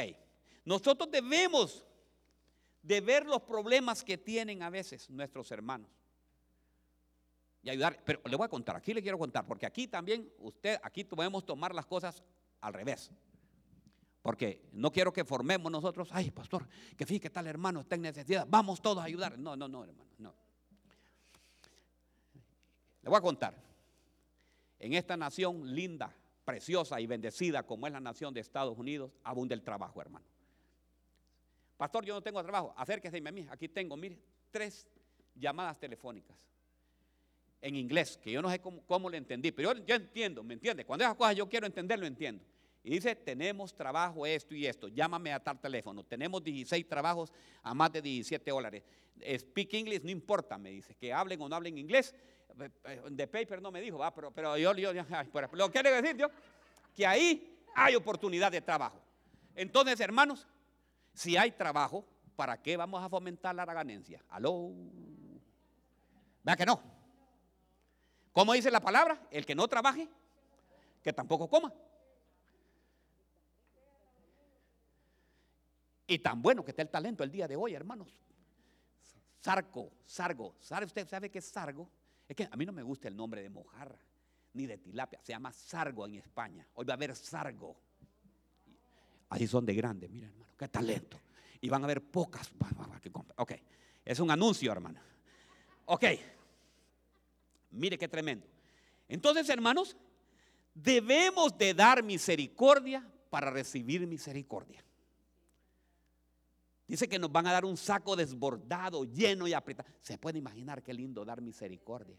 Nosotros 0.66 1.10
debemos 1.12 1.86
de 2.82 3.02
ver 3.02 3.26
los 3.26 3.44
problemas 3.44 4.04
que 4.04 4.18
tienen 4.18 4.64
a 4.64 4.70
veces 4.70 5.10
nuestros 5.10 5.52
hermanos 5.52 5.99
y 7.62 7.70
ayudar. 7.70 8.02
Pero 8.04 8.22
le 8.26 8.36
voy 8.36 8.46
a 8.46 8.50
contar, 8.50 8.76
aquí 8.76 8.94
le 8.94 9.02
quiero 9.02 9.18
contar, 9.18 9.46
porque 9.46 9.66
aquí 9.66 9.88
también 9.88 10.32
usted, 10.40 10.80
aquí 10.84 11.04
podemos 11.04 11.46
tomar 11.46 11.74
las 11.74 11.86
cosas 11.86 12.24
al 12.62 12.74
revés. 12.74 13.12
Porque 14.22 14.70
no 14.74 14.92
quiero 14.92 15.14
que 15.14 15.24
formemos 15.24 15.72
nosotros, 15.72 16.10
ay 16.12 16.32
pastor, 16.32 16.68
que 16.98 17.06
fíjate 17.06 17.30
tal 17.30 17.48
hermano 17.48 17.82
está 17.82 17.96
en 17.96 18.02
necesidad, 18.02 18.46
vamos 18.50 18.82
todos 18.82 19.00
a 19.00 19.06
ayudar. 19.06 19.38
No, 19.38 19.56
no, 19.56 19.68
no, 19.68 19.84
hermano, 19.84 20.10
no. 20.18 20.34
Le 23.02 23.10
voy 23.10 23.18
a 23.18 23.22
contar. 23.22 23.56
En 24.78 24.94
esta 24.94 25.18
nación 25.18 25.74
linda, 25.74 26.14
preciosa 26.46 27.00
y 27.02 27.08
bendecida 27.08 27.64
como 27.64 27.88
es 27.88 27.94
la 27.94 28.00
nación 28.00 28.34
de 28.34 28.40
Estados 28.40 28.78
Unidos, 28.78 29.12
abunda 29.24 29.54
el 29.54 29.62
trabajo, 29.62 30.02
hermano. 30.02 30.26
Pastor, 31.78 32.06
yo 32.06 32.14
no 32.14 32.22
tengo 32.22 32.42
trabajo, 32.42 32.74
acérquese 32.78 33.18
a 33.26 33.32
mí. 33.32 33.46
Aquí 33.50 33.70
tengo, 33.70 33.96
mire, 33.96 34.20
tres 34.52 34.88
llamadas 35.36 35.80
telefónicas 35.80 36.49
en 37.62 37.76
inglés, 37.76 38.18
que 38.22 38.32
yo 38.32 38.42
no 38.42 38.50
sé 38.50 38.60
cómo, 38.60 38.82
cómo 38.86 39.10
le 39.10 39.18
entendí, 39.18 39.52
pero 39.52 39.74
yo, 39.74 39.86
yo 39.86 39.96
entiendo, 39.96 40.44
¿me 40.44 40.54
entiende? 40.54 40.86
Cuando 40.86 41.04
esas 41.04 41.16
cosas 41.16 41.36
yo 41.36 41.48
quiero 41.50 41.66
entenderlo, 41.66 42.06
entiendo. 42.06 42.44
Y 42.84 42.92
dice, 42.92 43.14
tenemos 43.16 43.76
trabajo 43.76 44.26
esto 44.26 44.56
y 44.56 44.66
esto, 44.66 44.88
llámame 44.88 45.34
a 45.34 45.40
tal 45.40 45.60
teléfono. 45.60 46.04
Tenemos 46.04 46.44
16 46.44 46.88
trabajos 46.88 47.32
a 47.62 47.74
más 47.74 47.92
de 47.92 48.02
17 48.02 48.50
dólares. 48.50 48.84
Speak 49.38 49.74
English, 49.74 50.02
no 50.04 50.10
importa, 50.10 50.58
me 50.58 50.70
dice, 50.72 50.96
que 50.96 51.12
hablen 51.12 51.42
o 51.42 51.50
no 51.50 51.56
hablen 51.56 51.78
inglés. 51.78 52.16
De 53.10 53.28
paper 53.28 53.62
no 53.62 53.72
me 53.72 53.82
dijo, 53.82 53.98
va, 53.98 54.14
pero, 54.14 54.32
pero 54.32 54.58
yo, 54.58 54.74
yo, 54.74 54.92
pero, 55.34 55.50
lo 55.54 55.68
que 55.68 55.82
quiere 55.82 56.02
decir 56.02 56.18
yo, 56.18 56.28
que 56.96 57.06
ahí 57.06 57.58
hay 57.76 57.96
oportunidad 57.96 58.52
de 58.52 58.62
trabajo. 58.62 59.02
Entonces, 59.56 60.00
hermanos, 60.00 60.48
si 61.14 61.36
hay 61.36 61.52
trabajo, 61.52 62.06
¿para 62.36 62.62
qué 62.62 62.78
vamos 62.78 63.04
a 63.04 63.10
fomentar 63.10 63.54
la 63.54 63.66
ganancia? 63.66 64.24
Aló. 64.30 64.72
Vea 66.44 66.56
que 66.56 66.66
no. 66.66 66.99
¿Cómo 68.40 68.54
dice 68.54 68.72
la 68.72 68.80
palabra? 68.80 69.20
El 69.32 69.46
que 69.46 69.54
no 69.54 69.68
trabaje, 69.68 70.08
que 71.04 71.12
tampoco 71.12 71.50
coma. 71.50 71.74
Y 76.08 76.20
tan 76.20 76.42
bueno 76.42 76.64
que 76.64 76.72
está 76.72 76.82
el 76.82 76.88
talento 76.88 77.26
el 77.26 77.32
día 77.32 77.50
de 77.50 77.58
hoy, 77.58 77.74
hermanos. 77.74 78.18
Sarco, 79.42 79.92
sargo. 80.06 80.56
¿Sabe 80.62 80.86
usted 80.86 81.06
sabe 81.06 81.30
qué 81.30 81.40
es 81.40 81.50
sargo? 81.50 81.90
Es 82.30 82.38
que 82.38 82.48
a 82.50 82.56
mí 82.56 82.66
no 82.66 82.72
me 82.72 82.82
gusta 82.82 83.10
el 83.10 83.18
nombre 83.18 83.42
de 83.42 83.50
mojarra 83.50 84.00
ni 84.54 84.66
de 84.66 84.78
tilapia. 84.78 85.20
Se 85.22 85.34
llama 85.34 85.52
sargo 85.52 86.06
en 86.06 86.16
España. 86.16 86.66
Hoy 86.76 86.86
va 86.86 86.94
a 86.94 86.96
haber 86.96 87.14
sargo. 87.18 87.76
Ahí 89.28 89.48
son 89.48 89.66
de 89.66 89.74
grandes, 89.74 90.10
mira 90.10 90.28
hermano, 90.28 90.54
qué 90.58 90.70
talento. 90.70 91.20
Y 91.60 91.68
van 91.68 91.82
a 91.82 91.88
haber 91.88 92.02
pocas. 92.02 92.50
Ok, 93.36 93.52
es 94.06 94.18
un 94.22 94.32
anuncio, 94.32 94.72
hermano. 94.72 95.02
Ok, 95.88 96.06
mire 97.72 97.98
qué 97.98 98.08
tremendo. 98.08 98.48
Entonces, 99.08 99.50
hermanos, 99.50 99.98
debemos 100.74 101.58
de 101.58 101.74
dar 101.74 102.04
misericordia 102.04 103.06
para 103.30 103.50
recibir 103.50 104.06
misericordia. 104.08 104.84
Dice 106.88 107.08
que 107.08 107.20
nos 107.20 107.32
van 107.32 107.46
a 107.46 107.52
dar 107.52 107.66
un 107.66 107.78
saco 107.78 108.16
desbordado, 108.16 109.06
lleno 109.06 109.48
y 109.48 109.54
apretado. 109.54 109.88
Se 110.02 110.18
puede 110.18 110.40
imaginar 110.40 110.82
qué 110.82 110.94
lindo 110.94 111.24
dar 111.24 111.40
misericordia. 111.40 112.18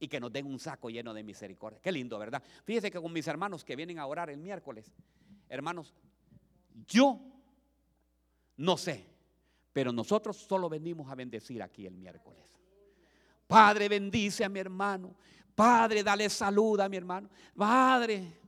Y 0.00 0.08
que 0.08 0.18
nos 0.18 0.32
den 0.32 0.46
un 0.46 0.58
saco 0.58 0.90
lleno 0.90 1.14
de 1.14 1.22
misericordia. 1.22 1.78
Qué 1.80 1.92
lindo, 1.92 2.18
¿verdad? 2.18 2.42
Fíjese 2.64 2.90
que 2.90 3.00
con 3.00 3.12
mis 3.12 3.26
hermanos 3.28 3.64
que 3.64 3.76
vienen 3.76 4.00
a 4.00 4.06
orar 4.06 4.30
el 4.30 4.38
miércoles, 4.38 4.90
hermanos, 5.48 5.94
yo 6.88 7.20
no 8.56 8.76
sé, 8.76 9.06
pero 9.72 9.92
nosotros 9.92 10.36
solo 10.36 10.68
venimos 10.68 11.08
a 11.08 11.14
bendecir 11.14 11.62
aquí 11.62 11.86
el 11.86 11.94
miércoles. 11.94 12.42
Padre, 13.52 13.88
bendice 13.88 14.44
a 14.44 14.48
mi 14.48 14.58
hermano. 14.58 15.14
Padre, 15.54 16.02
dale 16.02 16.28
salud 16.30 16.80
a 16.80 16.88
mi 16.88 16.96
hermano. 16.96 17.28
Padre, 17.54 18.40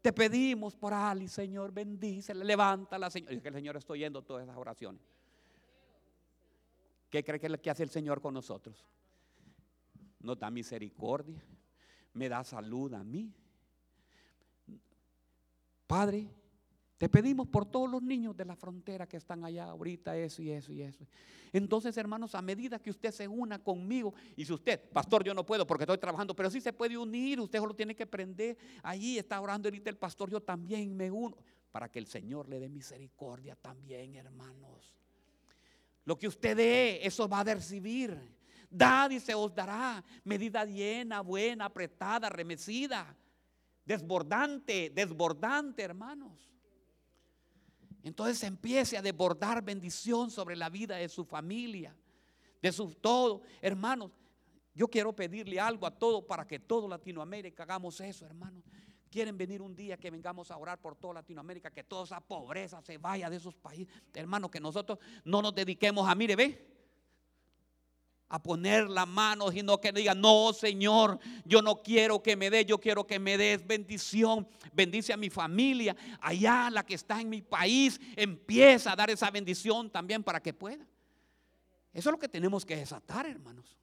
te 0.00 0.12
pedimos 0.12 0.76
por 0.76 0.92
Ali, 0.92 1.28
Señor, 1.28 1.72
bendícela, 1.72 2.44
levántala, 2.44 3.10
Señor. 3.10 3.32
Es 3.32 3.40
que 3.40 3.48
el 3.48 3.54
Señor 3.54 3.76
está 3.76 3.92
oyendo 3.94 4.22
todas 4.22 4.44
esas 4.44 4.56
oraciones. 4.56 5.00
¿Qué 7.08 7.24
cree 7.24 7.40
que 7.40 7.58
que 7.58 7.70
hace 7.70 7.82
el 7.82 7.90
Señor 7.90 8.20
con 8.20 8.34
nosotros? 8.34 8.86
Nos 10.20 10.38
da 10.38 10.50
misericordia, 10.50 11.42
me 12.12 12.28
da 12.28 12.44
salud 12.44 12.92
a 12.94 13.02
mí. 13.02 13.32
Padre, 15.86 16.28
te 17.00 17.08
pedimos 17.08 17.48
por 17.48 17.64
todos 17.64 17.90
los 17.90 18.02
niños 18.02 18.36
de 18.36 18.44
la 18.44 18.54
frontera 18.54 19.08
que 19.08 19.16
están 19.16 19.42
allá 19.42 19.64
ahorita, 19.64 20.14
eso 20.18 20.42
y 20.42 20.50
eso 20.50 20.70
y 20.70 20.82
eso. 20.82 21.06
Entonces, 21.50 21.96
hermanos, 21.96 22.34
a 22.34 22.42
medida 22.42 22.78
que 22.78 22.90
usted 22.90 23.10
se 23.10 23.26
una 23.26 23.58
conmigo, 23.58 24.12
y 24.36 24.44
si 24.44 24.52
usted, 24.52 24.78
pastor, 24.90 25.24
yo 25.24 25.32
no 25.32 25.46
puedo 25.46 25.66
porque 25.66 25.84
estoy 25.84 25.96
trabajando, 25.96 26.36
pero 26.36 26.50
sí 26.50 26.60
se 26.60 26.74
puede 26.74 26.98
unir, 26.98 27.40
usted 27.40 27.58
solo 27.58 27.72
tiene 27.72 27.96
que 27.96 28.06
prender. 28.06 28.58
Allí 28.82 29.16
está 29.16 29.40
orando 29.40 29.68
ahorita 29.68 29.88
el 29.88 29.96
pastor, 29.96 30.30
yo 30.30 30.42
también 30.42 30.94
me 30.94 31.10
uno, 31.10 31.38
para 31.72 31.90
que 31.90 31.98
el 31.98 32.06
Señor 32.06 32.50
le 32.50 32.60
dé 32.60 32.68
misericordia 32.68 33.56
también, 33.56 34.16
hermanos. 34.16 34.94
Lo 36.04 36.18
que 36.18 36.28
usted 36.28 36.54
dé, 36.54 37.00
eso 37.02 37.26
va 37.26 37.40
a 37.40 37.44
recibir. 37.44 38.14
Dad 38.68 39.08
y 39.08 39.20
se 39.20 39.34
os 39.34 39.54
dará. 39.54 40.04
Medida 40.22 40.66
llena, 40.66 41.22
buena, 41.22 41.64
apretada, 41.64 42.28
remecida, 42.28 43.16
desbordante, 43.86 44.90
desbordante, 44.94 45.82
hermanos. 45.82 46.50
Entonces 48.02 48.42
empiece 48.42 48.96
a 48.96 49.02
desbordar 49.02 49.62
bendición 49.62 50.30
sobre 50.30 50.56
la 50.56 50.68
vida 50.68 50.96
de 50.96 51.08
su 51.08 51.24
familia, 51.24 51.94
de 52.62 52.72
su 52.72 52.94
todo. 52.94 53.42
Hermanos, 53.60 54.10
yo 54.74 54.88
quiero 54.88 55.14
pedirle 55.14 55.60
algo 55.60 55.86
a 55.86 55.90
todos 55.90 56.24
para 56.24 56.46
que 56.46 56.58
todo 56.58 56.88
Latinoamérica 56.88 57.64
hagamos 57.64 58.00
eso, 58.00 58.24
hermanos. 58.24 58.64
Quieren 59.10 59.36
venir 59.36 59.60
un 59.60 59.74
día 59.74 59.96
que 59.96 60.10
vengamos 60.10 60.50
a 60.52 60.56
orar 60.56 60.80
por 60.80 60.94
toda 60.94 61.14
Latinoamérica, 61.14 61.70
que 61.70 61.82
toda 61.82 62.04
esa 62.04 62.20
pobreza 62.20 62.80
se 62.80 62.96
vaya 62.96 63.28
de 63.28 63.36
esos 63.36 63.56
países. 63.56 63.92
Hermanos, 64.14 64.50
que 64.50 64.60
nosotros 64.60 64.98
no 65.24 65.42
nos 65.42 65.54
dediquemos 65.54 66.08
a, 66.08 66.14
mire, 66.14 66.36
ve, 66.36 66.69
a 68.30 68.40
poner 68.40 68.88
la 68.88 69.06
mano, 69.06 69.50
sino 69.50 69.80
que 69.80 69.90
diga, 69.90 70.14
no, 70.14 70.52
Señor, 70.52 71.18
yo 71.44 71.60
no 71.62 71.82
quiero 71.82 72.22
que 72.22 72.36
me 72.36 72.48
dé, 72.48 72.64
yo 72.64 72.78
quiero 72.78 73.04
que 73.04 73.18
me 73.18 73.36
des 73.36 73.66
bendición. 73.66 74.48
Bendice 74.72 75.12
a 75.12 75.16
mi 75.16 75.30
familia, 75.30 75.96
allá 76.20 76.70
la 76.70 76.86
que 76.86 76.94
está 76.94 77.20
en 77.20 77.28
mi 77.28 77.42
país, 77.42 78.00
empieza 78.14 78.92
a 78.92 78.96
dar 78.96 79.10
esa 79.10 79.30
bendición 79.32 79.90
también 79.90 80.22
para 80.22 80.40
que 80.40 80.54
pueda. 80.54 80.86
Eso 81.92 82.08
es 82.08 82.12
lo 82.12 82.20
que 82.20 82.28
tenemos 82.28 82.64
que 82.64 82.76
desatar, 82.76 83.26
hermanos. 83.26 83.76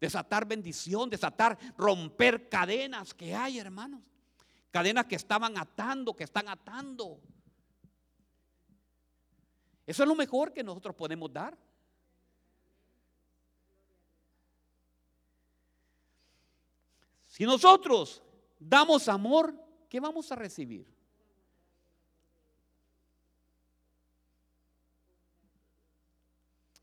Desatar 0.00 0.46
bendición, 0.46 1.10
desatar, 1.10 1.58
romper 1.76 2.48
cadenas 2.48 3.12
que 3.14 3.34
hay, 3.34 3.58
hermanos. 3.58 4.00
Cadenas 4.70 5.06
que 5.06 5.16
estaban 5.16 5.58
atando, 5.58 6.14
que 6.14 6.22
están 6.22 6.48
atando. 6.48 7.20
Eso 9.84 10.04
es 10.04 10.08
lo 10.08 10.14
mejor 10.14 10.52
que 10.52 10.62
nosotros 10.62 10.94
podemos 10.94 11.32
dar. 11.32 11.58
Si 17.38 17.44
nosotros 17.44 18.20
damos 18.58 19.06
amor, 19.06 19.54
¿qué 19.88 20.00
vamos 20.00 20.32
a 20.32 20.34
recibir? 20.34 20.92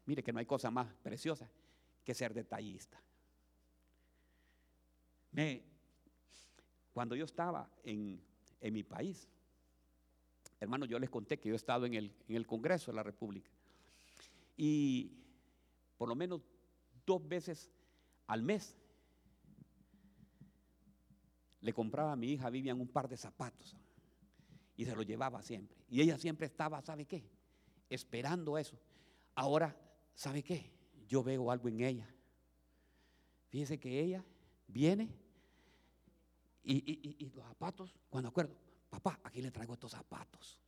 Mire 0.05 0.23
que 0.23 0.31
no 0.31 0.39
hay 0.39 0.45
cosa 0.45 0.71
más 0.71 0.87
preciosa 1.03 1.51
que 2.05 2.13
ser 2.13 2.33
detallista. 2.33 2.97
Cuando 6.93 7.17
yo 7.17 7.25
estaba 7.25 7.69
en, 7.83 8.23
en 8.61 8.73
mi 8.73 8.83
país, 8.83 9.27
hermano, 10.61 10.85
yo 10.85 10.97
les 10.99 11.09
conté 11.09 11.37
que 11.37 11.49
yo 11.49 11.55
he 11.55 11.57
estado 11.57 11.85
en 11.85 11.95
el, 11.95 12.15
en 12.29 12.37
el 12.37 12.47
Congreso 12.47 12.91
de 12.91 12.95
la 12.95 13.03
República. 13.03 13.51
Y 14.55 15.11
por 15.97 16.07
lo 16.07 16.15
menos 16.15 16.39
dos 17.05 17.27
veces 17.27 17.69
al 18.27 18.41
mes 18.41 18.77
le 21.65 21.73
compraba 21.73 22.11
a 22.11 22.15
mi 22.15 22.33
hija 22.33 22.47
Vivian 22.51 22.79
un 22.79 22.87
par 22.87 23.09
de 23.09 23.17
zapatos 23.17 23.75
y 24.77 24.85
se 24.85 24.95
lo 24.95 25.01
llevaba 25.01 25.41
siempre. 25.41 25.75
Y 25.89 25.99
ella 25.99 26.15
siempre 26.19 26.45
estaba, 26.45 26.79
¿sabe 26.83 27.05
qué? 27.05 27.27
Esperando 27.89 28.55
eso. 28.59 28.79
Ahora, 29.33 29.75
¿sabe 30.13 30.43
qué? 30.43 30.71
Yo 31.07 31.23
veo 31.23 31.49
algo 31.49 31.67
en 31.67 31.81
ella. 31.81 32.07
Fíjese 33.47 33.79
que 33.79 33.99
ella 33.99 34.23
viene 34.67 35.11
y, 36.63 37.31
los 37.33 37.43
zapatos, 37.43 37.95
cuando 38.09 38.29
acuerdo, 38.29 38.55
papá, 38.87 39.19
aquí 39.23 39.41
le 39.41 39.49
traigo 39.49 39.73
estos 39.73 39.91
zapatos. 39.91 40.59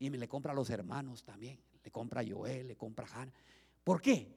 Y 0.00 0.10
me 0.10 0.18
le 0.18 0.28
compra 0.28 0.52
a 0.52 0.54
los 0.54 0.68
hermanos 0.68 1.24
también. 1.24 1.58
Le 1.82 1.90
compra 1.90 2.20
a 2.20 2.24
Joel, 2.26 2.68
le 2.68 2.76
compra 2.76 3.06
a 3.06 3.22
Hannah. 3.22 3.32
¿Por 3.82 4.02
qué? 4.02 4.34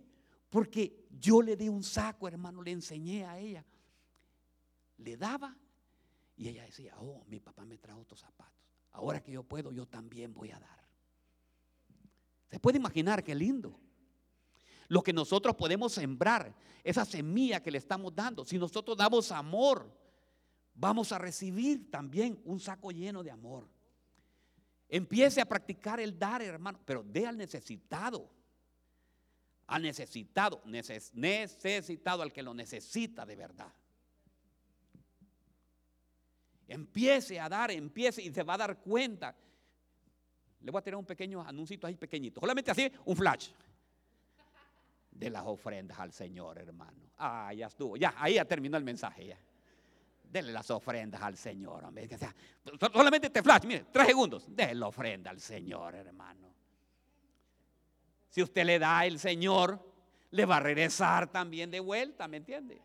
Porque 0.50 1.08
yo 1.12 1.42
le 1.42 1.58
di 1.58 1.68
un 1.68 1.84
saco, 1.84 2.26
hermano, 2.30 2.62
le 2.62 2.72
enseñé 2.72 3.26
a 3.26 3.38
ella. 3.38 3.66
Le 4.98 5.18
daba 5.18 5.56
y 6.36 6.50
ella 6.50 6.64
decía, 6.64 6.94
oh, 7.00 7.24
mi 7.28 7.40
papá 7.40 7.66
me 7.66 7.78
trajo 7.78 8.02
estos 8.02 8.20
zapatos. 8.20 8.54
Ahora 8.92 9.22
que 9.22 9.32
yo 9.32 9.44
puedo, 9.44 9.72
yo 9.72 9.86
también 9.86 10.34
voy 10.34 10.52
a 10.52 10.60
dar. 10.60 10.86
Se 12.50 12.60
puede 12.60 12.78
imaginar 12.78 13.24
qué 13.24 13.36
lindo. 13.36 13.80
Lo 14.88 15.02
que 15.02 15.14
nosotros 15.14 15.56
podemos 15.56 15.94
sembrar, 15.94 16.56
esa 16.84 17.06
semilla 17.06 17.62
que 17.62 17.72
le 17.72 17.78
estamos 17.78 18.14
dando. 18.14 18.46
Si 18.46 18.58
nosotros 18.58 18.96
damos 18.96 19.32
amor, 19.32 19.92
vamos 20.74 21.12
a 21.12 21.18
recibir 21.18 21.90
también 21.90 22.40
un 22.46 22.60
saco 22.60 22.92
lleno 22.92 23.24
de 23.24 23.32
amor. 23.32 23.68
Empiece 24.88 25.42
a 25.42 25.46
practicar 25.46 26.00
el 26.00 26.18
dar, 26.18 26.42
hermano, 26.42 26.80
pero 26.86 27.04
dé 27.04 27.26
al 27.26 27.38
necesitado. 27.38 28.30
Al 29.68 29.82
necesitado, 29.82 30.62
necesitado, 30.66 32.22
al 32.22 32.32
que 32.32 32.44
lo 32.44 32.54
necesita 32.54 33.26
de 33.26 33.36
verdad. 33.36 33.74
Empiece 36.68 37.40
a 37.40 37.48
dar, 37.48 37.72
empiece 37.72 38.22
y 38.22 38.34
se 38.34 38.44
va 38.44 38.56
a 38.56 38.58
dar 38.58 38.78
cuenta. 38.80 39.36
Le 40.62 40.72
voy 40.72 40.80
a 40.80 40.82
tener 40.82 40.98
un 40.98 41.06
pequeño 41.06 41.42
anuncio 41.42 41.78
ahí 41.84 41.96
pequeñito. 41.96 42.42
Solamente 42.42 42.72
así, 42.72 42.92
un 43.06 43.16
flash. 43.16 43.50
De 45.12 45.30
las 45.30 45.44
ofrendas 45.46 46.00
al 46.00 46.12
Señor, 46.12 46.58
hermano. 46.58 47.12
Ah, 47.18 47.54
ya 47.54 47.68
estuvo. 47.68 47.96
Ya, 47.96 48.14
ahí 48.18 48.36
ya 48.36 48.46
terminó 48.46 48.78
el 48.78 48.84
mensaje. 48.84 49.28
Ya. 49.28 49.38
Dele 50.24 50.52
las 50.52 50.70
ofrendas 50.72 51.22
al 51.22 51.38
Señor. 51.38 51.86
Hombre. 51.86 52.10
solamente 52.92 53.28
este 53.28 53.42
flash, 53.42 53.64
mire, 53.66 53.86
tres 53.92 54.08
segundos. 54.08 54.54
Dele 54.54 54.76
la 54.76 54.88
ofrenda 54.88 55.30
al 55.30 55.40
Señor, 55.40 55.96
hermano. 55.96 56.54
Si 58.30 58.42
usted 58.42 58.66
le 58.66 58.80
da 58.80 59.00
al 59.00 59.18
Señor, 59.18 59.80
le 60.32 60.46
va 60.46 60.58
a 60.58 60.60
regresar 60.60 61.32
también 61.32 61.72
de 61.72 61.80
vuelta, 61.80 62.28
¿me 62.28 62.38
entiende? 62.38 62.82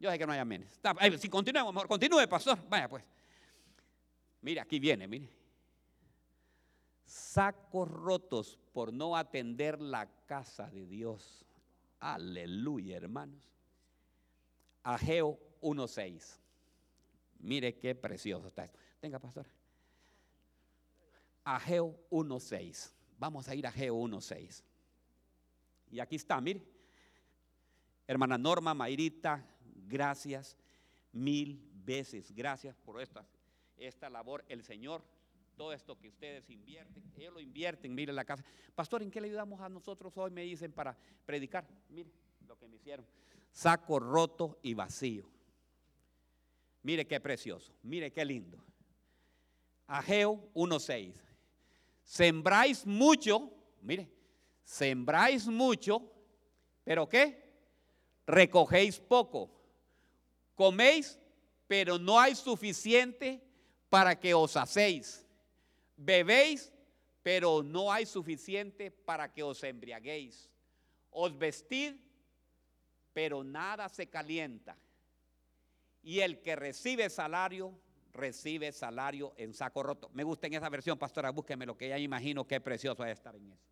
Yo 0.00 0.10
sé 0.10 0.18
que 0.18 0.26
no 0.26 0.32
hay 0.32 0.38
amén. 0.38 0.66
si 1.18 1.28
continuamos, 1.28 1.74
mejor 1.74 1.88
continúe, 1.88 2.26
pastor. 2.28 2.58
Vaya 2.68 2.88
pues. 2.88 3.04
Mire, 4.42 4.60
aquí 4.60 4.78
viene, 4.78 5.08
mire. 5.08 5.28
Sacos 7.04 7.90
rotos 7.90 8.58
por 8.72 8.92
no 8.92 9.16
atender 9.16 9.80
la 9.80 10.06
casa 10.26 10.70
de 10.70 10.86
Dios. 10.86 11.44
Aleluya, 11.98 12.96
hermanos. 12.96 13.42
Ageo 14.84 15.38
1.6. 15.60 16.38
Mire 17.40 17.78
qué 17.78 17.94
precioso 17.94 18.48
está 18.48 18.64
esto. 18.64 18.78
Venga, 19.02 19.18
pastor. 19.18 19.46
Ageo 21.44 21.98
1.6. 22.10 22.92
Vamos 23.18 23.48
a 23.48 23.54
ir 23.54 23.66
a 23.66 23.70
Ageo 23.70 23.96
1.6. 23.96 24.62
Y 25.90 26.00
aquí 26.00 26.16
está, 26.16 26.40
mire. 26.40 26.62
Hermana 28.06 28.38
Norma, 28.38 28.74
Mayrita, 28.74 29.44
Gracias 29.88 30.56
mil 31.12 31.60
veces. 31.84 32.32
Gracias 32.32 32.76
por 32.76 33.00
esta, 33.00 33.26
esta 33.76 34.10
labor. 34.10 34.44
El 34.48 34.62
Señor, 34.62 35.02
todo 35.56 35.72
esto 35.72 35.98
que 35.98 36.08
ustedes 36.08 36.48
invierten, 36.50 37.02
ellos 37.16 37.34
lo 37.34 37.40
invierten, 37.40 37.94
mire 37.94 38.12
la 38.12 38.24
casa. 38.24 38.44
Pastor, 38.74 39.02
¿en 39.02 39.10
qué 39.10 39.20
le 39.20 39.28
ayudamos 39.28 39.60
a 39.60 39.68
nosotros 39.68 40.16
hoy? 40.16 40.30
Me 40.30 40.42
dicen 40.42 40.72
para 40.72 40.96
predicar. 41.24 41.66
Mire 41.88 42.10
lo 42.46 42.56
que 42.58 42.68
me 42.68 42.76
hicieron. 42.76 43.06
Saco 43.50 43.98
roto 43.98 44.58
y 44.62 44.74
vacío. 44.74 45.28
Mire 46.82 47.06
qué 47.06 47.20
precioso, 47.20 47.74
mire 47.82 48.12
qué 48.12 48.24
lindo. 48.24 48.64
Ageo 49.86 50.50
1.6. 50.54 51.12
Sembráis 52.04 52.86
mucho, 52.86 53.50
mire, 53.82 54.08
sembráis 54.62 55.46
mucho, 55.46 56.00
pero 56.84 57.08
¿qué? 57.08 57.48
Recogéis 58.26 59.00
poco. 59.00 59.57
Coméis, 60.58 61.16
pero 61.68 62.00
no 62.00 62.18
hay 62.18 62.34
suficiente 62.34 63.40
para 63.88 64.18
que 64.18 64.34
os 64.34 64.56
hacéis. 64.56 65.24
Bebéis, 65.96 66.72
pero 67.22 67.62
no 67.62 67.92
hay 67.92 68.04
suficiente 68.04 68.90
para 68.90 69.32
que 69.32 69.44
os 69.44 69.62
embriaguéis. 69.62 70.50
Os 71.10 71.38
vestid, 71.38 71.94
pero 73.12 73.44
nada 73.44 73.88
se 73.88 74.08
calienta. 74.08 74.76
Y 76.02 76.18
el 76.18 76.42
que 76.42 76.56
recibe 76.56 77.08
salario, 77.08 77.78
recibe 78.12 78.72
salario 78.72 79.34
en 79.36 79.54
saco 79.54 79.84
roto. 79.84 80.10
Me 80.12 80.24
gusta 80.24 80.48
en 80.48 80.54
esa 80.54 80.68
versión, 80.70 80.98
pastora, 80.98 81.30
búsqueme 81.30 81.66
lo 81.66 81.76
que 81.76 81.88
ya 81.88 81.98
imagino 81.98 82.48
que 82.48 82.60
precioso 82.60 83.04
es 83.04 83.12
estar 83.12 83.36
en 83.36 83.52
eso. 83.52 83.68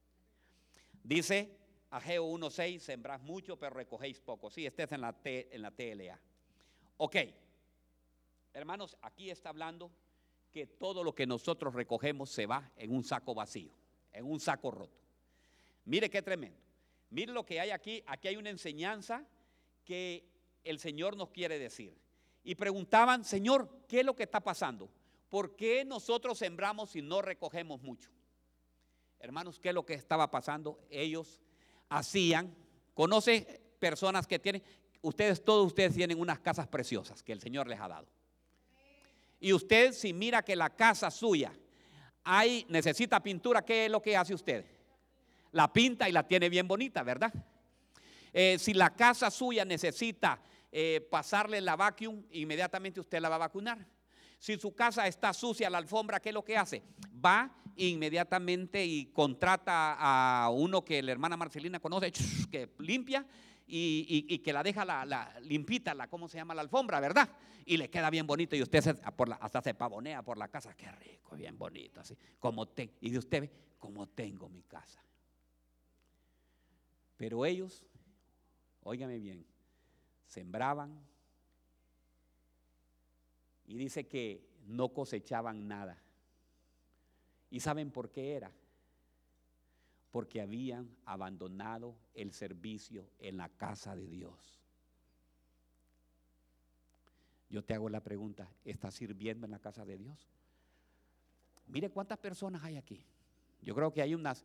Dice 1.02 1.50
Ageo 1.90 2.26
1.6, 2.26 2.78
sembrás 2.78 3.20
mucho, 3.22 3.58
pero 3.58 3.74
recogéis 3.74 4.20
poco. 4.20 4.50
Sí, 4.50 4.64
este 4.64 4.84
es 4.84 4.92
en 4.92 5.00
la, 5.00 5.12
T, 5.12 5.48
en 5.52 5.62
la 5.62 5.72
TLA. 5.72 6.20
Ok, 6.98 7.16
hermanos, 8.54 8.96
aquí 9.02 9.30
está 9.30 9.50
hablando 9.50 9.90
que 10.50 10.66
todo 10.66 11.04
lo 11.04 11.14
que 11.14 11.26
nosotros 11.26 11.74
recogemos 11.74 12.30
se 12.30 12.46
va 12.46 12.72
en 12.76 12.94
un 12.94 13.04
saco 13.04 13.34
vacío, 13.34 13.72
en 14.12 14.24
un 14.24 14.40
saco 14.40 14.70
roto. 14.70 14.98
Mire 15.84 16.08
qué 16.08 16.22
tremendo. 16.22 16.58
Mire 17.10 17.32
lo 17.32 17.44
que 17.44 17.60
hay 17.60 17.70
aquí. 17.70 18.02
Aquí 18.06 18.28
hay 18.28 18.36
una 18.36 18.50
enseñanza 18.50 19.26
que 19.84 20.26
el 20.64 20.78
Señor 20.78 21.16
nos 21.16 21.30
quiere 21.30 21.58
decir. 21.58 21.96
Y 22.42 22.54
preguntaban, 22.54 23.24
Señor, 23.24 23.68
¿qué 23.86 24.00
es 24.00 24.06
lo 24.06 24.16
que 24.16 24.22
está 24.22 24.40
pasando? 24.40 24.90
¿Por 25.28 25.54
qué 25.54 25.84
nosotros 25.84 26.38
sembramos 26.38 26.96
y 26.96 27.02
no 27.02 27.20
recogemos 27.20 27.82
mucho? 27.82 28.10
Hermanos, 29.18 29.60
¿qué 29.60 29.68
es 29.68 29.74
lo 29.74 29.84
que 29.84 29.94
estaba 29.94 30.30
pasando? 30.30 30.80
Ellos 30.88 31.40
hacían, 31.88 32.54
conoce 32.94 33.60
personas 33.78 34.26
que 34.26 34.38
tienen, 34.38 34.62
ustedes, 35.06 35.44
todos 35.44 35.66
ustedes 35.66 35.94
tienen 35.94 36.18
unas 36.18 36.40
casas 36.40 36.66
preciosas 36.66 37.22
que 37.22 37.32
el 37.32 37.40
Señor 37.40 37.68
les 37.68 37.80
ha 37.80 37.88
dado. 37.88 38.06
Y 39.38 39.52
usted 39.52 39.92
si 39.92 40.12
mira 40.12 40.42
que 40.42 40.56
la 40.56 40.70
casa 40.70 41.10
suya 41.10 41.52
hay, 42.24 42.66
necesita 42.68 43.22
pintura, 43.22 43.64
¿qué 43.64 43.84
es 43.84 43.90
lo 43.90 44.02
que 44.02 44.16
hace 44.16 44.34
usted? 44.34 44.64
La 45.52 45.72
pinta 45.72 46.08
y 46.08 46.12
la 46.12 46.26
tiene 46.26 46.48
bien 46.48 46.66
bonita, 46.66 47.02
¿verdad? 47.02 47.32
Eh, 48.32 48.58
si 48.58 48.74
la 48.74 48.90
casa 48.94 49.30
suya 49.30 49.64
necesita 49.64 50.40
eh, 50.72 51.06
pasarle 51.10 51.60
la 51.60 51.76
vacuum, 51.76 52.24
inmediatamente 52.32 52.98
usted 52.98 53.20
la 53.20 53.28
va 53.28 53.36
a 53.36 53.38
vacunar. 53.38 53.86
Si 54.38 54.58
su 54.58 54.74
casa 54.74 55.06
está 55.06 55.32
sucia, 55.32 55.70
la 55.70 55.78
alfombra, 55.78 56.20
¿qué 56.20 56.30
es 56.30 56.34
lo 56.34 56.44
que 56.44 56.56
hace? 56.56 56.82
Va 57.24 57.50
inmediatamente 57.76 58.84
y 58.84 59.06
contrata 59.06 59.96
a 59.98 60.50
uno 60.50 60.84
que 60.84 61.02
la 61.02 61.12
hermana 61.12 61.36
Marcelina 61.36 61.78
conoce, 61.78 62.12
que 62.50 62.70
limpia 62.78 63.24
y, 63.66 64.38
que 64.38 64.52
la 64.52 64.62
deja 64.62 64.84
la, 64.84 65.38
limpita, 65.42 65.94
la, 65.94 66.08
¿cómo 66.08 66.28
se 66.28 66.38
llama? 66.38 66.54
La 66.54 66.62
alfombra, 66.62 67.00
¿verdad? 67.00 67.28
Y 67.64 67.76
le 67.76 67.90
queda 67.90 68.10
bien 68.10 68.26
bonito 68.26 68.54
y 68.54 68.62
usted 68.62 68.98
hasta 69.40 69.62
se 69.62 69.74
pavonea 69.74 70.22
por 70.22 70.38
la 70.38 70.48
casa, 70.48 70.74
qué 70.74 70.90
rico, 70.92 71.36
bien 71.36 71.58
bonito, 71.58 72.00
así, 72.00 72.16
como 72.38 72.66
te, 72.68 72.94
y 73.00 73.10
de 73.10 73.18
usted 73.18 73.42
ve, 73.42 73.50
como 73.78 74.08
tengo 74.08 74.48
mi 74.48 74.62
casa. 74.62 75.02
Pero 77.16 77.44
ellos, 77.44 77.84
óigame 78.82 79.18
bien, 79.18 79.44
sembraban 80.26 81.00
y 83.66 83.76
dice 83.76 84.06
que 84.06 84.46
no 84.66 84.90
cosechaban 84.90 85.66
nada. 85.66 86.00
¿Y 87.50 87.60
saben 87.60 87.90
por 87.90 88.10
qué 88.10 88.34
era? 88.34 88.52
Porque 90.16 90.40
habían 90.40 90.88
abandonado 91.04 91.94
el 92.14 92.32
servicio 92.32 93.06
en 93.18 93.36
la 93.36 93.50
casa 93.50 93.94
de 93.94 94.06
Dios. 94.08 94.34
Yo 97.50 97.62
te 97.62 97.74
hago 97.74 97.90
la 97.90 98.00
pregunta, 98.00 98.50
¿estás 98.64 98.94
sirviendo 98.94 99.44
en 99.44 99.50
la 99.50 99.58
casa 99.58 99.84
de 99.84 99.98
Dios? 99.98 100.26
Mire 101.66 101.90
cuántas 101.90 102.16
personas 102.16 102.64
hay 102.64 102.78
aquí. 102.78 103.04
Yo 103.60 103.74
creo 103.74 103.92
que 103.92 104.00
hay 104.00 104.14
unas, 104.14 104.42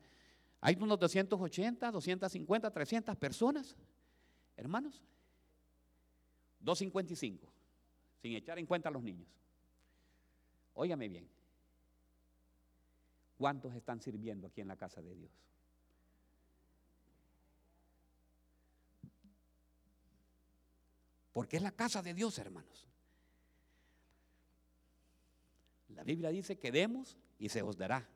hay 0.60 0.76
unos 0.78 1.00
280, 1.00 1.90
250, 1.90 2.70
300 2.70 3.16
personas, 3.16 3.78
hermanos. 4.58 5.02
2.55, 6.66 7.40
sin 8.22 8.34
echar 8.36 8.60
en 8.60 8.66
cuenta 8.66 8.90
a 8.90 8.92
los 8.92 9.04
niños. 9.04 9.30
Óigame 10.74 11.08
bien, 11.08 11.30
¿cuántos 13.38 13.74
están 13.74 14.02
sirviendo 14.02 14.48
aquí 14.48 14.60
en 14.60 14.68
la 14.68 14.76
casa 14.76 15.02
de 15.02 15.16
Dios? 15.16 15.51
Porque 21.34 21.58
es 21.58 21.64
la 21.64 21.72
casa 21.72 22.02
de 22.02 22.14
Dios, 22.14 22.38
hermanos. 22.38 22.88
La 25.90 26.04
Biblia 26.04 26.30
dice 26.30 26.58
que 26.58 26.72
demos 26.72 27.18
y 27.38 27.50
se 27.50 27.62
os 27.62 27.78
dará. 27.78 28.08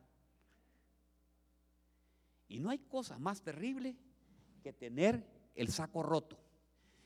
Y 2.48 2.58
no 2.58 2.70
hay 2.70 2.78
cosa 2.78 3.18
más 3.18 3.42
terrible 3.42 3.96
que 4.62 4.72
tener 4.72 5.24
el 5.54 5.68
saco 5.68 6.02
roto. 6.02 6.38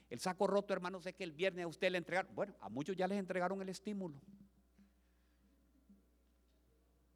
El 0.09 0.19
saco 0.19 0.47
roto, 0.47 0.73
hermanos, 0.73 1.07
es 1.07 1.15
que 1.15 1.25
el 1.25 1.33
viernes 1.33 1.65
a 1.65 1.69
usted 1.69 1.91
le 1.91 1.99
entregaron, 1.99 2.35
bueno, 2.35 2.55
a 2.61 2.69
muchos 2.69 2.97
ya 2.97 3.07
les 3.07 3.19
entregaron 3.19 3.63
el 3.63 3.69
estímulo. 3.69 4.21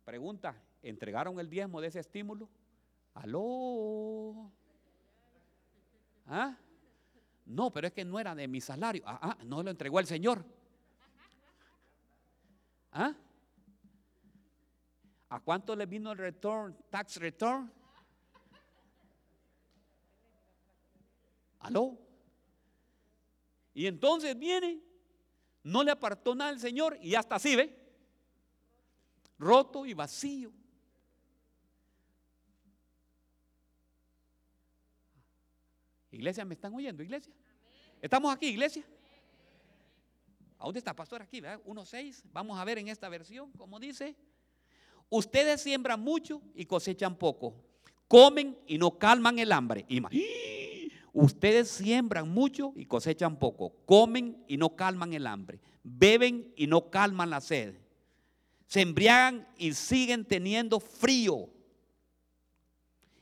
Pregunta, 0.04 0.54
¿entregaron 0.82 1.40
el 1.40 1.50
diezmo 1.50 1.80
de 1.80 1.88
ese 1.88 2.00
estímulo? 2.00 2.48
¿Aló? 3.14 4.52
¿Ah? 6.26 6.56
No, 7.46 7.70
pero 7.72 7.86
es 7.86 7.92
que 7.92 8.04
no 8.04 8.18
era 8.18 8.34
de 8.34 8.48
mi 8.48 8.60
salario. 8.60 9.02
Ah, 9.06 9.18
ah 9.22 9.38
no 9.44 9.62
lo 9.62 9.70
entregó 9.70 10.00
el 10.00 10.06
Señor. 10.06 10.44
¿Ah? 12.92 13.14
¿A 15.28 15.40
cuánto 15.40 15.74
le 15.74 15.86
vino 15.86 16.12
el 16.12 16.18
return, 16.18 16.76
tax 16.90 17.16
return? 17.16 17.70
¿Aló? 21.58 21.98
Y 23.74 23.86
entonces 23.86 24.38
viene, 24.38 24.80
no 25.64 25.82
le 25.82 25.90
apartó 25.90 26.34
nada 26.34 26.50
el 26.50 26.60
Señor 26.60 26.96
y 27.00 27.14
hasta 27.14 27.34
así, 27.34 27.56
¿ve? 27.56 27.76
Roto 29.38 29.84
y 29.84 29.92
vacío. 29.92 30.52
Iglesia, 36.14 36.44
¿me 36.44 36.54
están 36.54 36.74
oyendo, 36.74 37.02
iglesia? 37.02 37.32
¿Estamos 38.00 38.34
aquí, 38.34 38.46
iglesia? 38.46 38.84
¿A 40.58 40.64
dónde 40.64 40.78
está 40.78 40.94
pastor 40.94 41.22
aquí? 41.22 41.40
1.6. 41.40 42.22
Vamos 42.32 42.58
a 42.58 42.64
ver 42.64 42.78
en 42.78 42.88
esta 42.88 43.08
versión, 43.08 43.50
como 43.52 43.78
dice. 43.78 44.16
Ustedes 45.10 45.60
siembran 45.60 46.00
mucho 46.00 46.40
y 46.54 46.64
cosechan 46.64 47.16
poco. 47.16 47.54
Comen 48.08 48.58
y 48.66 48.78
no 48.78 48.98
calman 48.98 49.38
el 49.38 49.52
hambre. 49.52 49.86
Ustedes 51.12 51.68
siembran 51.70 52.28
mucho 52.28 52.72
y 52.76 52.86
cosechan 52.86 53.38
poco. 53.38 53.74
Comen 53.84 54.44
y 54.48 54.56
no 54.56 54.74
calman 54.74 55.12
el 55.12 55.26
hambre. 55.26 55.60
Beben 55.82 56.52
y 56.56 56.66
no 56.66 56.90
calman 56.90 57.30
la 57.30 57.40
sed. 57.40 57.76
Se 58.66 58.80
embriagan 58.80 59.46
y 59.56 59.74
siguen 59.74 60.24
teniendo 60.24 60.80
frío. 60.80 61.50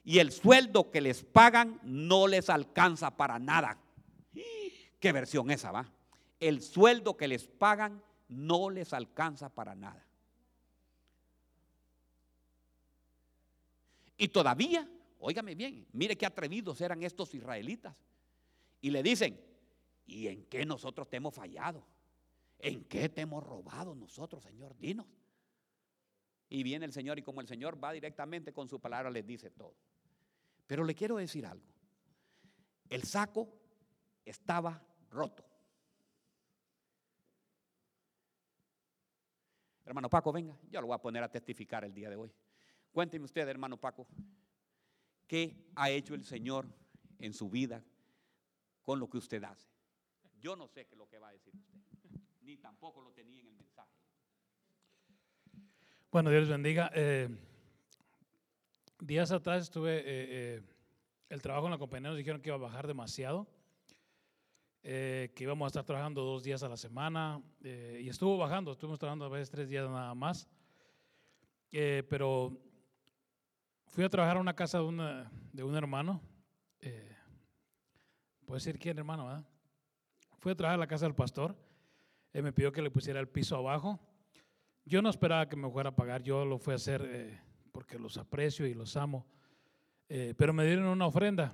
Y 0.05 0.19
el 0.19 0.33
sueldo 0.33 0.91
que 0.91 1.01
les 1.01 1.23
pagan 1.23 1.81
no 1.83 2.27
les 2.27 2.51
alcanza 2.51 3.17
para 3.17 3.39
nada. 3.39 3.79
¿Qué 4.99 5.13
versión 5.13 5.51
esa 5.51 5.71
va? 5.71 5.93
El 6.41 6.63
sueldo 6.63 7.17
que 7.17 7.29
les 7.29 7.47
pagan 7.47 8.03
no 8.29 8.71
les 8.71 8.93
alcanza 8.93 9.49
para 9.49 9.75
nada. 9.75 10.05
Y 14.17 14.29
todavía, 14.29 14.89
óigame 15.19 15.55
bien, 15.55 15.87
mire 15.93 16.17
qué 16.17 16.27
atrevidos 16.27 16.81
eran 16.81 17.03
estos 17.03 17.35
israelitas. 17.35 17.97
Y 18.81 18.91
le 18.91 19.03
dicen, 19.03 19.41
¿y 20.07 20.29
en 20.29 20.45
qué 20.47 20.65
nosotros 20.65 21.09
te 21.09 21.17
hemos 21.17 21.35
fallado? 21.35 21.85
¿En 22.59 22.85
qué 22.85 23.09
te 23.09 23.23
hemos 23.23 23.43
robado 23.43 23.95
nosotros, 23.95 24.43
Señor? 24.43 24.77
Dinos. 24.79 25.07
Y 26.49 26.63
viene 26.63 26.85
el 26.85 26.93
Señor 26.93 27.19
y 27.19 27.23
como 27.23 27.41
el 27.41 27.49
Señor 27.49 27.83
va 27.83 27.93
directamente 27.93 28.53
con 28.53 28.69
su 28.69 28.79
palabra, 28.79 29.11
les 29.11 29.27
dice 29.27 29.51
todo. 29.51 29.75
Pero 30.73 30.85
le 30.85 30.95
quiero 30.95 31.17
decir 31.19 31.45
algo. 31.45 31.67
El 32.89 33.03
saco 33.03 33.47
estaba 34.25 34.83
roto. 35.11 35.45
Hermano 39.85 40.09
Paco, 40.09 40.33
venga, 40.33 40.57
yo 40.71 40.81
lo 40.81 40.87
voy 40.87 40.95
a 40.95 40.99
poner 40.99 41.23
a 41.23 41.31
testificar 41.31 41.85
el 41.85 41.93
día 41.93 42.09
de 42.09 42.17
hoy. 42.17 42.33
Cuénteme 42.91 43.27
usted, 43.27 43.47
hermano 43.49 43.77
Paco, 43.77 44.07
¿qué 45.27 45.71
ha 45.75 45.91
hecho 45.91 46.15
el 46.15 46.25
Señor 46.25 46.67
en 47.19 47.35
su 47.35 47.51
vida 47.51 47.85
con 48.81 48.99
lo 48.99 49.11
que 49.11 49.19
usted 49.19 49.45
hace? 49.45 49.69
Yo 50.41 50.57
no 50.57 50.69
sé 50.69 50.87
qué 50.87 50.95
es 50.95 50.99
lo 50.99 51.07
que 51.07 51.19
va 51.19 51.29
a 51.29 51.33
decir 51.33 51.55
usted, 51.55 51.81
ni 52.41 52.57
tampoco 52.57 53.03
lo 53.03 53.13
tenía 53.13 53.41
en 53.41 53.49
el 53.49 53.57
mensaje. 53.57 53.93
Bueno, 56.11 56.31
Dios 56.31 56.49
bendiga. 56.49 56.91
Eh, 56.95 57.29
días 59.07 59.33
atrás 59.33 59.65
estuve, 59.65 59.99
eh, 59.99 60.03
eh, 60.07 60.63
el 61.29 61.43
trabajo 61.43 61.67
en 61.67 61.73
la 61.73 61.79
compañía 61.79 62.11
nos 62.11 62.19
dijeron 62.19 62.41
que 62.41 62.49
iba 62.49 62.57
a 62.57 62.61
bajar 62.61 62.87
demasiado, 62.87 63.47
que 64.83 65.33
íbamos 65.39 65.67
a 65.67 65.69
estar 65.69 65.85
trabajando 65.85 66.23
dos 66.23 66.43
días 66.43 66.63
a 66.65 66.69
la 66.69 66.77
semana, 66.77 67.41
y 67.63 68.09
estuvo 68.09 68.37
bajando, 68.37 68.73
estuvimos 68.73 68.99
trabajando 68.99 69.27
a 69.27 69.29
veces 69.29 69.49
tres 69.49 69.69
días 69.69 69.89
nada 69.89 70.13
más, 70.15 70.49
pero 71.71 72.59
Fui 73.93 74.05
a 74.05 74.09
trabajar 74.09 74.39
a 74.39 74.41
una 74.41 74.55
casa 74.55 74.79
de, 74.79 75.27
de 75.53 75.63
un 75.63 75.77
hermano. 75.77 76.19
Eh, 76.81 77.15
¿Puede 78.47 78.57
decir 78.57 78.79
quién, 78.79 78.97
hermano? 78.97 79.27
¿verdad? 79.27 79.45
Fui 80.39 80.53
a 80.53 80.55
trabajar 80.55 80.77
a 80.77 80.81
la 80.81 80.87
casa 80.87 81.05
del 81.05 81.15
pastor. 81.15 81.55
Él 82.33 82.43
me 82.43 82.55
pidió 82.55 82.73
que 82.73 82.81
le 82.81 82.91
pusiera 82.91 83.21
el 83.21 83.29
piso 83.29 83.55
abajo. 83.55 84.01
Yo 84.87 85.03
no 85.03 85.11
esperaba 85.11 85.47
que 85.47 85.57
me 85.57 85.71
fuera 85.71 85.91
a 85.91 85.95
pagar. 85.95 86.23
Yo 86.23 86.47
lo 86.47 86.57
fui 86.57 86.73
a 86.73 86.77
hacer 86.77 87.03
eh, 87.05 87.39
porque 87.73 87.99
los 87.99 88.17
aprecio 88.19 88.67
y 88.67 88.75
los 88.75 88.97
amo. 88.97 89.27
Eh, 90.09 90.35
pero 90.37 90.53
me 90.53 90.65
dieron 90.65 90.87
una 90.87 91.07
ofrenda. 91.07 91.53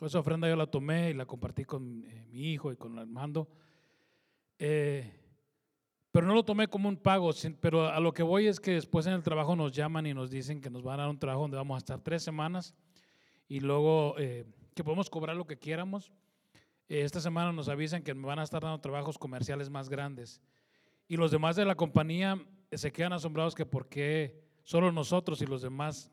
Esa 0.00 0.20
ofrenda 0.20 0.48
yo 0.48 0.56
la 0.56 0.66
tomé 0.66 1.10
y 1.10 1.14
la 1.14 1.26
compartí 1.26 1.64
con 1.64 2.00
mi 2.30 2.52
hijo 2.52 2.72
y 2.72 2.76
con 2.76 2.98
el 2.98 3.06
mando. 3.06 3.48
Eh, 4.58 5.18
pero 6.10 6.26
no 6.26 6.34
lo 6.34 6.44
tomé 6.44 6.68
como 6.68 6.88
un 6.88 6.96
pago, 6.96 7.30
pero 7.60 7.86
a 7.86 8.00
lo 8.00 8.12
que 8.12 8.22
voy 8.22 8.46
es 8.46 8.60
que 8.60 8.72
después 8.72 9.06
en 9.06 9.12
el 9.12 9.22
trabajo 9.22 9.54
nos 9.54 9.72
llaman 9.72 10.06
y 10.06 10.14
nos 10.14 10.30
dicen 10.30 10.60
que 10.60 10.70
nos 10.70 10.82
van 10.82 11.00
a 11.00 11.02
dar 11.02 11.10
un 11.10 11.18
trabajo 11.18 11.42
donde 11.42 11.56
vamos 11.56 11.76
a 11.76 11.78
estar 11.78 12.00
tres 12.00 12.22
semanas 12.22 12.74
y 13.46 13.60
luego 13.60 14.14
eh, 14.18 14.44
que 14.74 14.82
podemos 14.82 15.10
cobrar 15.10 15.36
lo 15.36 15.46
que 15.46 15.58
quieramos. 15.58 16.12
Eh, 16.88 17.02
esta 17.02 17.20
semana 17.20 17.52
nos 17.52 17.68
avisan 17.68 18.02
que 18.02 18.14
van 18.14 18.38
a 18.38 18.42
estar 18.42 18.62
dando 18.62 18.80
trabajos 18.80 19.18
comerciales 19.18 19.70
más 19.70 19.88
grandes. 19.88 20.40
Y 21.06 21.16
los 21.16 21.30
demás 21.30 21.56
de 21.56 21.64
la 21.64 21.74
compañía 21.74 22.42
eh, 22.70 22.78
se 22.78 22.92
quedan 22.92 23.12
asombrados 23.12 23.54
que 23.54 23.66
por 23.66 23.88
qué 23.88 24.47
solo 24.68 24.92
nosotros 24.92 25.40
y 25.40 25.46
los 25.46 25.62
demás 25.62 26.10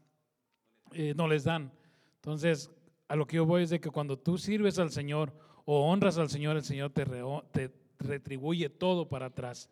no 1.18 1.28
les 1.28 1.43
dan. 1.43 1.74
Entonces, 2.16 2.72
a 3.10 3.18
lo 3.18 3.28
que 3.28 3.36
yo 3.36 3.45
voy 3.45 3.64
es 3.64 3.70
de 3.70 3.82
que 3.82 3.89
cuando 3.89 4.18
tú 4.18 4.38
sirves 4.38 4.80
al 4.80 4.91
Señor 4.91 5.34
o 5.66 5.91
honras 5.91 6.18
al 6.18 6.30
Señor, 6.30 6.56
el 6.56 6.64
Señor 6.64 6.91
te, 6.91 7.06
te 7.51 7.70
retribuye 7.99 8.70
todo 8.70 9.10
para 9.10 9.26
atrás. 9.26 9.70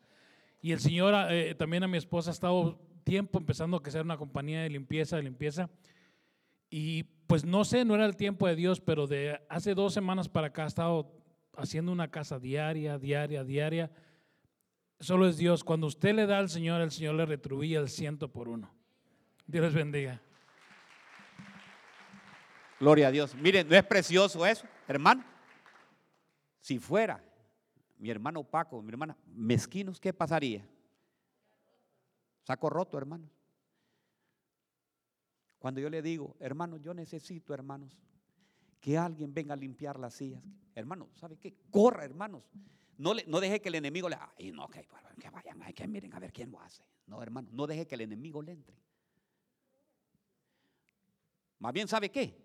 Y 0.61 0.73
el 0.73 0.81
Señor, 0.81 1.13
eh, 1.31 1.55
también 1.55 1.83
a 1.83 1.87
mi 1.87 1.97
esposa 1.97 2.31
ha 2.31 2.33
estado 2.33 2.77
tiempo 3.05 3.39
empezando 3.39 3.81
a 3.81 3.89
ser 3.89 4.01
una 4.01 4.17
compañía 4.17 4.63
de 4.63 4.69
limpieza, 4.69 5.15
de 5.15 5.23
limpieza. 5.23 5.69
Y 6.69 7.03
pues 7.25 7.45
no 7.45 7.63
sé, 7.63 7.85
no 7.85 7.95
era 7.95 8.05
el 8.05 8.17
tiempo 8.17 8.47
de 8.49 8.57
Dios, 8.57 8.81
pero 8.81 9.07
de 9.07 9.39
hace 9.47 9.75
dos 9.75 9.93
semanas 9.93 10.27
para 10.27 10.47
acá 10.47 10.65
ha 10.65 10.67
estado 10.67 11.09
haciendo 11.55 11.93
una 11.93 12.11
casa 12.11 12.37
diaria, 12.37 12.99
diaria, 12.99 13.45
diaria. 13.45 13.91
Solo 15.03 15.27
es 15.27 15.35
Dios. 15.35 15.65
Cuando 15.65 15.87
usted 15.87 16.15
le 16.15 16.25
da 16.25 16.37
al 16.37 16.49
Señor, 16.49 16.79
el 16.79 16.89
Señor 16.89 17.15
le 17.15 17.25
retribuye 17.25 17.75
el 17.75 17.89
ciento 17.89 18.29
por 18.29 18.47
uno. 18.47 18.71
Dios 19.45 19.65
les 19.65 19.73
bendiga. 19.73 20.21
Gloria 22.79 23.09
a 23.09 23.11
Dios. 23.11 23.35
Miren, 23.35 23.67
¿no 23.67 23.75
es 23.75 23.83
precioso 23.83 24.45
eso, 24.45 24.65
hermano? 24.87 25.25
Si 26.61 26.79
fuera 26.79 27.21
mi 27.97 28.09
hermano 28.09 28.45
Paco, 28.45 28.81
mi 28.81 28.91
hermana, 28.91 29.17
mezquinos, 29.25 29.99
¿qué 29.99 30.13
pasaría? 30.13 30.65
Saco 32.43 32.69
roto, 32.69 32.97
hermanos. 32.97 33.29
Cuando 35.59 35.81
yo 35.81 35.89
le 35.89 36.01
digo, 36.01 36.37
hermanos, 36.39 36.79
yo 36.81 36.93
necesito, 36.93 37.53
hermanos, 37.53 38.01
que 38.79 38.97
alguien 38.97 39.33
venga 39.33 39.53
a 39.53 39.57
limpiar 39.57 39.99
las 39.99 40.13
sillas. 40.13 40.41
Hermano, 40.73 41.09
¿sabe 41.15 41.35
qué? 41.35 41.57
Corra, 41.71 42.05
hermanos. 42.05 42.43
No, 42.97 43.13
le, 43.13 43.25
no 43.25 43.39
deje 43.39 43.61
que 43.61 43.69
el 43.69 43.75
enemigo 43.75 44.07
le... 44.09 44.17
Ay, 44.37 44.51
no, 44.51 44.67
que, 44.69 44.87
vayan, 45.31 45.73
que 45.73 45.87
miren 45.87 46.13
a 46.13 46.19
ver 46.19 46.31
quién 46.31 46.51
lo 46.51 46.59
hace. 46.61 46.83
No, 47.07 47.21
hermano, 47.21 47.49
no 47.51 47.67
deje 47.67 47.87
que 47.87 47.95
el 47.95 48.01
enemigo 48.01 48.41
le 48.41 48.51
entre. 48.53 48.77
Más 51.59 51.73
bien, 51.73 51.87
¿sabe 51.87 52.09
qué? 52.09 52.39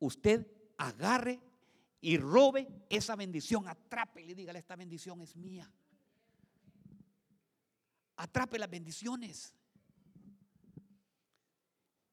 Usted 0.00 0.46
agarre 0.76 1.40
y 2.00 2.18
robe 2.18 2.68
esa 2.90 3.16
bendición, 3.16 3.66
atrape 3.66 4.22
y 4.22 4.34
dígale, 4.34 4.58
esta 4.58 4.76
bendición 4.76 5.20
es 5.22 5.36
mía. 5.36 5.72
Atrape 8.16 8.58
las 8.58 8.68
bendiciones. 8.68 9.54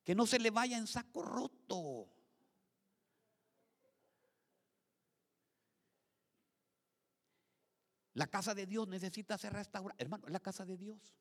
Que 0.04 0.16
no 0.16 0.26
se 0.26 0.39
le 0.39 0.50
vaya 0.50 0.78
en 0.78 0.88
saco 0.88 1.24
roto. 1.24 2.08
La 8.14 8.28
casa 8.28 8.53
de 8.53 8.66
Dios 8.66 8.88
necesita 8.88 9.38
ser 9.38 9.53
restaurada. 9.53 9.95
Hermano, 9.97 10.28
la 10.28 10.39
casa 10.39 10.66
de 10.66 10.78
Dios. 10.78 11.16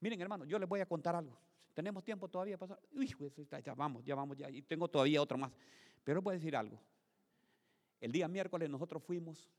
Miren, 0.00 0.20
hermano, 0.20 0.44
yo 0.44 0.58
les 0.58 0.68
voy 0.68 0.80
a 0.80 0.86
contar 0.86 1.16
algo. 1.16 1.38
Tenemos 1.74 2.04
tiempo 2.04 2.28
todavía 2.28 2.56
para 2.56 2.78
Uy, 2.92 3.14
pues, 3.14 3.32
ya 3.64 3.74
vamos, 3.74 4.04
ya 4.04 4.14
vamos, 4.14 4.36
ya. 4.36 4.48
Y 4.50 4.62
tengo 4.62 4.88
todavía 4.88 5.20
otro 5.20 5.36
más. 5.36 5.52
Pero 6.04 6.22
voy 6.22 6.32
a 6.32 6.38
decir 6.38 6.54
algo. 6.56 6.80
El 8.00 8.12
día 8.12 8.28
miércoles 8.28 8.70
nosotros 8.70 9.02
fuimos 9.02 9.50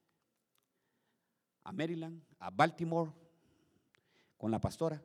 a 1.64 1.72
Maryland, 1.72 2.24
a 2.40 2.50
Baltimore, 2.50 3.12
con 4.38 4.52
la 4.52 4.60
pastora. 4.62 5.04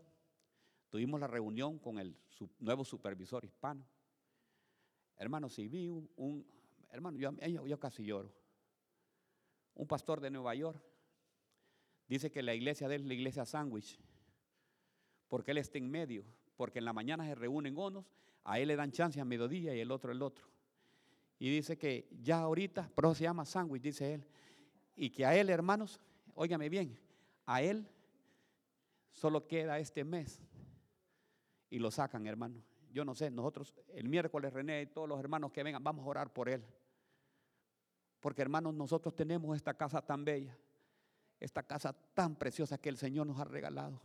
Tuvimos 0.89 1.19
la 1.19 1.27
reunión 1.27 1.79
con 1.79 1.99
el 1.99 2.17
nuevo 2.61 2.85
supervisor 2.85 3.45
hispano. 3.45 3.85
Hermano, 5.17 5.49
si 5.49 5.67
vi 5.67 5.89
un, 5.89 6.47
hermano, 6.91 7.19
yo 7.19 7.81
casi 7.81 8.05
lloro. 8.05 8.42
Un 9.75 9.87
pastor 9.87 10.21
de 10.21 10.31
Nueva 10.31 10.55
York 10.55 10.83
dice 12.09 12.31
que 12.31 12.43
la 12.43 12.55
iglesia 12.55 12.89
de 12.89 12.97
él 12.97 13.03
es 13.03 13.09
la 13.09 13.15
iglesia 13.15 13.45
sándwich, 13.45 13.99
porque 15.29 15.53
él 15.53 15.59
está 15.59 15.79
en 15.79 15.91
medio 15.91 16.25
porque 16.63 16.79
en 16.79 16.85
la 16.85 16.93
mañana 16.93 17.27
se 17.27 17.35
reúnen 17.35 17.77
unos, 17.77 18.05
a 18.45 18.61
él 18.61 18.69
le 18.69 18.77
dan 18.77 18.93
chance 18.93 19.21
a 19.21 19.25
mediodía 19.25 19.75
y 19.75 19.81
el 19.81 19.91
otro 19.91 20.13
el 20.13 20.23
otro. 20.23 20.47
Y 21.41 21.51
dice 21.51 21.77
que 21.77 22.09
ya 22.23 22.39
ahorita, 22.39 22.89
pero 22.95 23.15
se 23.17 23.25
llama 23.25 23.45
sándwich, 23.45 23.83
dice 23.83 24.15
él, 24.15 24.25
y 24.95 25.11
que 25.11 25.27
a 25.27 25.37
él, 25.37 25.51
hermanos, 25.51 26.01
óigame 26.35 26.69
bien, 26.69 26.97
a 27.47 27.63
él 27.63 27.89
solo 29.11 29.47
queda 29.49 29.81
este 29.81 30.05
mes 30.05 30.41
y 31.69 31.81
lo 31.81 31.91
sacan, 31.91 32.29
hermano. 32.29 32.63
Yo 32.93 33.05
no 33.05 33.15
sé, 33.17 33.29
nosotros 33.29 33.75
el 33.95 34.09
miércoles 34.09 34.53
René 34.53 34.83
y 34.83 34.87
todos 34.87 35.09
los 35.09 35.19
hermanos 35.19 35.51
que 35.51 35.65
vengan, 35.65 35.83
vamos 35.83 36.07
a 36.07 36.09
orar 36.09 36.33
por 36.33 36.49
él. 36.49 36.65
Porque 38.23 38.41
hermanos, 38.41 38.73
nosotros 38.73 39.17
tenemos 39.17 39.57
esta 39.57 39.75
casa 39.75 40.01
tan 40.01 40.25
bella, 40.25 40.57
esta 41.41 41.65
casa 41.65 41.93
tan 42.15 42.37
preciosa 42.37 42.79
que 42.79 42.89
el 42.89 42.97
Señor 42.97 43.27
nos 43.27 43.39
ha 43.41 43.45
regalado. 43.45 44.01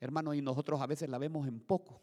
Hermano, 0.00 0.34
y 0.34 0.42
nosotros 0.42 0.80
a 0.80 0.88
veces 0.88 1.08
la 1.08 1.16
vemos 1.16 1.46
en 1.46 1.60
poco. 1.60 2.00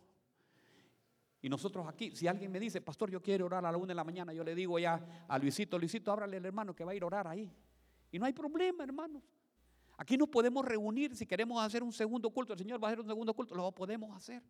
Y 1.42 1.50
nosotros 1.50 1.86
aquí, 1.90 2.16
si 2.16 2.26
alguien 2.26 2.50
me 2.50 2.60
dice, 2.60 2.80
pastor, 2.80 3.12
yo 3.12 3.22
quiero 3.22 3.48
orar 3.48 3.66
a 3.66 3.72
la 3.72 3.78
una 3.78 3.88
de 3.88 3.96
la 3.96 4.06
mañana, 4.06 4.32
yo 4.32 4.46
le 4.46 4.56
digo 4.56 4.80
ya 4.80 5.26
a 5.28 5.38
Luisito, 5.38 5.78
Luisito, 5.78 6.10
ábrale 6.10 6.38
al 6.38 6.46
hermano 6.46 6.74
que 6.74 6.86
va 6.86 6.94
a 6.94 6.96
ir 6.96 7.04
a 7.04 7.06
orar 7.06 7.28
ahí. 7.28 7.52
Y 8.10 8.18
no 8.18 8.26
hay 8.26 8.32
problema, 8.32 8.86
hermanos. 8.86 9.22
Aquí 9.98 10.16
nos 10.16 10.30
podemos 10.30 10.64
reunir 10.64 11.18
si 11.18 11.26
queremos 11.26 11.62
hacer 11.62 11.84
un 11.84 11.92
segundo 11.92 12.30
culto. 12.30 12.54
El 12.54 12.60
Señor 12.60 12.82
va 12.82 12.88
a 12.88 12.92
hacer 12.92 13.02
un 13.02 13.08
segundo 13.08 13.34
culto, 13.34 13.56
lo 13.56 13.70
podemos 13.74 14.16
hacer. 14.16 14.42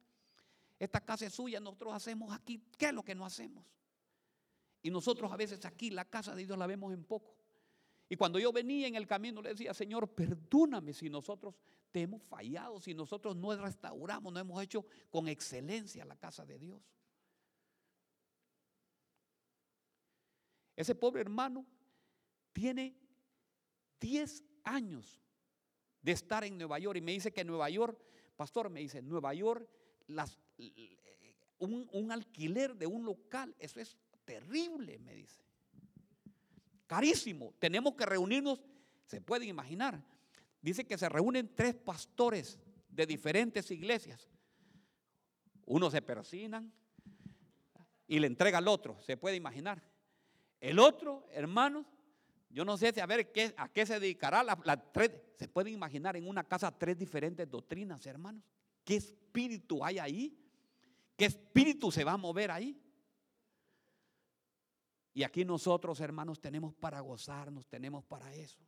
Esta 0.78 1.02
casa 1.02 1.26
es 1.26 1.34
suya, 1.34 1.60
nosotros 1.60 1.96
hacemos 1.96 2.32
aquí. 2.32 2.62
¿Qué 2.78 2.86
es 2.90 2.94
lo 2.94 3.02
que 3.02 3.16
no 3.16 3.26
hacemos? 3.26 3.66
Y 4.82 4.90
nosotros 4.90 5.32
a 5.32 5.38
veces 5.38 5.64
aquí 5.66 5.90
la 5.90 6.06
casa 6.06 6.36
de 6.36 6.46
Dios 6.46 6.58
la 6.58 6.68
vemos 6.68 6.94
en 6.94 7.04
poco. 7.04 7.36
Y 8.10 8.16
cuando 8.16 8.40
yo 8.40 8.54
venía 8.54 8.88
en 8.88 8.96
el 8.96 9.06
camino 9.06 9.42
le 9.42 9.50
decía, 9.50 9.74
Señor, 9.74 10.10
perdóname 10.14 10.94
si 10.94 11.10
nosotros 11.10 11.56
te 11.92 12.02
hemos 12.02 12.24
fallado, 12.24 12.80
si 12.80 12.94
nosotros 12.94 13.36
no 13.36 13.56
restauramos, 13.56 14.32
no 14.32 14.40
hemos 14.40 14.62
hecho 14.62 14.86
con 15.10 15.28
excelencia 15.28 16.06
la 16.06 16.16
casa 16.16 16.46
de 16.46 16.58
Dios. 16.58 16.82
Ese 20.76 20.96
pobre 20.96 21.22
hermano 21.22 21.66
tiene 22.54 22.96
10 24.00 24.44
años 24.64 25.20
de 26.02 26.12
estar 26.12 26.44
en 26.44 26.58
Nueva 26.58 26.80
York 26.80 26.98
y 26.98 27.02
me 27.02 27.12
dice 27.12 27.34
que 27.34 27.44
Nueva 27.44 27.70
York, 27.70 28.00
pastor, 28.36 28.70
me 28.70 28.80
dice, 28.80 29.02
Nueva 29.02 29.34
York, 29.34 29.68
las, 30.06 30.40
un, 31.58 31.90
un 31.92 32.12
alquiler 32.12 32.76
de 32.76 32.86
un 32.86 33.04
local, 33.04 33.56
eso 33.58 33.80
es 33.80 33.98
terrible, 34.28 35.00
me 35.00 35.16
dice 35.16 35.48
carísimo. 36.88 37.54
Tenemos 37.60 37.94
que 37.96 38.06
reunirnos, 38.06 38.64
se 39.06 39.22
pueden 39.22 39.50
imaginar. 39.50 40.02
Dice 40.62 40.86
que 40.86 40.98
se 40.98 41.08
reúnen 41.08 41.54
tres 41.54 41.76
pastores 41.76 42.58
de 42.90 43.06
diferentes 43.06 43.70
iglesias. 43.70 44.30
Uno 45.66 45.92
se 45.92 46.02
persinan 46.02 46.74
y 48.08 48.20
le 48.20 48.28
entrega 48.28 48.58
al 48.58 48.68
otro, 48.68 49.00
se 49.02 49.18
puede 49.18 49.36
imaginar. 49.36 49.84
El 50.60 50.80
otro, 50.80 51.28
hermanos, 51.32 51.86
yo 52.50 52.66
no 52.66 52.78
sé 52.78 52.94
si 52.94 53.02
a 53.02 53.06
ver 53.06 53.32
qué, 53.32 53.54
a 53.58 53.68
qué 53.70 53.86
se 53.86 54.00
dedicará 54.00 54.44
tres, 54.94 55.12
se 55.38 55.48
pueden 55.48 55.74
imaginar 55.74 56.16
en 56.16 56.28
una 56.28 56.44
casa 56.44 56.76
tres 56.76 56.98
diferentes 56.98 57.50
doctrinas, 57.50 58.06
hermanos. 58.06 58.44
¿Qué 58.84 58.96
espíritu 58.96 59.84
hay 59.84 60.00
ahí? 60.00 60.40
¿Qué 61.18 61.26
espíritu 61.26 61.92
se 61.92 62.06
va 62.06 62.14
a 62.14 62.18
mover 62.18 62.50
ahí? 62.50 62.80
Y 65.18 65.24
aquí 65.24 65.44
nosotros, 65.44 66.00
hermanos, 66.00 66.40
tenemos 66.40 66.76
para 66.76 67.00
gozarnos, 67.00 67.66
tenemos 67.66 68.06
para 68.06 68.32
eso. 68.36 68.60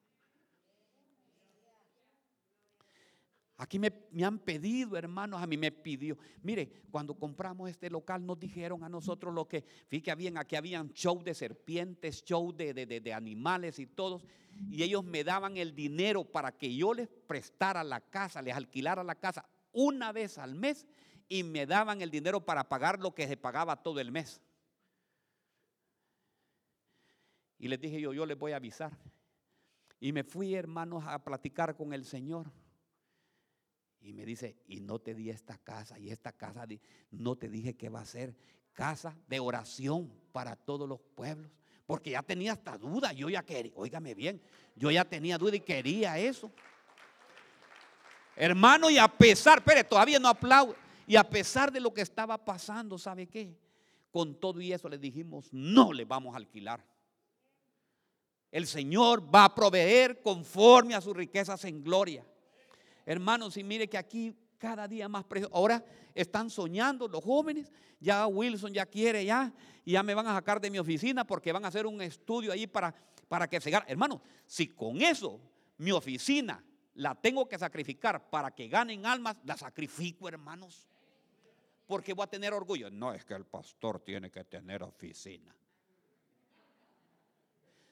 Aquí 3.58 3.78
me, 3.78 3.94
han 4.24 4.40
pedido, 4.40 4.98
hermanos, 4.98 5.44
a 5.44 5.46
mí 5.46 5.58
me 5.58 5.72
pidió. 5.72 6.18
Mire, 6.42 6.72
cuando 6.90 7.14
compramos 7.14 7.70
este 7.70 7.92
local 7.92 8.26
nos 8.26 8.40
dijeron 8.40 8.84
a 8.84 8.90
nosotros 8.90 9.32
lo 9.32 9.48
que, 9.48 9.64
fíjate 9.90 10.16
bien, 10.16 10.40
aquí 10.40 10.56
habían 10.56 10.92
show 10.94 11.22
de 11.22 11.36
serpientes, 11.36 12.24
show 12.24 12.52
de, 12.52 12.74
de 12.74 13.14
animales 13.14 13.78
y 13.78 13.86
todos. 13.86 14.26
Y 14.72 14.82
ellos 14.82 15.04
me 15.04 15.24
daban 15.24 15.56
el 15.56 15.76
dinero 15.76 16.24
para 16.24 16.58
que 16.58 16.74
yo 16.74 16.96
les 16.96 17.10
prestara 17.28 17.84
la 17.84 18.02
casa, 18.02 18.42
les 18.42 18.56
alquilara 18.56 19.04
la 19.04 19.14
casa 19.14 19.48
una 19.72 20.12
vez 20.12 20.40
al 20.40 20.56
mes 20.56 20.88
y 21.28 21.44
me 21.44 21.68
daban 21.68 22.02
el 22.02 22.10
dinero 22.10 22.44
para 22.44 22.68
pagar 22.68 22.98
lo 22.98 23.14
que 23.14 23.28
se 23.28 23.38
pagaba 23.38 23.84
todo 23.84 24.00
el 24.00 24.12
mes. 24.12 24.42
Y 27.60 27.68
les 27.68 27.80
dije 27.80 28.00
yo, 28.00 28.14
yo 28.14 28.26
les 28.26 28.40
voy 28.40 28.54
a 28.54 28.56
avisar. 28.56 28.98
Y 30.00 30.14
me 30.14 30.24
fui, 30.24 30.56
hermanos, 30.56 31.04
a 31.06 31.20
platicar 31.24 31.76
con 31.76 31.94
el 31.94 32.06
Señor. 32.06 32.50
Y 34.00 34.14
me 34.14 34.26
dice, 34.26 34.56
y 34.66 34.80
no 34.80 35.00
te 35.00 35.14
di 35.14 35.30
esta 35.30 35.58
casa, 35.58 36.00
y 36.00 36.10
esta 36.10 36.32
casa 36.32 36.66
no 37.12 37.36
te 37.36 37.50
dije 37.50 37.76
que 37.76 37.90
va 37.90 38.00
a 38.00 38.06
ser 38.06 38.34
casa 38.74 39.18
de 39.28 39.42
oración 39.42 40.10
para 40.32 40.56
todos 40.56 40.88
los 40.88 41.02
pueblos. 41.02 41.52
Porque 41.86 42.12
ya 42.12 42.24
tenía 42.24 42.54
hasta 42.54 42.78
duda, 42.78 43.12
yo 43.12 43.30
ya 43.30 43.44
quería, 43.44 43.74
óigame 43.76 44.14
bien, 44.16 44.42
yo 44.76 44.90
ya 44.90 45.04
tenía 45.04 45.38
duda 45.38 45.58
y 45.58 45.60
quería 45.60 46.18
eso. 46.18 46.50
Hermano, 48.38 48.90
y 48.90 48.98
a 48.98 49.08
pesar, 49.10 49.58
espere, 49.58 49.84
todavía 49.84 50.18
no 50.18 50.30
aplaudo, 50.30 50.76
y 51.06 51.18
a 51.18 51.28
pesar 51.28 51.74
de 51.74 51.82
lo 51.82 51.94
que 51.94 52.02
estaba 52.02 52.38
pasando, 52.38 52.98
¿sabe 52.98 53.28
qué? 53.28 53.54
Con 54.12 54.40
todo 54.40 54.62
y 54.62 54.72
eso 54.72 54.88
le 54.88 54.98
dijimos, 54.98 55.50
no 55.52 55.92
le 55.92 56.06
vamos 56.06 56.34
a 56.34 56.38
alquilar. 56.38 56.82
El 58.52 58.66
Señor 58.66 59.34
va 59.34 59.46
a 59.46 59.56
proveer 59.56 60.22
conforme 60.22 60.96
a 60.96 61.02
sus 61.02 61.16
riquezas 61.16 61.64
en 61.66 61.84
gloria. 61.84 62.26
Hermanos, 63.06 63.58
y 63.58 63.64
mire 63.64 63.88
que 63.88 63.98
aquí 63.98 64.36
cada 64.60 64.88
día 64.88 65.08
más 65.08 65.24
precioso. 65.24 65.56
Ahora 65.56 65.84
están 66.14 66.50
soñando 66.50 67.08
los 67.08 67.24
jóvenes. 67.24 67.72
Ya 68.00 68.28
Wilson 68.28 68.74
ya 68.74 68.86
quiere 68.86 69.26
ya. 69.26 69.52
Y 69.86 69.94
ya 69.94 70.04
me 70.04 70.14
van 70.14 70.28
a 70.28 70.34
sacar 70.34 70.62
de 70.62 70.70
mi 70.70 70.78
oficina 70.78 71.26
porque 71.26 71.52
van 71.52 71.66
a 71.66 71.70
hacer 71.70 71.88
un 71.88 72.02
estudio 72.02 72.52
ahí 72.52 72.68
para, 72.68 72.94
para 73.28 73.48
que 73.48 73.60
se 73.60 73.72
gane. 73.72 73.86
Hermanos, 73.88 74.20
si 74.46 74.68
con 74.68 75.02
eso 75.02 75.40
mi 75.78 75.92
oficina 75.92 76.64
la 76.96 77.16
tengo 77.16 77.48
que 77.48 77.58
sacrificar 77.58 78.30
para 78.30 78.52
que 78.52 78.68
ganen 78.68 79.06
almas, 79.06 79.38
la 79.46 79.58
sacrifico, 79.58 80.28
hermanos. 80.28 80.88
Porque 81.88 82.14
voy 82.14 82.26
a 82.26 82.28
tener 82.28 82.54
orgullo. 82.54 82.92
No 82.92 83.14
es 83.14 83.26
que 83.26 83.34
el 83.34 83.46
pastor 83.46 84.02
tiene 84.02 84.30
que 84.30 84.44
tener 84.44 84.84
oficina. 84.84 85.56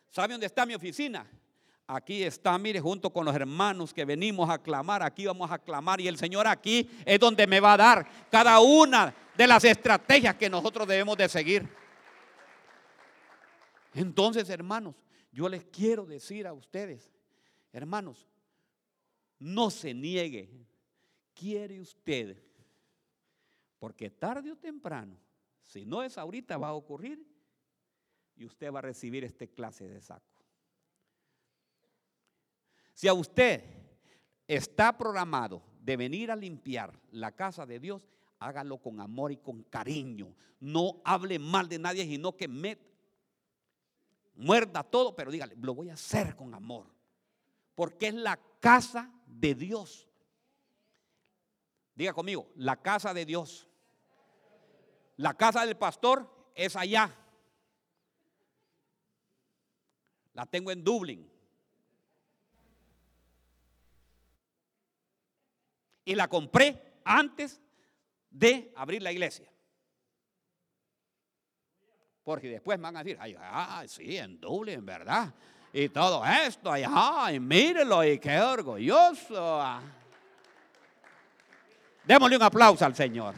¿Sabe 0.09 0.33
dónde 0.33 0.45
está 0.45 0.65
mi 0.65 0.73
oficina? 0.73 1.29
Aquí 1.89 2.23
está, 2.23 2.57
mire, 2.57 2.81
junto 2.81 3.09
con 3.11 3.25
los 3.25 3.33
hermanos 3.33 3.93
que 3.93 4.03
venimos 4.03 4.49
a 4.49 4.61
clamar, 4.61 5.01
aquí 5.01 5.25
vamos 5.25 5.49
a 5.49 5.57
clamar 5.57 6.01
y 6.01 6.07
el 6.07 6.17
Señor 6.17 6.45
aquí 6.45 6.89
es 7.05 7.17
donde 7.17 7.47
me 7.47 7.61
va 7.61 7.73
a 7.73 7.77
dar 7.77 8.07
cada 8.29 8.59
una 8.59 9.15
de 9.37 9.47
las 9.47 9.63
estrategias 9.63 10.35
que 10.35 10.49
nosotros 10.49 10.85
debemos 10.85 11.15
de 11.15 11.29
seguir. 11.29 11.69
Entonces, 13.93 14.49
hermanos, 14.49 14.95
yo 15.31 15.47
les 15.47 15.63
quiero 15.65 16.05
decir 16.05 16.45
a 16.45 16.51
ustedes, 16.51 17.09
hermanos, 17.71 18.27
no 19.39 19.69
se 19.69 19.93
niegue. 19.93 20.49
Quiere 21.33 21.79
usted, 21.79 22.35
porque 23.79 24.09
tarde 24.09 24.51
o 24.51 24.57
temprano, 24.57 25.15
si 25.61 25.85
no 25.85 26.03
es 26.03 26.17
ahorita, 26.17 26.57
va 26.57 26.69
a 26.69 26.73
ocurrir 26.73 27.23
y 28.37 28.45
usted 28.45 28.71
va 28.71 28.79
a 28.79 28.83
recibir 28.83 29.23
este 29.23 29.49
clase 29.49 29.87
de 29.87 30.01
saco. 30.01 30.43
Si 32.93 33.07
a 33.07 33.13
usted 33.13 33.63
está 34.47 34.97
programado 34.97 35.61
de 35.81 35.97
venir 35.97 36.31
a 36.31 36.35
limpiar 36.35 36.99
la 37.11 37.31
casa 37.31 37.65
de 37.65 37.79
Dios, 37.79 38.07
hágalo 38.39 38.77
con 38.77 38.99
amor 38.99 39.31
y 39.31 39.37
con 39.37 39.63
cariño. 39.63 40.35
No 40.59 41.01
hable 41.03 41.39
mal 41.39 41.67
de 41.67 41.79
nadie, 41.79 42.05
sino 42.05 42.35
que 42.35 42.47
me 42.47 42.77
muerda 44.35 44.83
todo, 44.83 45.15
pero 45.15 45.31
dígale, 45.31 45.55
lo 45.57 45.75
voy 45.75 45.89
a 45.89 45.93
hacer 45.93 46.35
con 46.35 46.53
amor. 46.53 46.87
Porque 47.75 48.07
es 48.07 48.15
la 48.15 48.39
casa 48.59 49.11
de 49.27 49.53
Dios. 49.53 50.07
Diga 51.95 52.13
conmigo, 52.13 52.49
la 52.55 52.81
casa 52.81 53.13
de 53.13 53.25
Dios. 53.25 53.67
La 55.17 55.33
casa 55.35 55.65
del 55.65 55.77
pastor 55.77 56.51
es 56.55 56.75
allá. 56.75 57.15
La 60.37 60.45
tengo 60.45 60.69
en 60.69 60.83
Dublín. 60.83 61.27
Y 66.05 66.13
la 66.13 66.27
compré 66.27 66.99
antes 67.03 67.59
de 68.29 68.71
abrir 68.75 69.01
la 69.01 69.11
iglesia. 69.11 69.51
Porque 72.23 72.49
después 72.49 72.79
van 72.79 72.97
a 72.97 73.03
decir, 73.03 73.17
ay, 73.19 73.35
ah, 73.39 73.83
sí, 73.87 74.15
en 74.15 74.39
Dublín, 74.39 74.85
¿verdad? 74.85 75.33
Y 75.73 75.89
todo 75.89 76.23
esto, 76.23 76.71
ay, 76.71 76.83
ay, 76.87 77.39
mírelo, 77.39 78.03
y 78.03 78.19
qué 78.19 78.39
orgulloso. 78.39 79.81
Démosle 82.05 82.37
un 82.37 82.43
aplauso 82.43 82.85
al 82.85 82.95
Señor. 82.95 83.33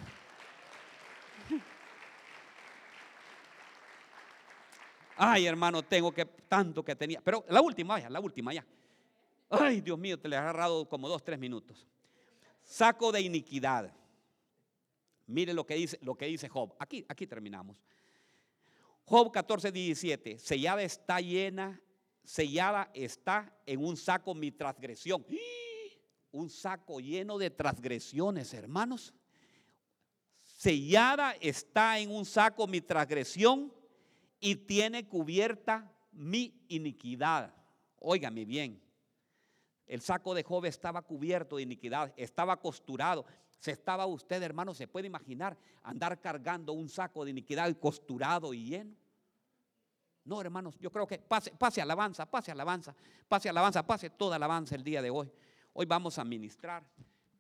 Ay, 5.22 5.48
hermano, 5.48 5.84
tengo 5.84 6.14
que 6.14 6.24
tanto 6.24 6.82
que 6.82 6.96
tenía. 6.96 7.20
Pero 7.20 7.44
la 7.50 7.60
última, 7.60 8.00
ya, 8.00 8.10
la 8.10 8.22
última, 8.22 8.54
ya. 8.54 8.66
Ay, 9.50 9.82
Dios 9.82 10.00
mío, 10.00 10.18
te 10.18 10.30
le 10.30 10.38
he 10.38 10.40
agarrado 10.40 10.88
como 10.88 11.10
dos, 11.10 11.22
tres 11.22 11.38
minutos. 11.38 11.86
Saco 12.64 13.12
de 13.12 13.20
iniquidad. 13.20 13.94
Mire 15.28 15.54
lo 15.54 15.66
que 15.66 15.76
dice, 15.76 16.00
lo 16.04 16.16
que 16.16 16.28
dice 16.28 16.48
Job. 16.48 16.74
Aquí, 16.80 17.06
aquí 17.10 17.28
terminamos. 17.28 17.84
Job 19.04 19.30
14, 19.30 19.74
17. 19.74 20.40
Sellada 20.40 20.84
está 20.84 21.20
llena, 21.20 21.82
sellada 22.24 22.90
está 22.94 23.54
en 23.66 23.84
un 23.84 23.98
saco 23.98 24.34
mi 24.34 24.52
transgresión. 24.52 25.26
Un 26.32 26.50
saco 26.50 27.02
lleno 27.02 27.38
de 27.38 27.50
transgresiones, 27.50 28.54
hermanos. 28.54 29.14
Sellada 30.46 31.34
está 31.42 32.00
en 32.00 32.10
un 32.10 32.24
saco 32.24 32.68
mi 32.68 32.80
transgresión 32.80 33.74
y 34.40 34.56
tiene 34.56 35.08
cubierta 35.08 35.92
mi 36.12 36.66
iniquidad. 36.70 37.54
Óigame 38.00 38.46
bien. 38.46 38.82
El 39.86 40.02
saco 40.02 40.34
de 40.34 40.44
Job 40.44 40.66
estaba 40.66 41.02
cubierto 41.02 41.58
de 41.58 41.64
iniquidad, 41.64 42.14
estaba 42.16 42.60
costurado. 42.60 43.26
Se 43.60 43.72
estaba 43.72 44.06
usted, 44.06 44.42
hermano, 44.44 44.74
se 44.74 44.88
puede 44.88 45.08
imaginar 45.08 45.58
andar 45.84 46.22
cargando 46.22 46.74
un 46.74 46.88
saco 46.88 47.26
de 47.26 47.32
iniquidad 47.32 47.76
costurado 47.78 48.54
y 48.54 48.66
lleno. 48.66 48.96
No, 50.24 50.40
hermanos, 50.42 50.78
yo 50.80 50.92
creo 50.92 51.08
que 51.08 51.18
pase, 51.18 51.52
pase 51.52 51.82
alabanza, 51.82 52.26
pase 52.28 52.52
alabanza, 52.52 52.96
pase 53.28 53.50
alabanza, 53.50 53.86
pase 53.86 54.12
toda 54.12 54.36
alabanza 54.36 54.76
el 54.76 54.84
día 54.84 55.02
de 55.02 55.10
hoy. 55.10 55.32
Hoy 55.74 55.86
vamos 55.88 56.20
a 56.20 56.24
ministrar. 56.24 56.84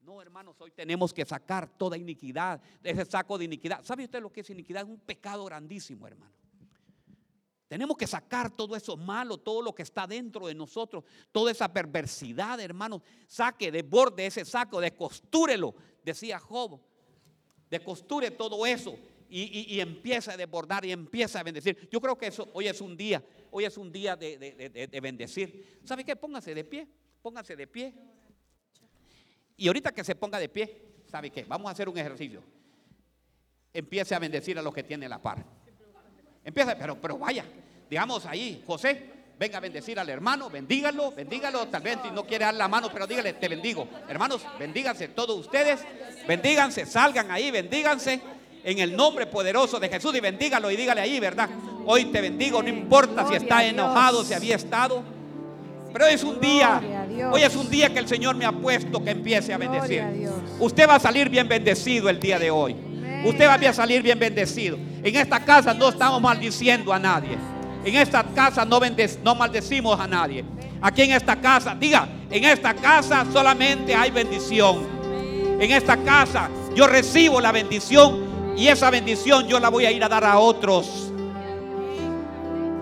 No, 0.01 0.19
hermanos, 0.21 0.59
hoy 0.59 0.71
tenemos 0.71 1.13
que 1.13 1.23
sacar 1.23 1.69
toda 1.77 1.97
iniquidad 1.97 2.59
de 2.81 2.89
ese 2.89 3.05
saco 3.05 3.37
de 3.37 3.45
iniquidad. 3.45 3.83
¿Sabe 3.83 4.05
usted 4.05 4.21
lo 4.21 4.31
que 4.31 4.41
es 4.41 4.49
iniquidad? 4.49 4.81
Es 4.81 4.89
un 4.89 4.99
pecado 4.99 5.45
grandísimo, 5.45 6.07
hermano. 6.07 6.33
Tenemos 7.69 7.95
que 7.95 8.07
sacar 8.07 8.49
todo 8.49 8.75
eso 8.75 8.97
malo, 8.97 9.37
todo 9.37 9.61
lo 9.61 9.75
que 9.75 9.83
está 9.83 10.07
dentro 10.07 10.47
de 10.47 10.55
nosotros, 10.55 11.03
toda 11.31 11.51
esa 11.51 11.71
perversidad, 11.71 12.59
hermanos. 12.59 13.03
Saque, 13.27 13.71
de 13.71 13.83
borde 13.83 14.25
ese 14.25 14.43
saco, 14.43 14.81
descostúrelo, 14.81 15.75
decía 16.03 16.39
Job. 16.39 16.81
Descosture 17.69 18.31
todo 18.31 18.65
eso 18.65 18.97
y, 19.29 19.79
empieza 19.79 20.33
a 20.33 20.37
desbordar 20.37 20.83
y 20.83 20.91
empieza 20.91 21.39
a 21.39 21.43
bendecir. 21.43 21.87
Yo 21.91 22.01
creo 22.01 22.17
que 22.17 22.25
eso 22.25 22.49
hoy 22.53 22.67
es 22.67 22.81
un 22.81 22.97
día, 22.97 23.23
hoy 23.51 23.65
es 23.65 23.77
un 23.77 23.91
día 23.91 24.15
de, 24.15 24.99
bendecir. 24.99 25.79
¿Sabe 25.83 26.03
qué? 26.03 26.15
Póngase 26.15 26.55
de 26.55 26.63
pie, 26.63 26.87
póngase 27.21 27.55
de 27.55 27.67
pie. 27.67 27.93
Y 29.57 29.67
ahorita 29.67 29.91
que 29.91 30.03
se 30.03 30.15
ponga 30.15 30.39
de 30.39 30.49
pie, 30.49 31.03
¿sabe 31.05 31.29
qué? 31.29 31.43
Vamos 31.43 31.69
a 31.69 31.73
hacer 31.73 31.87
un 31.87 31.97
ejercicio. 31.99 32.41
Empiece 33.71 34.15
a 34.15 34.19
bendecir 34.19 34.57
a 34.57 34.63
los 34.63 34.73
que 34.73 34.81
tienen 34.81 35.07
la 35.07 35.21
par. 35.21 35.45
Empieza, 36.43 36.75
pero, 36.75 36.95
pero 36.95 37.17
vaya, 37.17 37.45
digamos 37.89 38.25
ahí, 38.25 38.63
José, 38.65 39.09
venga 39.39 39.57
a 39.57 39.61
bendecir 39.61 39.97
al 39.99 40.09
hermano, 40.09 40.49
bendígalo, 40.49 41.11
bendígalo, 41.11 41.67
tal 41.67 41.81
vez 41.81 41.97
si 42.03 42.11
no 42.11 42.25
quiere 42.25 42.45
dar 42.45 42.53
la 42.53 42.67
mano, 42.67 42.89
pero 42.91 43.07
dígale, 43.07 43.33
te 43.33 43.47
bendigo. 43.47 43.87
Hermanos, 44.07 44.41
bendíganse 44.59 45.07
todos 45.09 45.39
ustedes, 45.39 45.79
bendíganse, 46.27 46.85
salgan 46.85 47.31
ahí, 47.31 47.49
bendíganse 47.49 48.19
en 48.63 48.79
el 48.79 48.95
nombre 48.95 49.25
poderoso 49.27 49.79
de 49.79 49.87
Jesús 49.87 50.13
y 50.15 50.19
bendígalo 50.19 50.69
y 50.69 50.75
dígale 50.75 51.01
ahí, 51.01 51.19
¿verdad? 51.19 51.49
Hoy 51.85 52.05
te 52.05 52.19
bendigo, 52.19 52.61
no 52.61 52.69
importa 52.69 53.27
si 53.27 53.35
está 53.35 53.63
enojado, 53.63 54.23
si 54.25 54.33
había 54.33 54.57
estado. 54.57 55.01
Pero 55.93 56.05
hoy 56.05 56.13
es 56.13 56.23
un 56.23 56.39
día, 56.39 56.81
hoy 57.31 57.41
es 57.41 57.55
un 57.55 57.69
día 57.69 57.91
que 57.91 57.99
el 57.99 58.07
Señor 58.07 58.35
me 58.35 58.45
ha 58.45 58.51
puesto 58.51 59.03
que 59.03 59.11
empiece 59.11 59.53
a 59.53 59.57
bendecir. 59.57 60.03
Usted 60.59 60.87
va 60.87 60.95
a 60.95 60.99
salir 60.99 61.29
bien 61.29 61.47
bendecido 61.47 62.09
el 62.09 62.19
día 62.19 62.37
de 62.37 62.51
hoy. 62.51 62.75
Usted 63.23 63.47
va 63.47 63.55
a 63.55 63.73
salir 63.73 64.01
bien 64.01 64.17
bendecido. 64.17 64.77
En 65.03 65.15
esta 65.15 65.39
casa 65.39 65.73
no 65.73 65.89
estamos 65.89 66.21
maldiciendo 66.21 66.93
a 66.93 66.99
nadie. 66.99 67.37
En 67.83 67.95
esta 67.95 68.23
casa 68.23 68.65
no, 68.65 68.79
no 69.23 69.35
maldecimos 69.35 69.99
a 69.99 70.07
nadie. 70.07 70.43
Aquí 70.81 71.01
en 71.01 71.11
esta 71.11 71.35
casa, 71.35 71.75
diga, 71.75 72.07
en 72.29 72.45
esta 72.45 72.73
casa 72.73 73.25
solamente 73.31 73.93
hay 73.95 74.11
bendición. 74.11 74.87
En 75.59 75.71
esta 75.71 75.97
casa 75.97 76.49
yo 76.73 76.87
recibo 76.87 77.41
la 77.41 77.51
bendición 77.51 78.53
y 78.55 78.67
esa 78.67 78.89
bendición 78.89 79.47
yo 79.47 79.59
la 79.59 79.69
voy 79.69 79.85
a 79.85 79.91
ir 79.91 80.03
a 80.03 80.09
dar 80.09 80.23
a 80.23 80.39
otros. 80.39 81.08